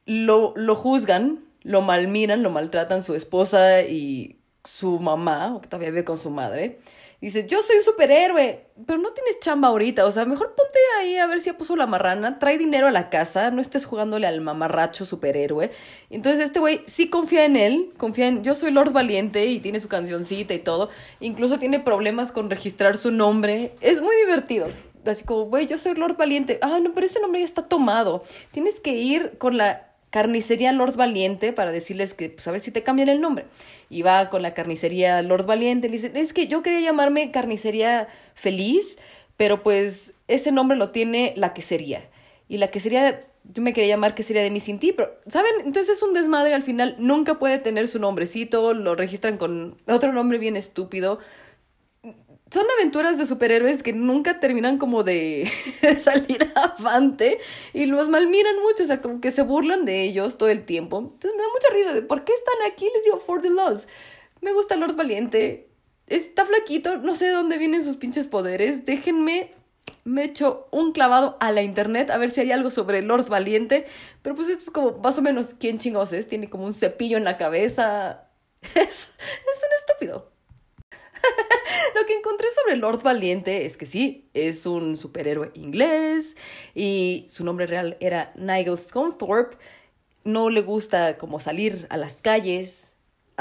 lo, 0.05 0.53
lo 0.55 0.75
juzgan, 0.75 1.43
lo 1.63 1.81
malmiran, 1.81 2.43
lo 2.43 2.49
maltratan 2.49 3.03
su 3.03 3.13
esposa 3.13 3.81
y 3.81 4.38
su 4.69 4.99
mamá, 4.99 5.59
que 5.61 5.67
todavía 5.67 5.89
vive 5.89 6.03
con 6.03 6.17
su 6.17 6.29
madre. 6.29 6.77
Dice, 7.19 7.47
yo 7.47 7.61
soy 7.63 7.77
un 7.77 7.83
superhéroe, 7.83 8.67
pero 8.85 8.97
no 8.97 9.11
tienes 9.11 9.39
chamba 9.41 9.69
ahorita, 9.69 10.05
o 10.05 10.11
sea, 10.11 10.23
mejor 10.23 10.55
ponte 10.55 10.79
ahí 10.99 11.17
a 11.17 11.27
ver 11.27 11.41
si 11.41 11.47
ya 11.47 11.57
puso 11.57 11.75
la 11.75 11.85
marrana, 11.85 12.39
trae 12.39 12.57
dinero 12.57 12.87
a 12.87 12.91
la 12.91 13.09
casa, 13.09 13.51
no 13.51 13.59
estés 13.59 13.85
jugándole 13.85 14.25
al 14.25 14.39
mamarracho 14.39 15.05
superhéroe. 15.05 15.71
Entonces 16.09 16.45
este 16.45 16.59
güey 16.59 16.81
sí 16.85 17.09
confía 17.09 17.43
en 17.43 17.57
él, 17.57 17.93
confía 17.97 18.27
en, 18.27 18.43
yo 18.43 18.55
soy 18.55 18.71
Lord 18.71 18.93
Valiente 18.93 19.47
y 19.47 19.59
tiene 19.59 19.81
su 19.81 19.89
cancioncita 19.89 20.53
y 20.53 20.59
todo, 20.59 20.89
incluso 21.19 21.59
tiene 21.59 21.81
problemas 21.81 22.31
con 22.31 22.49
registrar 22.49 22.95
su 22.95 23.11
nombre, 23.11 23.75
es 23.81 24.01
muy 24.01 24.15
divertido. 24.25 24.67
Así 25.05 25.25
como, 25.25 25.45
güey, 25.45 25.65
yo 25.65 25.77
soy 25.77 25.95
Lord 25.95 26.17
Valiente. 26.17 26.59
Ah, 26.61 26.79
no, 26.81 26.93
pero 26.93 27.05
ese 27.05 27.19
nombre 27.19 27.41
ya 27.41 27.45
está 27.45 27.67
tomado. 27.67 28.23
Tienes 28.51 28.79
que 28.79 28.93
ir 28.93 29.37
con 29.39 29.57
la 29.57 29.88
carnicería 30.09 30.71
Lord 30.71 30.95
Valiente 30.95 31.53
para 31.53 31.71
decirles 31.71 32.13
que, 32.13 32.29
pues 32.29 32.47
a 32.47 32.51
ver 32.51 32.61
si 32.61 32.71
te 32.71 32.83
cambian 32.83 33.09
el 33.09 33.21
nombre. 33.21 33.45
Y 33.89 34.01
va 34.01 34.29
con 34.29 34.41
la 34.41 34.53
carnicería 34.53 35.21
Lord 35.21 35.45
Valiente 35.45 35.87
y 35.87 35.91
le 35.91 35.97
dice, 35.97 36.11
es 36.15 36.33
que 36.33 36.47
yo 36.47 36.63
quería 36.63 36.79
llamarme 36.81 37.31
carnicería 37.31 38.07
feliz, 38.35 38.97
pero 39.37 39.63
pues 39.63 40.13
ese 40.27 40.51
nombre 40.51 40.77
lo 40.77 40.89
tiene 40.89 41.33
la 41.37 41.53
quesería. 41.53 42.03
Y 42.47 42.57
la 42.57 42.69
quesería, 42.69 43.23
yo 43.43 43.61
me 43.61 43.73
quería 43.73 43.95
llamar 43.95 44.15
quesería 44.15 44.41
de 44.41 44.51
mi 44.51 44.59
sin 44.59 44.79
ti, 44.79 44.91
pero, 44.91 45.15
¿saben? 45.27 45.51
Entonces 45.63 45.97
es 45.97 46.03
un 46.03 46.13
desmadre, 46.13 46.53
al 46.53 46.63
final 46.63 46.95
nunca 46.97 47.37
puede 47.37 47.59
tener 47.59 47.87
su 47.87 47.99
nombrecito, 47.99 48.73
lo 48.73 48.95
registran 48.95 49.37
con 49.37 49.77
otro 49.87 50.11
nombre 50.11 50.39
bien 50.39 50.55
estúpido 50.55 51.19
son 52.51 52.65
aventuras 52.77 53.17
de 53.17 53.25
superhéroes 53.25 53.83
que 53.83 53.93
nunca 53.93 54.39
terminan 54.39 54.77
como 54.77 55.03
de 55.03 55.49
salir 55.99 56.51
avante 56.55 57.39
y 57.73 57.85
los 57.85 58.09
malmiran 58.09 58.59
mucho, 58.61 58.83
o 58.83 58.85
sea, 58.85 59.01
como 59.01 59.21
que 59.21 59.31
se 59.31 59.43
burlan 59.43 59.85
de 59.85 60.03
ellos 60.03 60.37
todo 60.37 60.49
el 60.49 60.65
tiempo. 60.65 60.99
Entonces 60.99 61.33
me 61.35 61.43
da 61.43 61.49
mucha 61.49 61.73
risa 61.73 61.93
de 61.93 62.01
por 62.01 62.23
qué 62.23 62.33
están 62.33 62.71
aquí, 62.71 62.89
les 62.93 63.03
digo, 63.03 63.19
for 63.19 63.41
the 63.41 63.49
lols. 63.49 63.87
Me 64.41 64.53
gusta 64.53 64.77
Lord 64.77 64.95
Valiente, 64.95 65.69
está 66.07 66.45
flaquito, 66.45 66.97
no 66.97 67.13
sé 67.13 67.25
de 67.25 67.31
dónde 67.31 67.57
vienen 67.57 67.83
sus 67.83 67.97
pinches 67.97 68.27
poderes, 68.27 68.85
déjenme, 68.85 69.53
me 70.05 70.23
echo 70.23 70.67
un 70.71 70.93
clavado 70.93 71.37
a 71.39 71.51
la 71.51 71.61
internet 71.61 72.09
a 72.09 72.17
ver 72.17 72.31
si 72.31 72.41
hay 72.41 72.51
algo 72.51 72.71
sobre 72.71 73.01
Lord 73.01 73.27
Valiente, 73.27 73.85
pero 74.21 74.35
pues 74.35 74.47
esto 74.47 74.63
es 74.63 74.69
como 74.71 74.97
más 74.99 75.17
o 75.17 75.21
menos 75.21 75.53
quién 75.53 75.77
chingados 75.77 76.13
es, 76.13 76.27
tiene 76.27 76.49
como 76.49 76.65
un 76.65 76.73
cepillo 76.73 77.17
en 77.17 77.25
la 77.25 77.37
cabeza, 77.37 78.29
es, 78.61 78.75
es 78.75 78.85
un 78.85 79.73
estúpido. 79.77 80.38
Lo 81.95 82.05
que 82.05 82.13
encontré 82.13 82.47
sobre 82.51 82.77
Lord 82.77 83.03
Valiente 83.03 83.65
es 83.65 83.77
que 83.77 83.85
sí, 83.85 84.29
es 84.33 84.65
un 84.65 84.97
superhéroe 84.97 85.51
inglés 85.53 86.35
y 86.75 87.25
su 87.27 87.43
nombre 87.43 87.67
real 87.67 87.97
era 87.99 88.33
Nigel 88.35 88.77
Scunthorpe. 88.77 89.57
No 90.23 90.49
le 90.49 90.61
gusta 90.61 91.17
como 91.17 91.39
salir 91.39 91.87
a 91.89 91.97
las 91.97 92.21
calles 92.21 92.88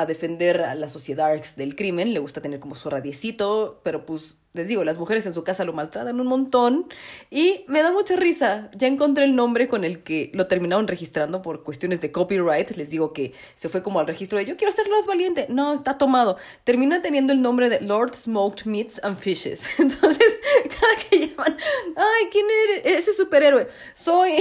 a 0.01 0.07
defender 0.07 0.63
a 0.63 0.75
la 0.75 0.89
sociedad 0.89 1.33
del 1.57 1.77
crimen, 1.77 2.15
le 2.15 2.21
gusta 2.21 2.41
tener 2.41 2.61
como 2.61 2.75
su 2.75 2.89
radiecito, 2.89 3.81
pero 3.83 4.07
pues 4.07 4.39
les 4.55 4.67
digo, 4.67 4.83
las 4.83 4.99
mujeres 4.99 5.25
en 5.27 5.35
su 5.35 5.45
casa 5.45 5.65
lo 5.65 5.73
maltratan 5.73 6.19
un 6.19 6.27
montón 6.27 6.89
y 7.31 7.65
me 7.69 7.83
da 7.83 7.93
mucha 7.93 8.17
risa. 8.17 8.71
Ya 8.75 8.89
encontré 8.89 9.25
el 9.25 9.37
nombre 9.37 9.69
con 9.69 9.85
el 9.85 10.03
que 10.03 10.31
lo 10.35 10.47
terminaron 10.47 10.89
registrando 10.89 11.43
por 11.43 11.63
cuestiones 11.63 12.01
de 12.01 12.11
copyright. 12.11 12.71
Les 12.73 12.91
digo 12.91 13.13
que 13.13 13.35
se 13.55 13.69
fue 13.69 13.83
como 13.83 14.01
al 14.01 14.07
registro 14.07 14.39
de 14.39 14.47
yo 14.47 14.57
quiero 14.57 14.73
ser 14.73 14.89
Lord 14.89 15.07
Valiente. 15.07 15.47
No, 15.49 15.75
está 15.75 15.97
tomado. 15.97 16.39
Termina 16.65 17.03
teniendo 17.03 17.33
el 17.33 17.41
nombre 17.41 17.69
de 17.69 17.83
Lord 17.83 18.15
Smoked 18.15 18.65
Meats 18.65 19.01
and 19.05 19.17
Fishes. 19.17 19.63
Entonces, 19.79 20.37
cada 20.81 21.09
que 21.09 21.29
llaman, 21.29 21.57
ay, 21.95 22.29
¿quién 22.33 22.47
eres? 22.65 22.87
Ese 23.01 23.13
superhéroe. 23.13 23.69
Soy 23.95 24.39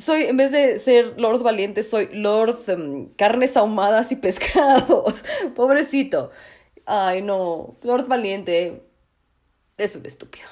soy, 0.00 0.24
en 0.24 0.36
vez 0.36 0.50
de 0.50 0.78
ser 0.78 1.14
Lord 1.18 1.42
Valiente, 1.42 1.82
soy 1.82 2.08
Lord 2.12 2.58
um, 2.68 3.08
Carnes 3.16 3.56
Ahumadas 3.56 4.10
y 4.12 4.16
Pescados. 4.16 5.14
Pobrecito. 5.54 6.30
Ay, 6.86 7.22
no. 7.22 7.76
Lord 7.82 8.08
Valiente 8.08 8.82
es 9.76 9.96
un 9.96 10.06
estúpido. 10.06 10.46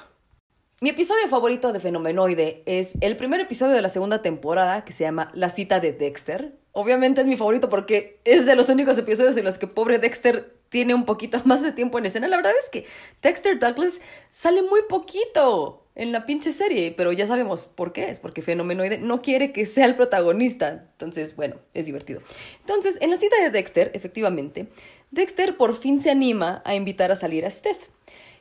Mi 0.80 0.90
episodio 0.90 1.26
favorito 1.26 1.72
de 1.72 1.80
Fenomenoide 1.80 2.62
es 2.66 2.92
el 3.00 3.16
primer 3.16 3.40
episodio 3.40 3.74
de 3.74 3.82
la 3.82 3.88
segunda 3.88 4.22
temporada 4.22 4.84
que 4.84 4.92
se 4.92 5.02
llama 5.02 5.32
La 5.34 5.48
cita 5.48 5.80
de 5.80 5.92
Dexter. 5.92 6.56
Obviamente 6.70 7.20
es 7.20 7.26
mi 7.26 7.36
favorito 7.36 7.68
porque 7.68 8.20
es 8.24 8.46
de 8.46 8.54
los 8.54 8.68
únicos 8.68 8.96
episodios 8.96 9.36
en 9.36 9.44
los 9.44 9.58
que 9.58 9.66
pobre 9.66 9.98
Dexter 9.98 10.56
tiene 10.68 10.94
un 10.94 11.04
poquito 11.04 11.40
más 11.44 11.62
de 11.62 11.72
tiempo 11.72 11.98
en 11.98 12.06
escena. 12.06 12.28
La 12.28 12.36
verdad 12.36 12.52
es 12.62 12.68
que 12.68 12.86
Dexter 13.22 13.58
Douglas 13.58 13.94
sale 14.30 14.62
muy 14.62 14.82
poquito 14.88 15.87
en 15.98 16.12
la 16.12 16.24
pinche 16.24 16.52
serie, 16.52 16.94
pero 16.96 17.12
ya 17.12 17.26
sabemos 17.26 17.66
por 17.66 17.92
qué. 17.92 18.08
Es 18.08 18.18
porque 18.20 18.40
Fenomenoide 18.40 18.98
no 18.98 19.20
quiere 19.20 19.52
que 19.52 19.66
sea 19.66 19.84
el 19.84 19.94
protagonista. 19.96 20.86
Entonces, 20.92 21.36
bueno, 21.36 21.56
es 21.74 21.86
divertido. 21.86 22.22
Entonces, 22.60 22.96
en 23.00 23.10
la 23.10 23.16
cita 23.18 23.36
de 23.42 23.50
Dexter, 23.50 23.90
efectivamente, 23.94 24.68
Dexter 25.10 25.56
por 25.56 25.76
fin 25.76 26.02
se 26.02 26.10
anima 26.10 26.62
a 26.64 26.74
invitar 26.74 27.12
a 27.12 27.16
salir 27.16 27.44
a 27.44 27.50
Steph. 27.50 27.88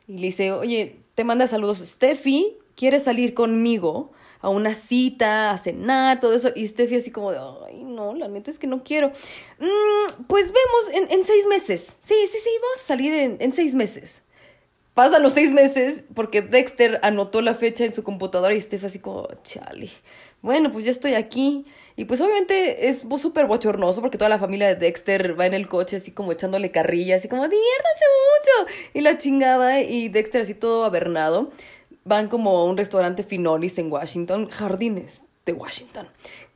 Y 0.07 0.13
le 0.19 0.27
dice, 0.27 0.51
oye, 0.53 0.99
te 1.15 1.23
manda 1.23 1.47
saludos 1.47 1.79
Steffi, 1.79 2.57
¿quieres 2.75 3.03
salir 3.03 3.33
conmigo 3.33 4.11
a 4.39 4.49
una 4.49 4.73
cita, 4.75 5.49
a 5.51 5.57
cenar, 5.57 6.19
todo 6.19 6.33
eso? 6.33 6.49
Y 6.55 6.67
Steffi 6.67 6.95
así 6.95 7.11
como 7.11 7.31
de, 7.31 7.39
ay, 7.67 7.83
no, 7.83 8.13
la 8.13 8.27
neta 8.27 8.51
es 8.51 8.59
que 8.59 8.67
no 8.67 8.83
quiero. 8.83 9.11
"Mm, 9.59 10.23
pues 10.27 10.53
vemos 10.53 10.93
en, 11.09 11.11
en 11.17 11.23
seis 11.25 11.45
meses. 11.47 11.97
Sí, 11.99 12.15
sí, 12.31 12.37
sí, 12.41 12.49
vamos 12.61 12.79
a 12.79 12.83
salir 12.87 13.13
en, 13.13 13.37
en 13.39 13.51
seis 13.51 13.73
meses. 13.73 14.21
Pasan 14.97 15.21
los 15.21 15.33
seis 15.33 15.51
meses 15.51 16.05
porque 16.15 16.41
Dexter 16.41 16.99
anotó 17.03 17.41
la 17.41 17.53
fecha 17.53 17.85
en 17.85 17.93
su 17.93 18.01
computadora 18.01 18.55
y 18.55 18.59
Steph 18.59 18.83
así 18.83 18.97
como, 18.97 19.27
chale. 19.43 19.91
Bueno, 20.41 20.71
pues 20.71 20.85
ya 20.85 20.89
estoy 20.89 21.13
aquí. 21.13 21.67
Y 21.95 22.05
pues 22.05 22.19
obviamente 22.19 22.89
es 22.89 23.05
súper 23.17 23.45
bochornoso 23.45 24.01
porque 24.01 24.17
toda 24.17 24.27
la 24.27 24.39
familia 24.39 24.69
de 24.69 24.75
Dexter 24.75 25.39
va 25.39 25.45
en 25.45 25.53
el 25.53 25.67
coche 25.67 25.97
así 25.97 26.09
como 26.09 26.31
echándole 26.31 26.71
carrilla, 26.71 27.17
así 27.17 27.27
como, 27.27 27.43
diviértanse 27.43 28.05
mucho. 28.65 28.73
Y 28.95 29.01
la 29.01 29.19
chingada 29.19 29.81
y 29.81 30.09
Dexter 30.09 30.41
así 30.41 30.55
todo 30.55 30.83
avernado. 30.83 31.51
Van 32.03 32.27
como 32.27 32.57
a 32.57 32.65
un 32.65 32.75
restaurante 32.75 33.21
Finolis 33.21 33.77
en 33.77 33.91
Washington, 33.91 34.49
Jardines 34.49 35.25
de 35.45 35.53
Washington. 35.53 36.07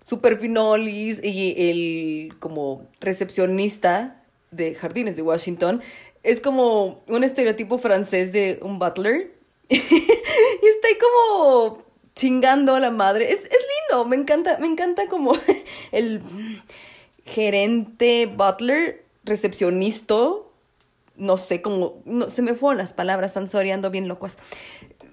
Super 0.04 0.40
Finolis 0.40 1.24
y 1.24 1.70
el 1.70 2.40
como 2.40 2.88
recepcionista 3.02 4.24
de 4.50 4.74
Jardines 4.74 5.16
de 5.16 5.22
Washington 5.22 5.84
es 6.24 6.42
como 6.42 7.04
un 7.08 7.24
estereotipo 7.24 7.78
francés 7.78 8.32
de 8.32 8.60
un 8.62 8.80
butler. 8.80 9.32
y 9.70 9.76
está 9.76 10.88
ahí 10.88 10.98
como 11.00 11.84
chingando 12.16 12.76
a 12.76 12.80
la 12.80 12.92
madre. 12.92 13.32
Es, 13.32 13.46
es 13.46 13.60
lindo, 13.90 14.06
me 14.06 14.16
encanta, 14.16 14.58
me 14.60 14.68
encanta 14.68 15.08
como 15.08 15.34
el... 15.92 16.22
gerente, 17.26 18.26
butler, 18.26 19.04
recepcionista, 19.24 20.16
no 21.16 21.38
sé 21.38 21.62
cómo, 21.62 22.02
no, 22.06 22.30
se 22.30 22.42
me 22.42 22.56
fueron 22.56 22.80
las 22.80 22.94
palabras, 22.94 23.32
están 23.32 23.50
soreando 23.50 23.92
bien 23.92 24.08
locas. 24.08 24.38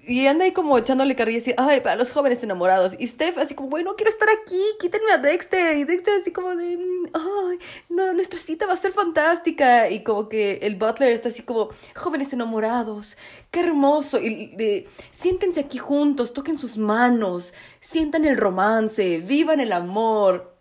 Y 0.07 0.25
anda 0.27 0.45
ahí 0.45 0.53
como 0.53 0.77
echándole 0.77 1.15
carrilla 1.15 1.39
así, 1.39 1.53
ay, 1.57 1.81
para 1.81 1.95
los 1.95 2.11
jóvenes 2.11 2.41
enamorados. 2.41 2.95
Y 2.97 3.05
Steph 3.07 3.37
así 3.37 3.53
como, 3.53 3.69
bueno, 3.69 3.95
quiero 3.95 4.09
estar 4.09 4.27
aquí, 4.29 4.61
quítenme 4.79 5.11
a 5.11 5.17
Dexter. 5.17 5.77
Y 5.77 5.83
Dexter 5.83 6.15
así 6.21 6.31
como 6.31 6.55
de, 6.55 6.77
"Mm, 6.77 7.05
ay, 7.13 7.59
no, 7.89 8.13
nuestra 8.13 8.39
cita 8.39 8.65
va 8.65 8.73
a 8.73 8.77
ser 8.77 8.91
fantástica. 8.93 9.89
Y 9.89 10.03
como 10.03 10.29
que 10.29 10.59
el 10.63 10.75
butler 10.77 11.11
está 11.11 11.29
así 11.29 11.43
como, 11.43 11.69
jóvenes 11.95 12.33
enamorados, 12.33 13.17
qué 13.51 13.59
hermoso. 13.59 14.19
Y, 14.19 14.55
y, 14.57 14.87
siéntense 15.11 15.59
aquí 15.59 15.77
juntos, 15.77 16.33
toquen 16.33 16.57
sus 16.57 16.77
manos, 16.77 17.53
sientan 17.81 18.25
el 18.25 18.37
romance, 18.37 19.19
vivan 19.19 19.59
el 19.59 19.73
amor. 19.73 20.55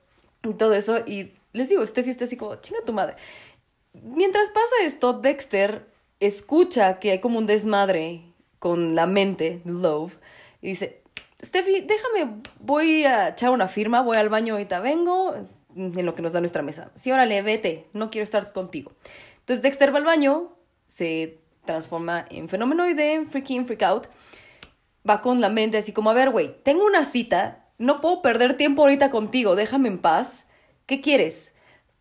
Y 0.45 0.55
todo 0.55 0.75
eso. 0.75 0.99
Y 1.07 1.33
les 1.53 1.69
digo, 1.69 1.87
Steph 1.87 2.09
está 2.09 2.25
así 2.25 2.37
como, 2.37 2.57
chinga 2.57 2.81
tu 2.85 2.93
madre. 2.93 3.17
Mientras 3.95 4.51
pasa 4.51 4.83
esto, 4.83 5.13
Dexter 5.15 5.87
escucha 6.21 6.99
que 6.99 7.13
hay 7.13 7.21
como 7.21 7.39
un 7.39 7.47
desmadre 7.47 8.28
con 8.59 8.95
la 8.95 9.07
mente, 9.07 9.63
Love, 9.65 10.17
y 10.61 10.69
dice, 10.69 11.03
Steffi, 11.43 11.83
déjame, 11.83 12.41
voy 12.61 13.05
a 13.05 13.29
echar 13.29 13.51
una 13.51 13.69
firma, 13.69 14.03
voy 14.03 14.17
al 14.17 14.29
baño, 14.29 14.55
ahorita 14.55 14.81
vengo, 14.81 15.35
en 15.77 16.05
lo 16.05 16.15
que 16.15 16.23
nos 16.23 16.33
da 16.33 16.41
nuestra 16.41 16.63
mesa. 16.63 16.91
Sí, 16.95 17.13
órale, 17.13 17.41
vete, 17.43 17.87
no 17.93 18.11
quiero 18.11 18.25
estar 18.25 18.53
contigo. 18.53 18.93
Entonces 19.39 19.63
Dexter 19.63 19.95
va 19.95 19.99
al 19.99 20.05
baño, 20.05 20.57
se 20.89 21.39
transforma 21.65 22.27
en 22.31 22.49
fenomenoide, 22.49 23.15
en 23.15 23.29
freak 23.29 23.51
in, 23.51 23.67
freak 23.67 23.83
out, 23.83 24.07
va 25.09 25.21
con 25.21 25.41
la 25.41 25.49
mente 25.49 25.79
así 25.79 25.93
como, 25.93 26.11
a 26.11 26.15
ver, 26.15 26.31
güey, 26.31 26.63
tengo 26.65 26.85
una 26.85 27.05
cita, 27.05 27.67
no 27.79 28.01
puedo 28.01 28.23
perder 28.23 28.57
tiempo 28.57 28.83
ahorita 28.83 29.11
contigo, 29.11 29.55
déjame 29.55 29.89
en 29.89 29.99
paz. 29.99 30.47
¿Qué 30.87 31.01
quieres? 31.01 31.53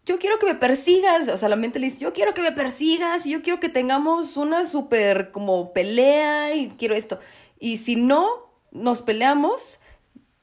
Yo 0.08 0.20
quiero 0.20 0.40
que 0.40 0.46
me 0.46 0.56
persigas, 0.56 1.28
o 1.28 1.38
sea, 1.38 1.50
la 1.50 1.58
mente 1.58 1.80
le 1.80 1.88
dice, 1.88 2.00
yo 2.00 2.14
quiero 2.14 2.34
que 2.34 2.42
me 2.42 2.54
persigas, 2.54 3.26
y 3.26 3.32
yo 3.32 3.42
quiero 3.42 3.60
que 3.60 3.68
tengamos 3.70 4.38
una 4.38 4.66
súper 4.66 5.32
como 5.32 5.74
pelea 5.74 6.56
y 6.56 6.70
quiero 6.78 6.96
esto. 6.96 7.20
Y 7.60 7.78
si 7.78 7.98
no 7.98 8.26
nos 8.72 9.02
peleamos, 9.02 9.80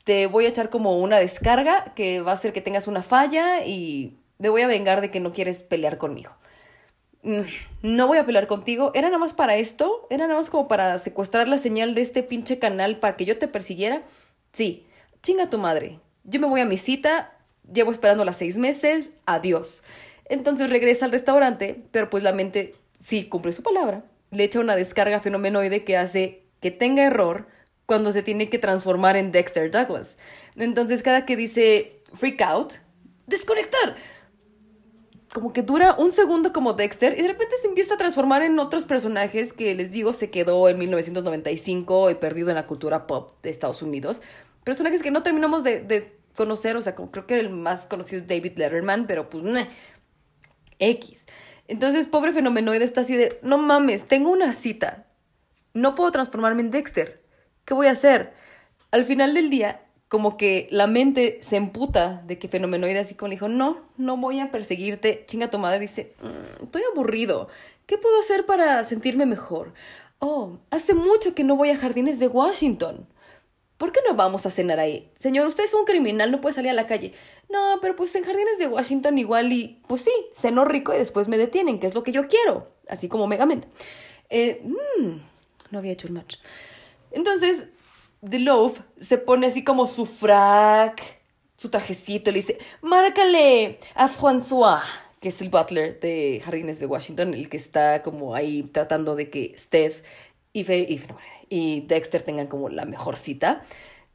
te 0.05 0.27
voy 0.27 0.45
a 0.45 0.49
echar 0.51 0.69
como 0.69 0.99
una 0.99 1.19
descarga 1.19 1.95
que 1.95 2.21
va 2.21 2.33
a 2.33 2.35
hacer 2.35 2.53
que 2.53 2.61
tengas 2.61 2.87
una 2.87 3.03
falla 3.03 3.65
y 3.65 4.19
me 4.39 4.51
voy 4.51 4.61
a 4.61 4.67
vengar 4.67 5.01
de 5.01 5.11
que 5.11 5.21
no 5.21 5.33
quieres 5.33 5.63
pelear 5.63 5.97
conmigo. 5.97 6.33
Mm, 7.23 7.41
No 7.83 8.07
voy 8.07 8.19
a 8.19 8.27
pelear 8.27 8.47
contigo. 8.47 8.91
¿Era 8.95 9.09
nada 9.09 9.19
más 9.19 9.33
para 9.33 9.57
esto? 9.57 10.07
¿Era 10.11 10.27
nada 10.27 10.39
más 10.39 10.51
como 10.51 10.69
para 10.69 10.99
secuestrar 10.99 11.49
la 11.49 11.57
señal 11.57 11.95
de 11.95 12.03
este 12.03 12.23
pinche 12.23 12.59
canal 12.59 12.99
para 12.99 13.17
que 13.17 13.25
yo 13.25 13.39
te 13.39 13.49
persiguiera? 13.49 14.03
Sí. 14.53 14.87
Chinga 15.23 15.49
tu 15.49 15.59
madre. 15.59 16.01
Yo 16.25 16.39
me 16.39 16.47
voy 16.49 16.61
a 16.61 16.67
mi 16.67 16.77
cita. 16.77 17.34
Llevo 17.73 17.93
esperando 17.93 18.25
las 18.25 18.37
seis 18.37 18.59
meses. 18.59 19.11
Adiós. 19.27 19.83
Entonces 20.27 20.71
regresa 20.71 21.05
al 21.05 21.13
restaurante, 21.13 21.85
pero 21.91 22.11
pues 22.11 22.23
la 22.23 22.33
mente 22.33 22.75
sí 22.99 23.29
cumple 23.29 23.53
su 23.53 23.63
palabra. 23.63 24.05
Le 24.31 24.45
echa 24.45 24.61
una 24.61 24.77
descarga 24.77 25.21
fenomenoide 25.21 25.85
que 25.85 25.97
hace 25.97 26.45
que 26.61 26.71
tenga 26.71 27.05
error 27.05 27.47
cuando 27.87 28.13
se 28.13 28.23
tiene 28.23 28.49
que 28.49 28.59
transformar 28.59 29.17
en 29.17 29.33
Dexter 29.33 29.71
Douglas. 29.71 30.17
Entonces 30.57 31.03
cada 31.03 31.27
que 31.27 31.37
dice 31.37 32.03
freak 32.13 32.41
out, 32.41 32.75
desconectar 33.27 33.97
como 35.35 35.53
que 35.53 35.63
dura 35.63 35.97
un 35.99 36.13
segundo 36.13 36.53
como 36.53 36.75
Dexter 36.75 37.19
y 37.19 37.23
de 37.23 37.29
repente 37.29 37.57
se 37.61 37.67
empieza 37.67 37.95
a 37.95 37.97
transformar 37.97 38.43
en 38.43 38.57
otros 38.61 38.85
personajes 38.85 39.53
que 39.53 39.75
les 39.75 39.91
digo 39.91 40.13
se 40.13 40.31
quedó 40.31 40.69
en 40.69 40.79
1995 40.79 42.11
y 42.11 42.15
perdido 42.15 42.51
en 42.51 42.55
la 42.55 42.69
cultura 42.69 43.09
pop 43.09 43.33
de 43.43 43.51
Estados 43.51 43.83
Unidos. 43.83 44.23
Personajes 44.63 45.03
que 45.03 45.11
no 45.11 45.25
terminamos 45.25 45.65
de 45.65 46.15
conocer, 46.35 46.77
o 46.77 46.83
sea, 46.83 46.95
como 46.95 47.11
creo 47.11 47.27
que 47.27 47.39
el 47.39 47.51
más 47.51 47.87
conocido 47.87 48.21
es 48.21 48.29
David 48.29 48.57
Letterman, 48.57 49.07
pero 49.07 49.31
pues 49.31 49.43
meh, 49.45 49.67
X. 50.79 51.27
Entonces, 51.69 52.07
pobre 52.07 52.33
fenomenoide 52.33 52.85
está 52.85 53.03
así 53.03 53.17
de, 53.17 53.39
no 53.43 53.59
mames, 53.59 54.05
tengo 54.05 54.31
una 54.31 54.53
cita. 54.53 55.07
No 55.73 55.95
puedo 55.95 56.11
transformarme 56.13 56.63
en 56.63 56.71
Dexter. 56.71 57.23
¿Qué 57.65 57.75
voy 57.75 57.87
a 57.87 57.93
hacer? 57.93 58.35
Al 58.91 59.05
final 59.05 59.35
del 59.35 59.51
día, 59.51 59.81
como 60.09 60.37
que 60.37 60.69
la 60.71 60.87
mente 60.87 61.39
se 61.43 61.57
emputa 61.57 62.23
de 62.27 62.39
que 62.39 62.49
Fenomenoide 62.49 62.99
así 62.99 63.15
como 63.15 63.29
le 63.29 63.35
dijo, 63.35 63.49
no, 63.49 63.89
no 63.97 64.17
voy 64.17 64.39
a 64.41 64.51
perseguirte, 64.51 65.25
chinga 65.27 65.51
tu 65.51 65.59
madre, 65.59 65.81
dice, 65.81 66.15
"Mm, 66.23 66.65
estoy 66.65 66.83
aburrido, 66.93 67.49
¿qué 67.87 67.99
puedo 67.99 68.21
hacer 68.21 68.47
para 68.47 68.85
sentirme 68.85 69.27
mejor? 69.27 69.73
Oh, 70.21 70.59
hace 70.71 70.95
mucho 70.95 71.35
que 71.35 71.43
no 71.43 71.57
voy 71.57 71.71
a 71.71 71.77
Jardines 71.77 72.19
de 72.19 72.29
Washington. 72.29 73.09
¿Por 73.79 73.91
qué 73.91 74.01
no 74.09 74.15
vamos 74.15 74.47
a 74.47 74.51
cenar 74.51 74.79
ahí? 74.79 75.11
Señor, 75.17 75.47
usted 75.47 75.65
es 75.65 75.75
un 75.75 75.85
criminal, 75.85 76.31
no 76.31 76.41
puede 76.41 76.55
salir 76.55 76.71
a 76.71 76.75
la 76.75 76.87
calle. 76.87 77.13
No, 77.49 77.79
pero 77.81 77.97
pues 77.97 78.15
en 78.15 78.25
Jardines 78.25 78.59
de 78.59 78.69
Washington 78.69 79.19
igual 79.19 79.53
y, 79.53 79.81
pues 79.89 80.03
sí, 80.03 80.13
ceno 80.33 80.65
rico 80.65 80.95
y 80.95 80.99
después 80.99 81.29
me 81.29 81.39
detienen, 81.39 81.81
que 81.81 81.87
es 81.87 81.95
lo 81.95 82.03
que 82.03 82.13
yo 82.13 82.29
quiero, 82.29 82.73
así 82.89 83.09
como 83.09 83.27
megamente. 83.27 83.69
Eh, 84.31 84.63
mm, 84.65 85.17
no 85.71 85.79
había 85.79 85.93
hecho 85.93 86.07
el 86.07 86.13
match. 86.13 86.37
Entonces, 87.11 87.69
The 88.29 88.39
Loaf 88.39 88.81
se 89.01 89.19
pone 89.19 89.49
así 89.49 89.65
como 89.65 89.87
su 89.87 90.07
frac, 90.07 91.01
su 91.57 91.69
trajecito, 91.69 92.31
y 92.31 92.33
le 92.33 92.41
dice, 92.41 92.59
márcale 92.81 93.79
a 93.95 94.09
François, 94.09 94.83
que 95.21 95.29
es 95.29 95.41
el 95.41 95.49
butler 95.49 95.99
de 96.01 96.41
Jardines 96.45 96.79
de 96.79 96.87
Washington, 96.87 97.35
el 97.35 97.49
que 97.49 97.57
está 97.57 98.03
como 98.03 98.35
ahí 98.35 98.63
tratando 98.63 99.17
de 99.17 99.31
que 99.31 99.55
Steph 99.59 100.03
y, 100.55 100.65
Fe- 100.65 100.87
y, 100.89 101.01
y 101.51 101.81
Dexter 101.83 102.23
tengan 102.23 102.47
como 102.47 102.71
la 102.71 102.87
mejor 102.87 103.19
cita. 103.19 103.63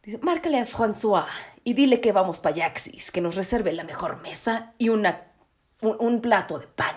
Dice, 0.01 0.17
márcale 0.23 0.57
a 0.57 0.65
François 0.65 1.27
y 1.63 1.73
dile 1.73 1.99
que 2.01 2.13
vamos 2.13 2.39
para 2.39 2.55
Jaxis, 2.55 3.11
que 3.11 3.21
nos 3.21 3.35
reserve 3.35 3.73
la 3.73 3.83
mejor 3.83 4.21
mesa 4.21 4.73
y 4.79 4.89
una, 4.89 5.31
un, 5.81 5.97
un 5.99 6.21
plato 6.21 6.57
de 6.57 6.67
pan. 6.67 6.95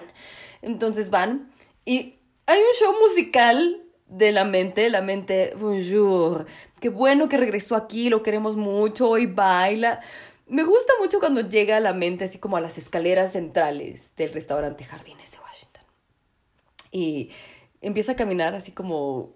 Entonces 0.63 1.11
van 1.11 1.53
y 1.85 2.21
hay 2.47 2.59
un 2.61 2.75
show 2.79 2.95
musical 3.01 3.83
de 4.07 4.31
la 4.31 4.45
mente, 4.45 4.89
la 4.91 5.03
mente, 5.03 5.55
bonjour, 5.59 6.47
qué 6.81 6.91
bueno 6.91 7.29
que 7.29 7.37
regresó 7.37 7.77
aquí, 7.77 8.11
lo 8.11 8.23
queremos 8.23 8.57
mucho, 8.57 9.09
hoy 9.09 9.27
baila. 9.27 10.01
Me 10.47 10.65
gusta 10.65 10.93
mucho 11.01 11.19
cuando 11.19 11.41
llega 11.49 11.81
la 11.81 11.95
mente 11.95 12.25
así 12.25 12.39
como 12.39 12.57
a 12.57 12.61
las 12.61 12.79
escaleras 12.79 13.33
centrales 13.33 14.15
del 14.17 14.33
restaurante 14.33 14.85
Jardines 14.85 15.33
de 15.33 15.39
Washington. 15.39 15.83
Y 16.91 17.31
empieza 17.83 18.13
a 18.13 18.17
caminar 18.17 18.55
así 18.55 18.73
como 18.73 19.35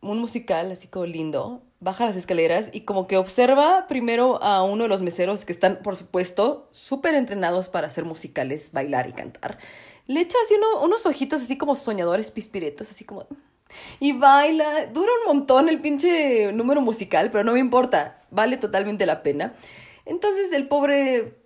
un 0.00 0.18
musical, 0.18 0.72
así 0.72 0.88
como 0.88 1.06
lindo. 1.06 1.62
Baja 1.80 2.06
las 2.06 2.16
escaleras 2.16 2.70
y 2.72 2.80
como 2.80 3.06
que 3.06 3.16
observa 3.16 3.86
primero 3.86 4.42
a 4.42 4.62
uno 4.64 4.84
de 4.84 4.88
los 4.88 5.02
meseros 5.02 5.44
que 5.44 5.52
están, 5.52 5.80
por 5.82 5.94
supuesto, 5.94 6.68
súper 6.72 7.14
entrenados 7.14 7.68
para 7.68 7.86
hacer 7.86 8.04
musicales, 8.04 8.72
bailar 8.72 9.08
y 9.08 9.12
cantar. 9.12 9.58
Le 10.06 10.20
echa 10.20 10.36
así 10.44 10.54
uno- 10.54 10.82
unos 10.84 11.06
ojitos 11.06 11.40
así 11.42 11.56
como 11.58 11.76
soñadores 11.76 12.30
pispiretos, 12.30 12.90
así 12.90 13.04
como... 13.04 13.26
Y 14.00 14.12
baila, 14.12 14.86
dura 14.86 15.12
un 15.20 15.36
montón 15.36 15.68
el 15.68 15.80
pinche 15.80 16.52
número 16.52 16.80
musical, 16.80 17.30
pero 17.30 17.44
no 17.44 17.52
me 17.52 17.58
importa, 17.58 18.22
vale 18.30 18.56
totalmente 18.56 19.04
la 19.04 19.22
pena. 19.22 19.54
Entonces 20.06 20.52
el 20.52 20.66
pobre 20.68 21.36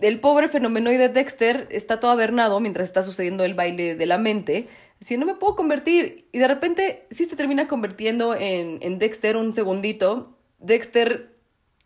el 0.00 0.20
pobre 0.20 0.48
fenomenoide 0.48 1.08
Dexter 1.08 1.68
está 1.70 2.00
todo 2.00 2.10
avernado 2.10 2.58
mientras 2.60 2.86
está 2.86 3.02
sucediendo 3.02 3.44
el 3.44 3.54
baile 3.54 3.94
de 3.94 4.06
la 4.06 4.18
mente. 4.18 4.68
Así, 5.04 5.18
no 5.18 5.26
me 5.26 5.34
puedo 5.34 5.54
convertir. 5.54 6.26
Y 6.32 6.38
de 6.38 6.48
repente 6.48 7.06
sí 7.10 7.26
se 7.26 7.36
termina 7.36 7.68
convirtiendo 7.68 8.34
en, 8.34 8.78
en 8.80 8.98
Dexter 8.98 9.36
un 9.36 9.52
segundito. 9.52 10.34
Dexter, 10.60 11.36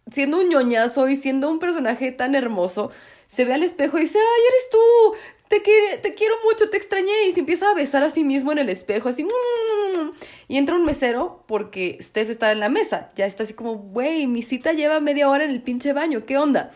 siendo 0.09 0.39
un 0.39 0.49
ñoñazo 0.49 1.09
y 1.09 1.16
siendo 1.16 1.51
un 1.51 1.59
personaje 1.59 2.12
tan 2.12 2.37
hermoso, 2.37 2.93
se 3.27 3.45
ve 3.45 3.55
al 3.55 3.64
espejo 3.64 3.99
y 3.99 4.03
dice, 4.03 4.19
ay, 4.21 4.43
eres 4.49 4.71
tú. 4.71 5.19
Te, 5.49 5.62
quiere- 5.62 5.99
te 5.99 6.12
quiero 6.14 6.35
mucho, 6.45 6.71
te 6.71 6.77
extrañé. 6.77 7.27
Y 7.27 7.33
se 7.33 7.41
empieza 7.41 7.69
a 7.69 7.75
besar 7.75 8.05
a 8.05 8.11
sí 8.11 8.23
mismo 8.23 8.53
en 8.53 8.59
el 8.59 8.69
espejo, 8.69 9.09
así. 9.09 9.25
"Mm". 9.25 10.11
Y 10.47 10.57
entra 10.57 10.77
un 10.77 10.85
mesero 10.85 11.43
porque 11.49 11.99
Steph 12.01 12.31
está 12.31 12.53
en 12.53 12.61
la 12.61 12.69
mesa. 12.69 13.11
Ya 13.16 13.27
está 13.27 13.43
así 13.43 13.53
como, 13.55 13.75
güey, 13.79 14.29
mi 14.29 14.45
cita 14.45 14.75
lleva 14.75 15.01
media 15.01 15.29
hora 15.29 15.43
en 15.43 15.51
el 15.51 15.61
pinche 15.62 15.93
baño. 15.93 16.25
¿Qué 16.25 16.39
onda? 16.39 16.71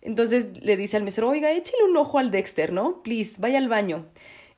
Entonces 0.00 0.62
le 0.62 0.76
dice 0.76 0.96
al 0.96 1.02
mesero, 1.02 1.28
oiga, 1.28 1.50
échale 1.50 1.82
un 1.82 1.96
ojo 1.96 2.20
al 2.20 2.30
Dexter, 2.30 2.72
¿no? 2.72 3.02
Please, 3.02 3.34
vaya 3.40 3.58
al 3.58 3.68
baño. 3.68 4.06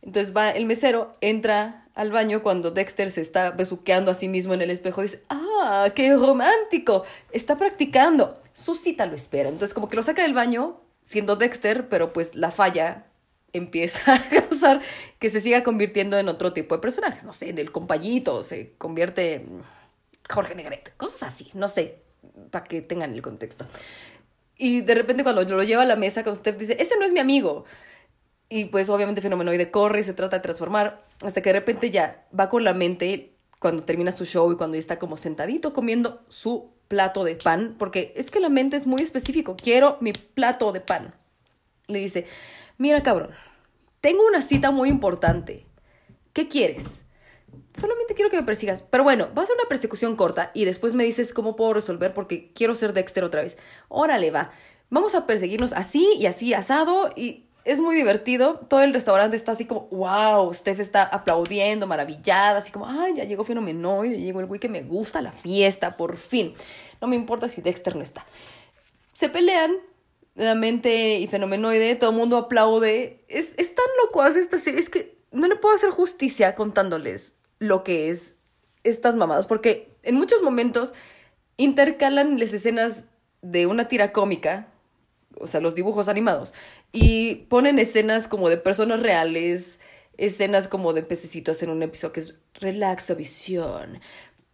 Entonces 0.02 0.34
va 0.34 0.50
el 0.50 0.66
mesero, 0.66 1.16
entra 1.20 1.88
al 1.94 2.10
baño 2.12 2.42
cuando 2.42 2.70
Dexter 2.70 3.10
se 3.10 3.20
está 3.20 3.50
besuqueando 3.50 4.10
a 4.10 4.14
sí 4.14 4.28
mismo 4.28 4.54
en 4.54 4.62
el 4.62 4.70
espejo. 4.70 5.02
Dice, 5.02 5.22
ah, 5.28 5.90
qué 5.94 6.14
romántico. 6.14 7.04
Está 7.32 7.56
practicando. 7.56 8.40
Su 8.52 8.74
cita 8.74 9.06
lo 9.06 9.14
espera. 9.14 9.48
Entonces 9.48 9.74
como 9.74 9.88
que 9.88 9.96
lo 9.96 10.02
saca 10.02 10.22
del 10.22 10.34
baño, 10.34 10.80
siendo 11.04 11.36
Dexter, 11.36 11.88
pero 11.88 12.12
pues 12.12 12.34
la 12.34 12.50
falla 12.50 13.06
empieza 13.52 14.14
a 14.14 14.28
causar 14.28 14.80
que 15.18 15.30
se 15.30 15.40
siga 15.40 15.62
convirtiendo 15.62 16.18
en 16.18 16.28
otro 16.28 16.52
tipo 16.52 16.74
de 16.74 16.80
personajes. 16.80 17.24
No 17.24 17.32
sé, 17.32 17.50
en 17.50 17.58
el 17.58 17.70
compañito, 17.72 18.44
se 18.44 18.72
convierte 18.78 19.44
Jorge 20.28 20.54
Negrete, 20.54 20.92
cosas 20.96 21.24
así, 21.24 21.50
no 21.54 21.68
sé, 21.68 22.02
para 22.50 22.64
que 22.64 22.80
tengan 22.80 23.12
el 23.12 23.22
contexto. 23.22 23.66
Y 24.56 24.82
de 24.82 24.94
repente 24.94 25.22
cuando 25.22 25.42
lo 25.42 25.62
lleva 25.62 25.82
a 25.82 25.86
la 25.86 25.96
mesa 25.96 26.22
con 26.22 26.36
Steph 26.36 26.58
dice, 26.58 26.76
ese 26.78 26.96
no 26.98 27.04
es 27.04 27.12
mi 27.12 27.18
amigo. 27.18 27.64
Y 28.52 28.66
pues 28.66 28.90
obviamente 28.90 29.22
Fenomenoide 29.22 29.70
corre 29.70 30.00
y 30.00 30.02
se 30.02 30.12
trata 30.12 30.36
de 30.36 30.42
transformar 30.42 31.06
hasta 31.22 31.40
que 31.40 31.50
de 31.50 31.60
repente 31.60 31.88
ya 31.90 32.26
va 32.38 32.48
con 32.48 32.64
la 32.64 32.74
mente 32.74 33.36
cuando 33.60 33.84
termina 33.84 34.10
su 34.10 34.24
show 34.24 34.50
y 34.50 34.56
cuando 34.56 34.74
ya 34.74 34.80
está 34.80 34.98
como 34.98 35.16
sentadito 35.16 35.72
comiendo 35.72 36.22
su 36.28 36.72
plato 36.88 37.22
de 37.22 37.36
pan, 37.36 37.76
porque 37.78 38.12
es 38.16 38.32
que 38.32 38.40
la 38.40 38.48
mente 38.48 38.76
es 38.76 38.88
muy 38.88 39.02
específico, 39.02 39.54
quiero 39.54 39.98
mi 40.00 40.12
plato 40.12 40.72
de 40.72 40.80
pan. 40.80 41.14
Le 41.86 42.00
dice, 42.00 42.26
mira 42.76 43.04
cabrón, 43.04 43.30
tengo 44.00 44.26
una 44.26 44.42
cita 44.42 44.72
muy 44.72 44.88
importante. 44.88 45.66
¿Qué 46.32 46.48
quieres? 46.48 47.02
Solamente 47.72 48.14
quiero 48.14 48.30
que 48.30 48.36
me 48.36 48.42
persigas. 48.42 48.82
Pero 48.82 49.04
bueno, 49.04 49.28
va 49.36 49.42
a 49.42 49.44
una 49.44 49.68
persecución 49.68 50.16
corta 50.16 50.50
y 50.54 50.64
después 50.64 50.94
me 50.94 51.04
dices 51.04 51.32
cómo 51.32 51.54
puedo 51.54 51.74
resolver 51.74 52.12
porque 52.12 52.50
quiero 52.52 52.74
ser 52.74 52.92
Dexter 52.92 53.22
otra 53.22 53.42
vez. 53.42 53.56
Órale, 53.88 54.32
va. 54.32 54.50
Vamos 54.88 55.14
a 55.14 55.26
perseguirnos 55.26 55.72
así 55.72 56.14
y 56.18 56.26
así 56.26 56.52
asado 56.52 57.12
y 57.14 57.49
es 57.64 57.80
muy 57.80 57.96
divertido. 57.96 58.60
Todo 58.68 58.82
el 58.82 58.92
restaurante 58.92 59.36
está 59.36 59.52
así 59.52 59.64
como, 59.64 59.88
wow, 59.90 60.52
Steph 60.52 60.80
está 60.80 61.02
aplaudiendo, 61.04 61.86
maravillada, 61.86 62.58
así 62.58 62.72
como, 62.72 62.86
ay, 62.86 63.14
ya 63.16 63.24
llegó 63.24 63.44
Fenomenoide, 63.44 64.18
ya 64.18 64.24
llegó 64.24 64.40
el 64.40 64.46
güey 64.46 64.60
que 64.60 64.68
me 64.68 64.82
gusta, 64.82 65.20
la 65.20 65.32
fiesta, 65.32 65.96
por 65.96 66.16
fin. 66.16 66.54
No 67.00 67.08
me 67.08 67.16
importa 67.16 67.48
si 67.48 67.60
Dexter 67.60 67.96
no 67.96 68.02
está. 68.02 68.24
Se 69.12 69.28
pelean, 69.28 69.76
la 70.34 70.54
mente 70.54 71.18
y 71.18 71.26
Fenomenoide, 71.26 71.94
todo 71.96 72.10
el 72.10 72.16
mundo 72.16 72.36
aplaude. 72.36 73.24
Es, 73.28 73.54
es 73.58 73.74
tan 73.74 73.86
locuaz 74.04 74.36
esta 74.36 74.58
serie, 74.58 74.80
es 74.80 74.90
que 74.90 75.18
no 75.30 75.46
le 75.46 75.56
puedo 75.56 75.74
hacer 75.74 75.90
justicia 75.90 76.54
contándoles 76.54 77.34
lo 77.58 77.84
que 77.84 78.10
es 78.10 78.34
estas 78.82 79.16
mamadas, 79.16 79.46
porque 79.46 79.94
en 80.02 80.14
muchos 80.14 80.42
momentos 80.42 80.94
intercalan 81.56 82.38
las 82.38 82.52
escenas 82.52 83.04
de 83.42 83.66
una 83.66 83.88
tira 83.88 84.12
cómica, 84.12 84.69
o 85.38 85.46
sea, 85.46 85.60
los 85.60 85.74
dibujos 85.74 86.08
animados, 86.08 86.52
y 86.92 87.46
ponen 87.48 87.78
escenas 87.78 88.28
como 88.28 88.48
de 88.48 88.56
personas 88.56 89.00
reales, 89.00 89.78
escenas 90.16 90.68
como 90.68 90.92
de 90.92 91.02
pececitos 91.02 91.62
en 91.62 91.70
un 91.70 91.82
episodio 91.82 92.12
que 92.12 92.20
es 92.20 92.38
Relaxa 92.54 93.14
Visión, 93.14 94.00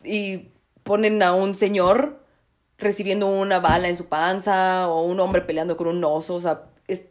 y 0.05 0.49
ponen 0.83 1.22
a 1.22 1.35
un 1.35 1.55
señor 1.55 2.24
recibiendo 2.79 3.27
una 3.27 3.59
bala 3.59 3.89
en 3.89 3.97
su 3.97 4.07
panza, 4.07 4.89
o 4.89 5.05
un 5.05 5.18
hombre 5.20 5.43
peleando 5.43 5.77
con 5.77 5.89
un 5.89 6.05
oso, 6.05 6.35
o 6.35 6.41
sea, 6.41 6.70
es, 6.87 7.03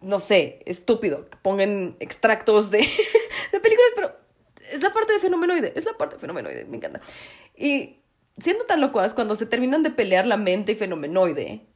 no 0.00 0.18
sé, 0.18 0.62
estúpido, 0.66 1.28
pongan 1.42 1.96
extractos 2.00 2.70
de, 2.70 2.78
de 3.52 3.60
películas, 3.60 3.92
pero 3.94 4.16
es 4.70 4.82
la 4.82 4.92
parte 4.92 5.12
de 5.12 5.20
fenomenoide, 5.20 5.72
es 5.76 5.84
la 5.84 5.96
parte 5.96 6.16
de 6.16 6.20
fenomenoide, 6.20 6.64
me 6.64 6.76
encanta. 6.76 7.00
Y 7.56 8.00
siendo 8.38 8.64
tan 8.64 8.80
locuaz, 8.80 9.14
cuando 9.14 9.34
se 9.34 9.46
terminan 9.46 9.82
de 9.82 9.90
pelear 9.90 10.26
la 10.26 10.36
mente 10.36 10.72
y 10.72 10.74
fenomenoide, 10.74 11.66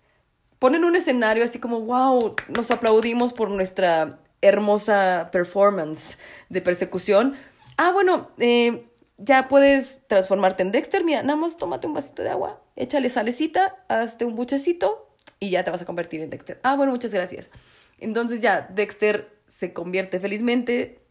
ponen 0.65 0.87
un 0.87 0.97
escenario 0.97 1.45
así 1.45 1.59
como, 1.59 1.83
wow, 1.83 2.37
nos 2.49 2.71
aplaudimos 2.71 3.35
por 3.35 3.51
nuestra 3.51 4.19
hermosa 4.41 5.29
performance 5.31 6.17
de 6.49 6.63
persecución. 6.63 7.35
Ah, 7.77 7.93
bueno, 7.93 8.31
eh, 8.39 8.87
ya 9.19 9.47
puedes 9.49 9.99
transformarte 10.07 10.63
en 10.63 10.73
Dexter. 10.73 11.05
Mira, 11.05 11.23
nada 11.23 11.37
más 11.37 11.59
tómate 11.59 11.87
un 11.87 11.93
vasito 11.93 12.23
de 12.23 12.31
agua, 12.31 12.63
échale 12.77 13.11
salecita, 13.11 13.77
hazte 13.89 14.25
un 14.25 14.37
buchecito 14.37 15.15
y 15.39 15.51
ya 15.51 15.65
te 15.65 15.71
vas 15.71 15.83
a 15.83 15.85
convertir 15.85 16.23
en 16.23 16.31
Dexter. 16.31 16.61
Ah, 16.63 16.77
bueno, 16.77 16.93
muchas 16.93 17.13
gracias. 17.13 17.51
Entonces 17.99 18.41
ya 18.41 18.67
Dexter 18.75 19.39
se 19.47 19.75
convierte 19.75 20.19
felizmente, 20.19 21.03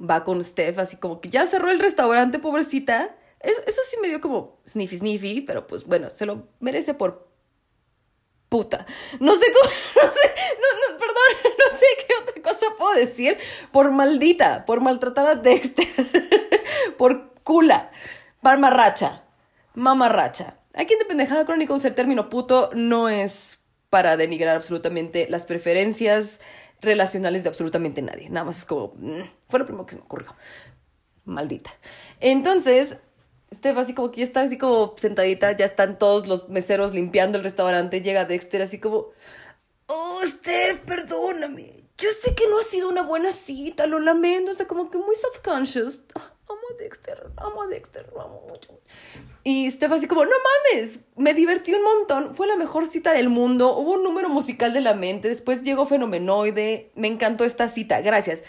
va 0.00 0.24
con 0.24 0.42
Steph, 0.42 0.78
así 0.78 0.96
como 0.96 1.20
que 1.20 1.28
ya 1.28 1.46
cerró 1.46 1.68
el 1.68 1.80
restaurante, 1.80 2.38
pobrecita. 2.38 3.14
Eso, 3.40 3.60
eso 3.66 3.82
sí 3.90 3.98
me 4.00 4.08
dio 4.08 4.22
como 4.22 4.58
sniffy 4.66 4.96
sniffy, 4.96 5.42
pero 5.42 5.66
pues 5.66 5.84
bueno, 5.84 6.08
se 6.08 6.24
lo 6.24 6.48
merece 6.60 6.94
por 6.94 7.25
puta. 8.48 8.86
No 9.20 9.34
sé 9.34 9.46
cómo, 9.52 9.74
no 10.06 10.12
sé, 10.12 10.34
no, 10.60 10.92
no, 10.92 10.98
perdón, 10.98 11.16
no 11.58 11.78
sé 11.78 11.86
qué 12.06 12.14
otra 12.22 12.42
cosa 12.42 12.66
puedo 12.78 12.94
decir. 12.94 13.38
Por 13.72 13.90
maldita, 13.90 14.64
por 14.64 14.80
maltratar 14.80 15.26
a 15.26 15.34
Dexter, 15.34 15.86
por 16.98 17.34
cula, 17.42 17.90
mamarracha, 18.42 19.24
mamarracha. 19.74 20.58
Aquí 20.74 20.94
en 20.94 21.08
Pendejada 21.08 21.46
Chronicles 21.46 21.84
el 21.84 21.94
término 21.94 22.28
puto 22.28 22.70
no 22.74 23.08
es 23.08 23.60
para 23.88 24.16
denigrar 24.16 24.56
absolutamente 24.56 25.26
las 25.30 25.46
preferencias 25.46 26.38
relacionales 26.80 27.42
de 27.42 27.48
absolutamente 27.48 28.02
nadie. 28.02 28.28
Nada 28.28 28.44
más 28.44 28.58
es 28.58 28.64
como, 28.66 28.92
mm, 28.96 29.22
fue 29.48 29.58
lo 29.58 29.66
primero 29.66 29.86
que 29.86 29.92
se 29.92 29.96
me 29.96 30.02
ocurrió. 30.02 30.34
Maldita. 31.24 31.70
Entonces, 32.20 32.98
Steph 33.54 33.78
así 33.78 33.94
como 33.94 34.10
que 34.10 34.18
ya 34.18 34.24
está 34.24 34.40
así 34.42 34.58
como 34.58 34.94
sentadita, 34.96 35.52
ya 35.52 35.64
están 35.64 35.98
todos 35.98 36.26
los 36.26 36.48
meseros 36.48 36.94
limpiando 36.94 37.38
el 37.38 37.44
restaurante, 37.44 38.02
llega 38.02 38.24
Dexter 38.24 38.62
así 38.62 38.78
como, 38.78 39.10
oh, 39.86 40.20
Steph, 40.24 40.80
perdóname, 40.80 41.84
yo 41.98 42.10
sé 42.20 42.34
que 42.34 42.46
no 42.48 42.58
ha 42.58 42.64
sido 42.64 42.88
una 42.88 43.02
buena 43.02 43.32
cita, 43.32 43.86
lo 43.86 43.98
lamento, 43.98 44.50
o 44.50 44.54
sea, 44.54 44.66
como 44.66 44.90
que 44.90 44.98
muy 44.98 45.14
self-conscious. 45.14 46.02
Ah, 46.14 46.32
amo 46.48 46.60
a 46.72 46.76
Dexter, 46.76 47.30
amo 47.36 47.62
a 47.62 47.66
Dexter, 47.68 48.10
lo 48.12 48.20
amo 48.20 48.42
mucho. 48.48 48.78
Y 49.44 49.70
Steph 49.70 49.92
así 49.92 50.08
como, 50.08 50.24
no 50.24 50.36
mames, 50.72 51.00
me 51.14 51.32
divertí 51.32 51.72
un 51.72 51.84
montón, 51.84 52.34
fue 52.34 52.48
la 52.48 52.56
mejor 52.56 52.86
cita 52.86 53.12
del 53.12 53.28
mundo, 53.28 53.76
hubo 53.76 53.92
un 53.92 54.02
número 54.02 54.28
musical 54.28 54.72
de 54.72 54.80
la 54.80 54.94
mente, 54.94 55.28
después 55.28 55.62
llegó 55.62 55.86
Fenomenoide, 55.86 56.90
me 56.96 57.06
encantó 57.06 57.44
esta 57.44 57.68
cita, 57.68 58.00
gracias. 58.00 58.42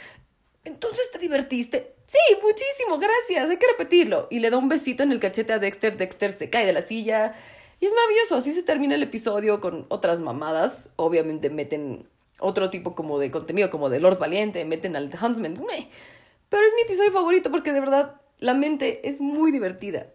Entonces 0.65 1.11
te 1.11 1.19
divertiste. 1.19 1.96
Sí, 2.07 2.17
muchísimo, 2.41 2.99
gracias, 2.99 3.49
hay 3.49 3.57
que 3.57 3.67
repetirlo. 3.67 4.27
Y 4.29 4.39
le 4.39 4.49
da 4.49 4.57
un 4.57 4.69
besito 4.69 5.03
en 5.03 5.11
el 5.11 5.19
cachete 5.19 5.51
a 5.51 5.59
Dexter, 5.59 5.97
Dexter 5.97 6.31
se 6.31 6.49
cae 6.49 6.65
de 6.65 6.71
la 6.71 6.81
silla. 6.81 7.35
Y 7.81 7.85
es 7.85 7.93
maravilloso, 7.93 8.37
así 8.37 8.53
se 8.53 8.63
termina 8.63 8.95
el 8.95 9.03
episodio 9.03 9.59
con 9.59 9.85
otras 9.89 10.21
mamadas. 10.21 10.89
Obviamente 10.95 11.49
meten 11.49 12.07
otro 12.39 12.69
tipo 12.69 12.95
como 12.95 13.19
de 13.19 13.29
contenido, 13.29 13.69
como 13.69 13.89
de 13.89 13.99
Lord 13.99 14.19
Valiente, 14.19 14.63
meten 14.63 14.95
al 14.95 15.07
Huntsman. 15.07 15.55
Meh. 15.55 15.89
Pero 16.47 16.63
es 16.63 16.73
mi 16.75 16.83
episodio 16.83 17.11
favorito 17.11 17.51
porque 17.51 17.73
de 17.73 17.81
verdad 17.81 18.21
la 18.39 18.53
mente 18.53 19.09
es 19.09 19.19
muy 19.19 19.51
divertida. 19.51 20.13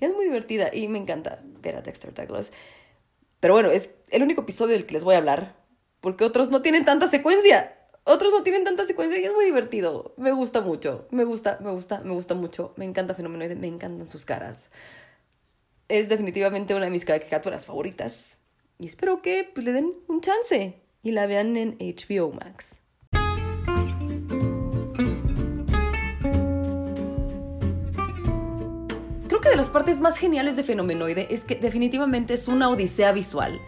Es 0.00 0.12
muy 0.12 0.26
divertida 0.26 0.68
y 0.70 0.88
me 0.88 0.98
encanta 0.98 1.40
ver 1.62 1.76
a 1.76 1.80
Dexter 1.80 2.12
Douglas. 2.12 2.52
Pero 3.40 3.54
bueno, 3.54 3.70
es 3.70 3.90
el 4.10 4.22
único 4.22 4.42
episodio 4.42 4.74
del 4.74 4.84
que 4.84 4.92
les 4.92 5.04
voy 5.04 5.14
a 5.14 5.18
hablar 5.18 5.56
porque 6.00 6.24
otros 6.24 6.50
no 6.50 6.60
tienen 6.60 6.84
tanta 6.84 7.08
secuencia 7.08 7.78
otros 8.04 8.32
no 8.32 8.42
tienen 8.42 8.64
tanta 8.64 8.84
secuencia 8.84 9.18
y 9.18 9.24
es 9.24 9.32
muy 9.32 9.44
divertido. 9.44 10.14
Me 10.16 10.32
gusta 10.32 10.60
mucho, 10.60 11.06
me 11.10 11.24
gusta, 11.24 11.58
me 11.60 11.70
gusta, 11.70 12.00
me 12.00 12.14
gusta 12.14 12.34
mucho. 12.34 12.74
Me 12.76 12.84
encanta 12.84 13.14
Fenomenoide, 13.14 13.54
me 13.54 13.68
encantan 13.68 14.08
sus 14.08 14.24
caras. 14.24 14.70
Es 15.88 16.08
definitivamente 16.08 16.74
una 16.74 16.86
de 16.86 16.90
mis 16.90 17.04
caricaturas 17.04 17.66
favoritas. 17.66 18.38
Y 18.78 18.86
espero 18.86 19.22
que 19.22 19.48
pues, 19.54 19.64
le 19.64 19.72
den 19.72 19.92
un 20.08 20.20
chance 20.20 20.82
y 21.04 21.12
la 21.12 21.26
vean 21.26 21.56
en 21.56 21.76
HBO 21.78 22.32
Max. 22.32 22.78
Creo 29.28 29.40
que 29.40 29.48
de 29.48 29.56
las 29.56 29.70
partes 29.70 30.00
más 30.00 30.18
geniales 30.18 30.56
de 30.56 30.64
Fenomenoide 30.64 31.28
es 31.30 31.44
que 31.44 31.54
definitivamente 31.54 32.34
es 32.34 32.48
una 32.48 32.68
odisea 32.68 33.12
visual. 33.12 33.60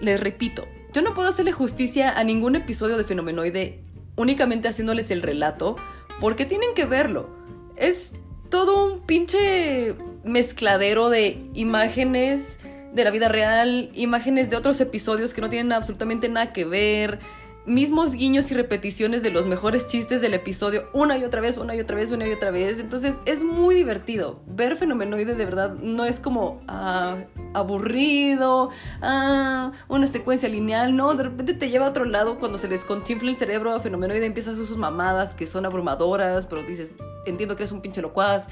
Les 0.00 0.18
repito, 0.18 0.66
yo 0.96 1.02
no 1.02 1.12
puedo 1.12 1.28
hacerle 1.28 1.52
justicia 1.52 2.10
a 2.10 2.24
ningún 2.24 2.56
episodio 2.56 2.96
de 2.96 3.04
Fenomenoide 3.04 3.80
únicamente 4.16 4.66
haciéndoles 4.66 5.10
el 5.10 5.20
relato, 5.20 5.76
porque 6.22 6.46
tienen 6.46 6.70
que 6.74 6.86
verlo. 6.86 7.28
Es 7.76 8.12
todo 8.48 8.82
un 8.82 9.00
pinche 9.00 9.94
mezcladero 10.24 11.10
de 11.10 11.50
imágenes 11.52 12.58
de 12.94 13.04
la 13.04 13.10
vida 13.10 13.28
real, 13.28 13.90
imágenes 13.92 14.48
de 14.48 14.56
otros 14.56 14.80
episodios 14.80 15.34
que 15.34 15.42
no 15.42 15.50
tienen 15.50 15.70
absolutamente 15.74 16.30
nada 16.30 16.54
que 16.54 16.64
ver, 16.64 17.18
mismos 17.66 18.12
guiños 18.12 18.50
y 18.50 18.54
repeticiones 18.54 19.22
de 19.22 19.30
los 19.30 19.46
mejores 19.46 19.86
chistes 19.86 20.20
del 20.20 20.34
episodio 20.34 20.88
una 20.92 21.18
y 21.18 21.24
otra 21.24 21.40
vez, 21.40 21.58
una 21.58 21.74
y 21.74 21.80
otra 21.80 21.96
vez, 21.96 22.10
una 22.12 22.26
y 22.26 22.32
otra 22.32 22.50
vez. 22.50 22.78
Entonces 22.78 23.18
es 23.26 23.44
muy 23.44 23.74
divertido. 23.74 24.40
Ver 24.46 24.76
Fenomenoide 24.76 25.34
de 25.34 25.44
verdad 25.44 25.74
no 25.74 26.04
es 26.04 26.20
como 26.20 26.62
ah, 26.68 27.18
aburrido, 27.54 28.70
ah, 29.02 29.72
una 29.88 30.06
secuencia 30.06 30.48
lineal, 30.48 30.96
no, 30.96 31.14
de 31.14 31.24
repente 31.24 31.54
te 31.54 31.68
lleva 31.68 31.86
a 31.86 31.90
otro 31.90 32.04
lado 32.04 32.38
cuando 32.38 32.58
se 32.58 32.68
les 32.68 32.84
conchinfla 32.84 33.30
el 33.30 33.36
cerebro 33.36 33.72
a 33.72 33.80
Fenomenoide, 33.80 34.26
empiezas 34.26 34.52
a 34.52 34.54
hacer 34.54 34.66
sus 34.66 34.78
mamadas 34.78 35.34
que 35.34 35.46
son 35.46 35.66
abrumadoras, 35.66 36.46
pero 36.46 36.62
dices, 36.62 36.94
entiendo 37.26 37.56
que 37.56 37.64
eres 37.64 37.72
un 37.72 37.80
pinche 37.80 38.00
locuaz. 38.00 38.46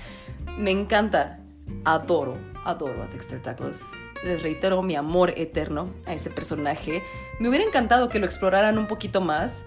Me 0.59 0.71
encanta, 0.71 1.41
adoro, 1.85 2.37
adoro 2.65 3.03
a 3.03 3.07
Dexter 3.07 3.41
Douglas 3.43 3.93
les 4.23 4.43
reitero 4.43 4.83
mi 4.83 4.95
amor 4.95 5.33
eterno 5.37 5.91
a 6.07 6.15
ese 6.15 6.31
personaje. 6.31 7.03
Me 7.41 7.49
hubiera 7.49 7.65
encantado 7.65 8.09
que 8.09 8.19
lo 8.19 8.27
exploraran 8.27 8.79
un 8.79 8.87
poquito 8.87 9.21
más, 9.21 9.65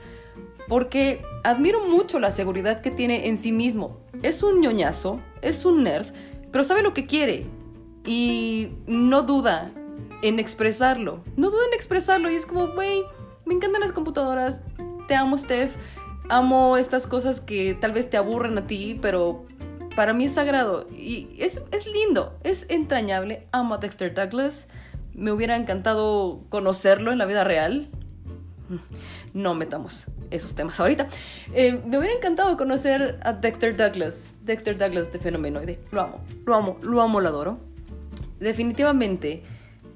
porque 0.67 1.21
admiro 1.43 1.85
mucho 1.87 2.19
la 2.19 2.31
seguridad 2.31 2.81
que 2.81 2.91
tiene 2.91 3.27
en 3.27 3.37
sí 3.37 3.51
mismo. 3.51 3.99
Es 4.21 4.43
un 4.43 4.61
ñoñazo, 4.61 5.19
es 5.41 5.65
un 5.65 5.83
nerd, 5.83 6.07
pero 6.51 6.63
sabe 6.63 6.83
lo 6.83 6.93
que 6.93 7.05
quiere 7.05 7.45
y 8.05 8.69
no 8.85 9.23
duda 9.23 9.71
en 10.21 10.39
expresarlo. 10.39 11.23
No 11.35 11.49
duda 11.49 11.65
en 11.67 11.73
expresarlo 11.73 12.29
y 12.31 12.35
es 12.35 12.45
como, 12.45 12.67
güey, 12.67 13.03
me 13.45 13.53
encantan 13.53 13.81
las 13.81 13.91
computadoras, 13.91 14.61
te 15.07 15.15
amo 15.15 15.37
Steph, 15.37 15.75
amo 16.29 16.77
estas 16.77 17.07
cosas 17.07 17.39
que 17.39 17.75
tal 17.75 17.93
vez 17.93 18.09
te 18.09 18.17
aburren 18.17 18.57
a 18.57 18.67
ti, 18.67 18.97
pero 19.01 19.45
para 19.97 20.13
mí 20.13 20.25
es 20.25 20.33
sagrado 20.33 20.87
y 20.91 21.27
es, 21.39 21.63
es 21.71 21.87
lindo, 21.87 22.37
es 22.43 22.67
entrañable. 22.69 23.47
Amo 23.51 23.73
a 23.73 23.77
Dexter 23.79 24.13
Douglas. 24.13 24.67
Me 25.15 25.31
hubiera 25.31 25.55
encantado 25.55 26.43
conocerlo 26.49 27.11
en 27.11 27.17
la 27.17 27.25
vida 27.25 27.43
real. 27.43 27.89
No 29.33 29.55
metamos 29.55 30.05
esos 30.29 30.53
temas 30.53 30.79
ahorita. 30.79 31.09
Eh, 31.51 31.81
me 31.83 31.97
hubiera 31.97 32.13
encantado 32.13 32.57
conocer 32.57 33.19
a 33.23 33.33
Dexter 33.33 33.75
Douglas. 33.75 34.35
Dexter 34.43 34.77
Douglas 34.77 35.11
de 35.11 35.17
Fenomenoide. 35.17 35.79
Lo 35.91 36.01
amo, 36.01 36.21
lo 36.45 36.53
amo, 36.53 36.77
lo 36.83 37.01
amo, 37.01 37.19
lo 37.19 37.29
adoro. 37.29 37.57
Definitivamente, 38.39 39.41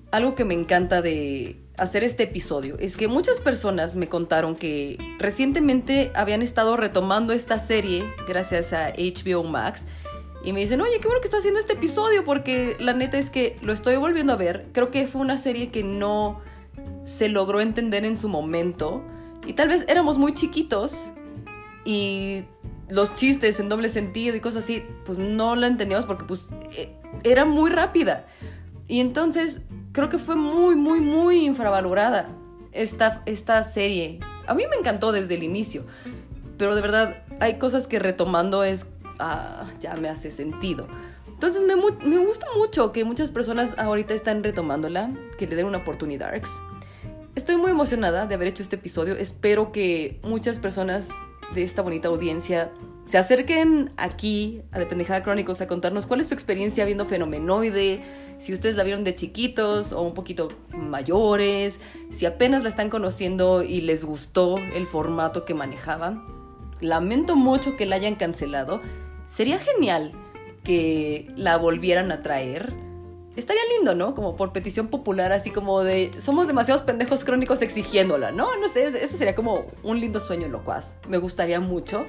algo 0.10 0.34
que 0.34 0.46
me 0.46 0.56
encanta 0.56 1.04
de 1.04 1.61
hacer 1.78 2.04
este 2.04 2.24
episodio 2.24 2.78
es 2.80 2.96
que 2.98 3.08
muchas 3.08 3.42
personas 3.42 3.96
me 3.96 4.10
contaron 4.10 4.56
que 4.56 4.98
recientemente 5.20 6.12
habían 6.16 6.42
estado 6.42 6.78
retomando 6.78 7.34
esta 7.34 7.60
serie 7.60 8.12
gracias 8.28 8.74
a 8.74 8.90
HBO 8.90 9.44
Max 9.44 9.86
y 10.44 10.54
me 10.54 10.60
dicen, 10.60 10.82
oye, 10.82 11.00
qué 11.00 11.08
bueno 11.08 11.22
que 11.22 11.28
estás 11.28 11.40
haciendo 11.40 11.60
este 11.60 11.74
episodio 11.74 12.26
porque 12.26 12.76
la 12.80 12.94
neta 12.94 13.18
es 13.18 13.30
que 13.30 13.58
lo 13.62 13.74
estoy 13.74 13.96
volviendo 13.98 14.34
a 14.34 14.38
ver. 14.38 14.68
Creo 14.74 14.90
que 14.90 15.08
fue 15.08 15.22
una 15.22 15.38
serie 15.38 15.70
que 15.70 15.84
no 15.84 16.42
se 17.04 17.30
logró 17.30 17.62
entender 17.62 18.06
en 18.06 18.18
su 18.18 18.28
momento 18.28 19.04
y 19.46 19.54
tal 19.54 19.70
vez 19.70 19.86
éramos 19.88 20.18
muy 20.18 20.34
chiquitos 20.34 21.12
y 21.86 22.44
los 22.90 23.14
chistes 23.14 23.60
en 23.60 23.70
doble 23.70 23.90
sentido 23.90 24.36
y 24.36 24.40
cosas 24.40 24.64
así, 24.64 24.84
pues 25.06 25.18
no 25.18 25.56
la 25.56 25.68
entendíamos 25.68 26.06
porque 26.06 26.26
pues 26.26 26.50
e- 26.76 26.96
era 27.24 27.46
muy 27.46 27.70
rápida. 27.70 28.28
Y 28.88 29.00
entonces 29.00 29.62
creo 29.92 30.10
que 30.10 30.20
fue 30.20 30.36
muy, 30.36 30.76
muy, 30.76 31.02
muy 31.02 31.46
infravalorada 31.46 32.30
esta, 32.72 33.22
esta 33.26 33.64
serie. 33.64 34.20
A 34.48 34.54
mí 34.54 34.64
me 34.70 34.78
encantó 34.78 35.12
desde 35.12 35.36
el 35.36 35.44
inicio, 35.44 35.86
pero 36.58 36.76
de 36.76 36.82
verdad 36.82 37.24
hay 37.40 37.58
cosas 37.58 37.88
que 37.88 38.00
retomando 38.00 38.64
es, 38.64 38.88
ah, 39.20 39.66
ya 39.80 39.96
me 39.96 40.10
hace 40.10 40.32
sentido. 40.32 40.88
Entonces 41.28 41.64
me, 41.64 41.76
me 41.76 42.18
gusta 42.18 42.46
mucho 42.56 42.92
que 42.92 43.04
muchas 43.04 43.32
personas 43.32 43.78
ahorita 43.78 44.14
están 44.14 44.44
retomándola, 44.44 45.12
que 45.38 45.48
le 45.48 45.56
den 45.56 45.66
una 45.66 45.80
oportunidad. 45.80 46.32
Estoy 47.34 47.58
muy 47.58 47.72
emocionada 47.72 48.28
de 48.28 48.36
haber 48.36 48.50
hecho 48.50 48.62
este 48.62 48.76
episodio. 48.76 49.16
Espero 49.16 49.72
que 49.72 50.20
muchas 50.24 50.60
personas 50.60 51.10
de 51.56 51.64
esta 51.64 51.82
bonita 51.82 52.10
audiencia 52.10 52.72
se 53.06 53.18
acerquen 53.18 53.92
aquí 53.98 54.62
a 54.72 54.80
The 54.80 54.86
Pendejada 54.86 55.24
Chronicles 55.24 55.62
a 55.62 55.68
contarnos 55.68 56.06
cuál 56.06 56.22
es 56.22 56.28
su 56.28 56.34
experiencia 56.34 56.86
viendo 56.86 57.06
Fenomenoide, 57.06 58.02
si 58.38 58.54
ustedes 58.54 58.76
la 58.76 58.84
vieron 58.84 59.04
de 59.04 59.14
chiquitos 59.16 59.92
o 59.92 60.02
un 60.02 60.14
poquito 60.14 60.50
mayores, 60.72 61.80
si 62.10 62.26
apenas 62.26 62.64
la 62.64 62.70
están 62.70 62.90
conociendo 62.90 63.62
y 63.64 63.82
les 63.82 64.04
gustó 64.04 64.58
el 64.58 64.88
formato 64.88 65.46
que 65.46 65.54
manejaba. 65.54 66.26
Lamento 66.80 67.36
mucho 67.36 67.76
que 67.76 67.86
la 67.86 67.98
hayan 67.98 68.16
cancelado. 68.16 68.82
Sería 69.28 69.60
genial 69.60 70.14
que 70.64 71.32
la 71.36 71.58
volvieran 71.58 72.12
a 72.12 72.24
traer. 72.24 72.74
Estaría 73.36 73.62
lindo, 73.78 73.94
¿no? 73.94 74.16
Como 74.16 74.36
por 74.36 74.52
petición 74.52 74.88
popular, 74.88 75.32
así 75.32 75.52
como 75.52 75.84
de 75.84 76.12
somos 76.20 76.48
demasiados 76.48 76.82
pendejos 76.82 77.24
crónicos 77.24 77.62
exigiéndola, 77.62 78.32
¿no? 78.32 78.58
No 78.58 78.68
sé, 78.68 78.88
eso 78.88 79.18
sería 79.18 79.36
como 79.36 79.66
un 79.84 80.00
lindo 80.00 80.20
sueño 80.20 80.48
locuaz. 80.48 80.96
Me 81.08 81.18
gustaría 81.18 81.60
mucho. 81.60 82.08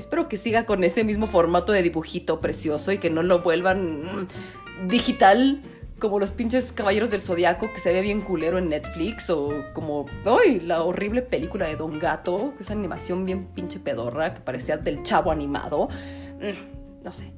Espero 0.00 0.30
que 0.30 0.38
siga 0.38 0.64
con 0.64 0.82
ese 0.82 1.04
mismo 1.04 1.26
formato 1.26 1.72
de 1.72 1.82
dibujito 1.82 2.40
precioso 2.40 2.90
y 2.90 2.96
que 2.96 3.10
no 3.10 3.22
lo 3.22 3.42
vuelvan 3.42 4.00
mm, 4.00 4.88
digital 4.88 5.60
como 5.98 6.18
los 6.18 6.30
pinches 6.30 6.72
caballeros 6.72 7.10
del 7.10 7.20
zodiaco 7.20 7.70
que 7.70 7.80
se 7.80 7.92
ve 7.92 8.00
bien 8.00 8.22
culero 8.22 8.56
en 8.56 8.70
Netflix 8.70 9.28
o 9.28 9.50
como 9.74 10.06
¡ay! 10.24 10.60
la 10.60 10.84
horrible 10.84 11.20
película 11.20 11.68
de 11.68 11.76
Don 11.76 11.98
Gato, 11.98 12.54
que 12.56 12.62
es 12.62 12.70
animación 12.70 13.26
bien 13.26 13.48
pinche 13.48 13.78
pedorra 13.78 14.32
que 14.32 14.40
parecía 14.40 14.78
del 14.78 15.02
chavo 15.02 15.32
animado. 15.32 15.90
Mm, 16.38 17.04
no 17.04 17.12
sé. 17.12 17.34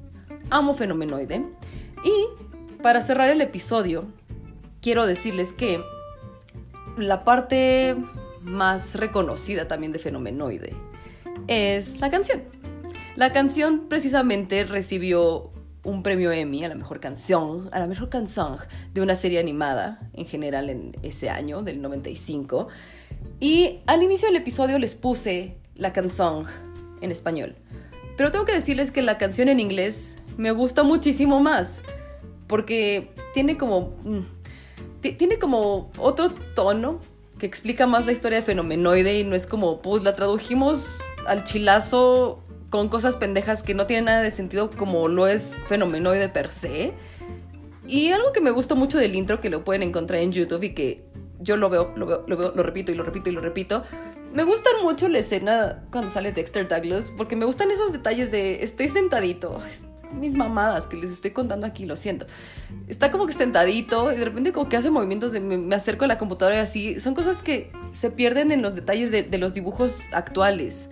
Amo 0.49 0.73
Fenomenoide. 0.73 1.45
Y 2.05 2.81
para 2.81 3.01
cerrar 3.01 3.29
el 3.29 3.41
episodio, 3.41 4.05
quiero 4.81 5.05
decirles 5.05 5.51
que 5.51 5.83
la 6.95 7.25
parte 7.25 7.97
más 8.39 8.95
reconocida 8.95 9.67
también 9.67 9.91
de 9.91 9.99
Fenomenoide 9.99 10.73
es 11.47 11.99
la 11.99 12.09
canción. 12.09 12.52
La 13.15 13.31
canción 13.31 13.87
precisamente 13.89 14.63
recibió 14.63 15.51
un 15.83 16.01
premio 16.01 16.31
Emmy 16.31 16.63
a 16.63 16.69
la 16.69 16.75
mejor 16.75 16.99
canción, 16.99 17.69
a 17.71 17.79
la 17.79 17.87
mejor 17.87 18.09
canción 18.09 18.57
de 18.93 19.01
una 19.01 19.15
serie 19.15 19.39
animada 19.39 20.09
en 20.13 20.25
general 20.25 20.69
en 20.69 20.95
ese 21.03 21.29
año, 21.29 21.61
del 21.61 21.81
95. 21.81 22.69
Y 23.39 23.79
al 23.85 24.01
inicio 24.01 24.27
del 24.27 24.37
episodio 24.37 24.79
les 24.79 24.95
puse 24.95 25.57
la 25.75 25.93
canción 25.93 26.45
en 27.01 27.11
español. 27.11 27.55
Pero 28.17 28.31
tengo 28.31 28.45
que 28.45 28.53
decirles 28.53 28.91
que 28.91 29.01
la 29.01 29.17
canción 29.17 29.49
en 29.49 29.59
inglés 29.59 30.15
me 30.37 30.51
gusta 30.51 30.83
muchísimo 30.83 31.39
más. 31.39 31.79
Porque 32.47 33.11
tiene 33.33 33.57
como. 33.57 33.95
mm, 34.03 34.19
ti- 35.01 35.13
tiene 35.13 35.37
como 35.39 35.91
otro 35.97 36.31
tono 36.55 36.99
que 37.39 37.45
explica 37.45 37.87
más 37.87 38.05
la 38.05 38.11
historia 38.11 38.37
de 38.39 38.43
Fenomenoide 38.45 39.19
y 39.19 39.23
no 39.23 39.35
es 39.35 39.47
como, 39.47 39.79
pues 39.81 40.03
la 40.03 40.15
tradujimos 40.15 41.01
al 41.27 41.43
chilazo 41.43 42.41
con 42.73 42.89
cosas 42.89 43.17
pendejas 43.17 43.61
que 43.61 43.75
no 43.75 43.85
tienen 43.85 44.05
nada 44.05 44.23
de 44.23 44.31
sentido 44.31 44.71
como 44.71 45.07
lo 45.07 45.27
es 45.27 45.55
Fenomenoide 45.67 46.27
per 46.27 46.49
se. 46.49 46.91
Y 47.85 48.11
algo 48.11 48.31
que 48.31 48.41
me 48.41 48.49
gusta 48.49 48.73
mucho 48.73 48.97
del 48.97 49.13
intro, 49.13 49.39
que 49.39 49.51
lo 49.51 49.63
pueden 49.63 49.83
encontrar 49.83 50.21
en 50.21 50.31
YouTube 50.31 50.63
y 50.63 50.73
que 50.73 51.05
yo 51.39 51.55
lo 51.55 51.69
veo, 51.69 51.93
lo 51.95 52.07
veo, 52.07 52.23
lo 52.25 52.35
veo, 52.35 52.51
lo 52.55 52.63
repito 52.63 52.91
y 52.91 52.95
lo 52.95 53.03
repito 53.03 53.29
y 53.29 53.33
lo 53.33 53.41
repito. 53.41 53.83
Me 54.33 54.43
gusta 54.43 54.71
mucho 54.81 55.07
la 55.07 55.19
escena 55.19 55.83
cuando 55.91 56.09
sale 56.09 56.31
Dexter 56.31 56.67
Douglas, 56.67 57.11
porque 57.15 57.35
me 57.35 57.45
gustan 57.45 57.69
esos 57.69 57.93
detalles 57.93 58.31
de 58.31 58.63
estoy 58.63 58.87
sentadito, 58.87 59.61
mis 60.19 60.33
mamadas 60.33 60.87
que 60.87 60.97
les 60.97 61.11
estoy 61.11 61.29
contando 61.29 61.67
aquí, 61.67 61.85
lo 61.85 61.95
siento. 61.95 62.25
Está 62.87 63.11
como 63.11 63.27
que 63.27 63.33
sentadito 63.33 64.11
y 64.11 64.17
de 64.17 64.25
repente 64.25 64.51
como 64.51 64.67
que 64.67 64.77
hace 64.77 64.89
movimientos 64.89 65.31
de 65.31 65.41
me, 65.41 65.75
acerco 65.75 66.05
a 66.05 66.07
la 66.07 66.17
computadora 66.17 66.55
y 66.55 66.59
así. 66.61 66.99
Son 66.99 67.13
cosas 67.13 67.43
que 67.43 67.71
se 67.91 68.09
pierden 68.09 68.51
en 68.51 68.63
los 68.63 68.73
detalles 68.73 69.11
de, 69.11 69.21
de 69.21 69.37
los 69.37 69.53
dibujos 69.53 70.05
actuales. 70.11 70.89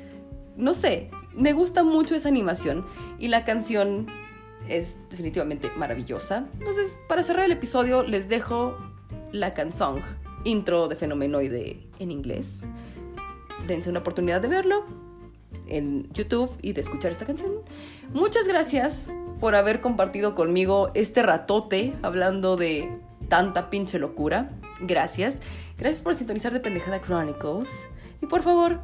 No 0.55 0.75
sé, 0.75 1.09
me 1.33 1.53
gusta 1.53 1.83
mucho 1.83 2.15
esa 2.15 2.29
animación 2.29 2.85
y 3.19 3.27
la 3.27 3.45
canción 3.45 4.07
es 4.67 4.95
definitivamente 5.09 5.69
maravillosa. 5.77 6.47
Entonces, 6.59 6.97
para 7.07 7.23
cerrar 7.23 7.45
el 7.45 7.51
episodio, 7.51 8.03
les 8.03 8.29
dejo 8.29 8.77
la 9.31 9.53
canción 9.53 10.01
intro 10.43 10.87
de 10.87 10.95
Fenomenoide 10.95 11.87
en 11.99 12.11
inglés. 12.11 12.61
Dense 13.67 13.89
una 13.89 13.99
oportunidad 13.99 14.41
de 14.41 14.47
verlo 14.47 14.85
en 15.67 16.11
YouTube 16.13 16.51
y 16.61 16.73
de 16.73 16.81
escuchar 16.81 17.11
esta 17.11 17.25
canción. 17.25 17.51
Muchas 18.13 18.47
gracias 18.47 19.05
por 19.39 19.55
haber 19.55 19.81
compartido 19.81 20.35
conmigo 20.35 20.91
este 20.93 21.23
ratote 21.23 21.93
hablando 22.01 22.57
de 22.57 22.89
tanta 23.29 23.69
pinche 23.69 23.99
locura. 23.99 24.51
Gracias. 24.81 25.39
Gracias 25.77 26.03
por 26.03 26.15
sintonizar 26.15 26.53
de 26.53 26.59
Pendejada 26.59 27.01
Chronicles. 27.01 27.69
Y 28.21 28.27
por 28.27 28.41
favor, 28.43 28.81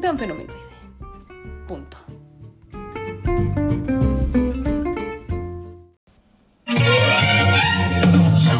vean 0.00 0.18
Fenomenoide. 0.18 0.73
Punto. 1.66 2.23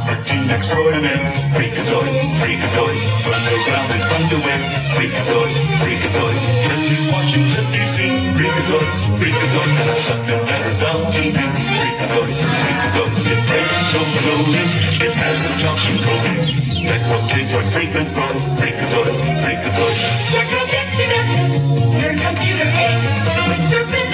Super 0.05 0.21
team 0.25 0.51
extraordinaire, 0.51 1.33
freakazoid, 1.57 2.13
freakazoid, 2.37 3.01
underground 3.25 3.89
and 3.89 4.05
underwear, 4.13 4.61
freakazoid, 4.93 5.55
freakazoid. 5.81 6.39
Guess 6.69 6.89
who's 6.93 7.09
watching 7.09 7.45
the 7.49 7.65
DC? 7.73 7.97
Freakazoids, 8.37 8.99
freakazoid, 9.17 9.71
and 9.81 9.89
I 9.89 9.97
suck 9.97 10.21
the 10.29 10.37
letters 10.45 10.83
out 10.85 11.09
TV. 11.09 11.33
Freakazoid, 11.41 12.37
freakazoid, 12.37 13.13
his 13.25 13.41
brain's 13.49 13.95
overloaded, 13.97 14.69
it 15.09 15.15
has 15.17 15.41
a 15.41 15.53
jumping 15.57 15.97
coding. 16.05 16.85
That's 16.85 17.09
what 17.09 17.25
kids 17.33 17.55
are 17.57 17.63
sleeping 17.65 18.05
for. 18.05 18.29
Freakazoid, 18.61 19.17
freakazoid. 19.41 19.97
Check 20.29 20.53
out 20.53 20.69
Dexter 20.69 21.09
Douglas, 21.09 21.55
your 21.97 22.13
computer 22.21 22.69
ace. 22.77 23.09
When 23.49 23.61
surfing 23.65 24.14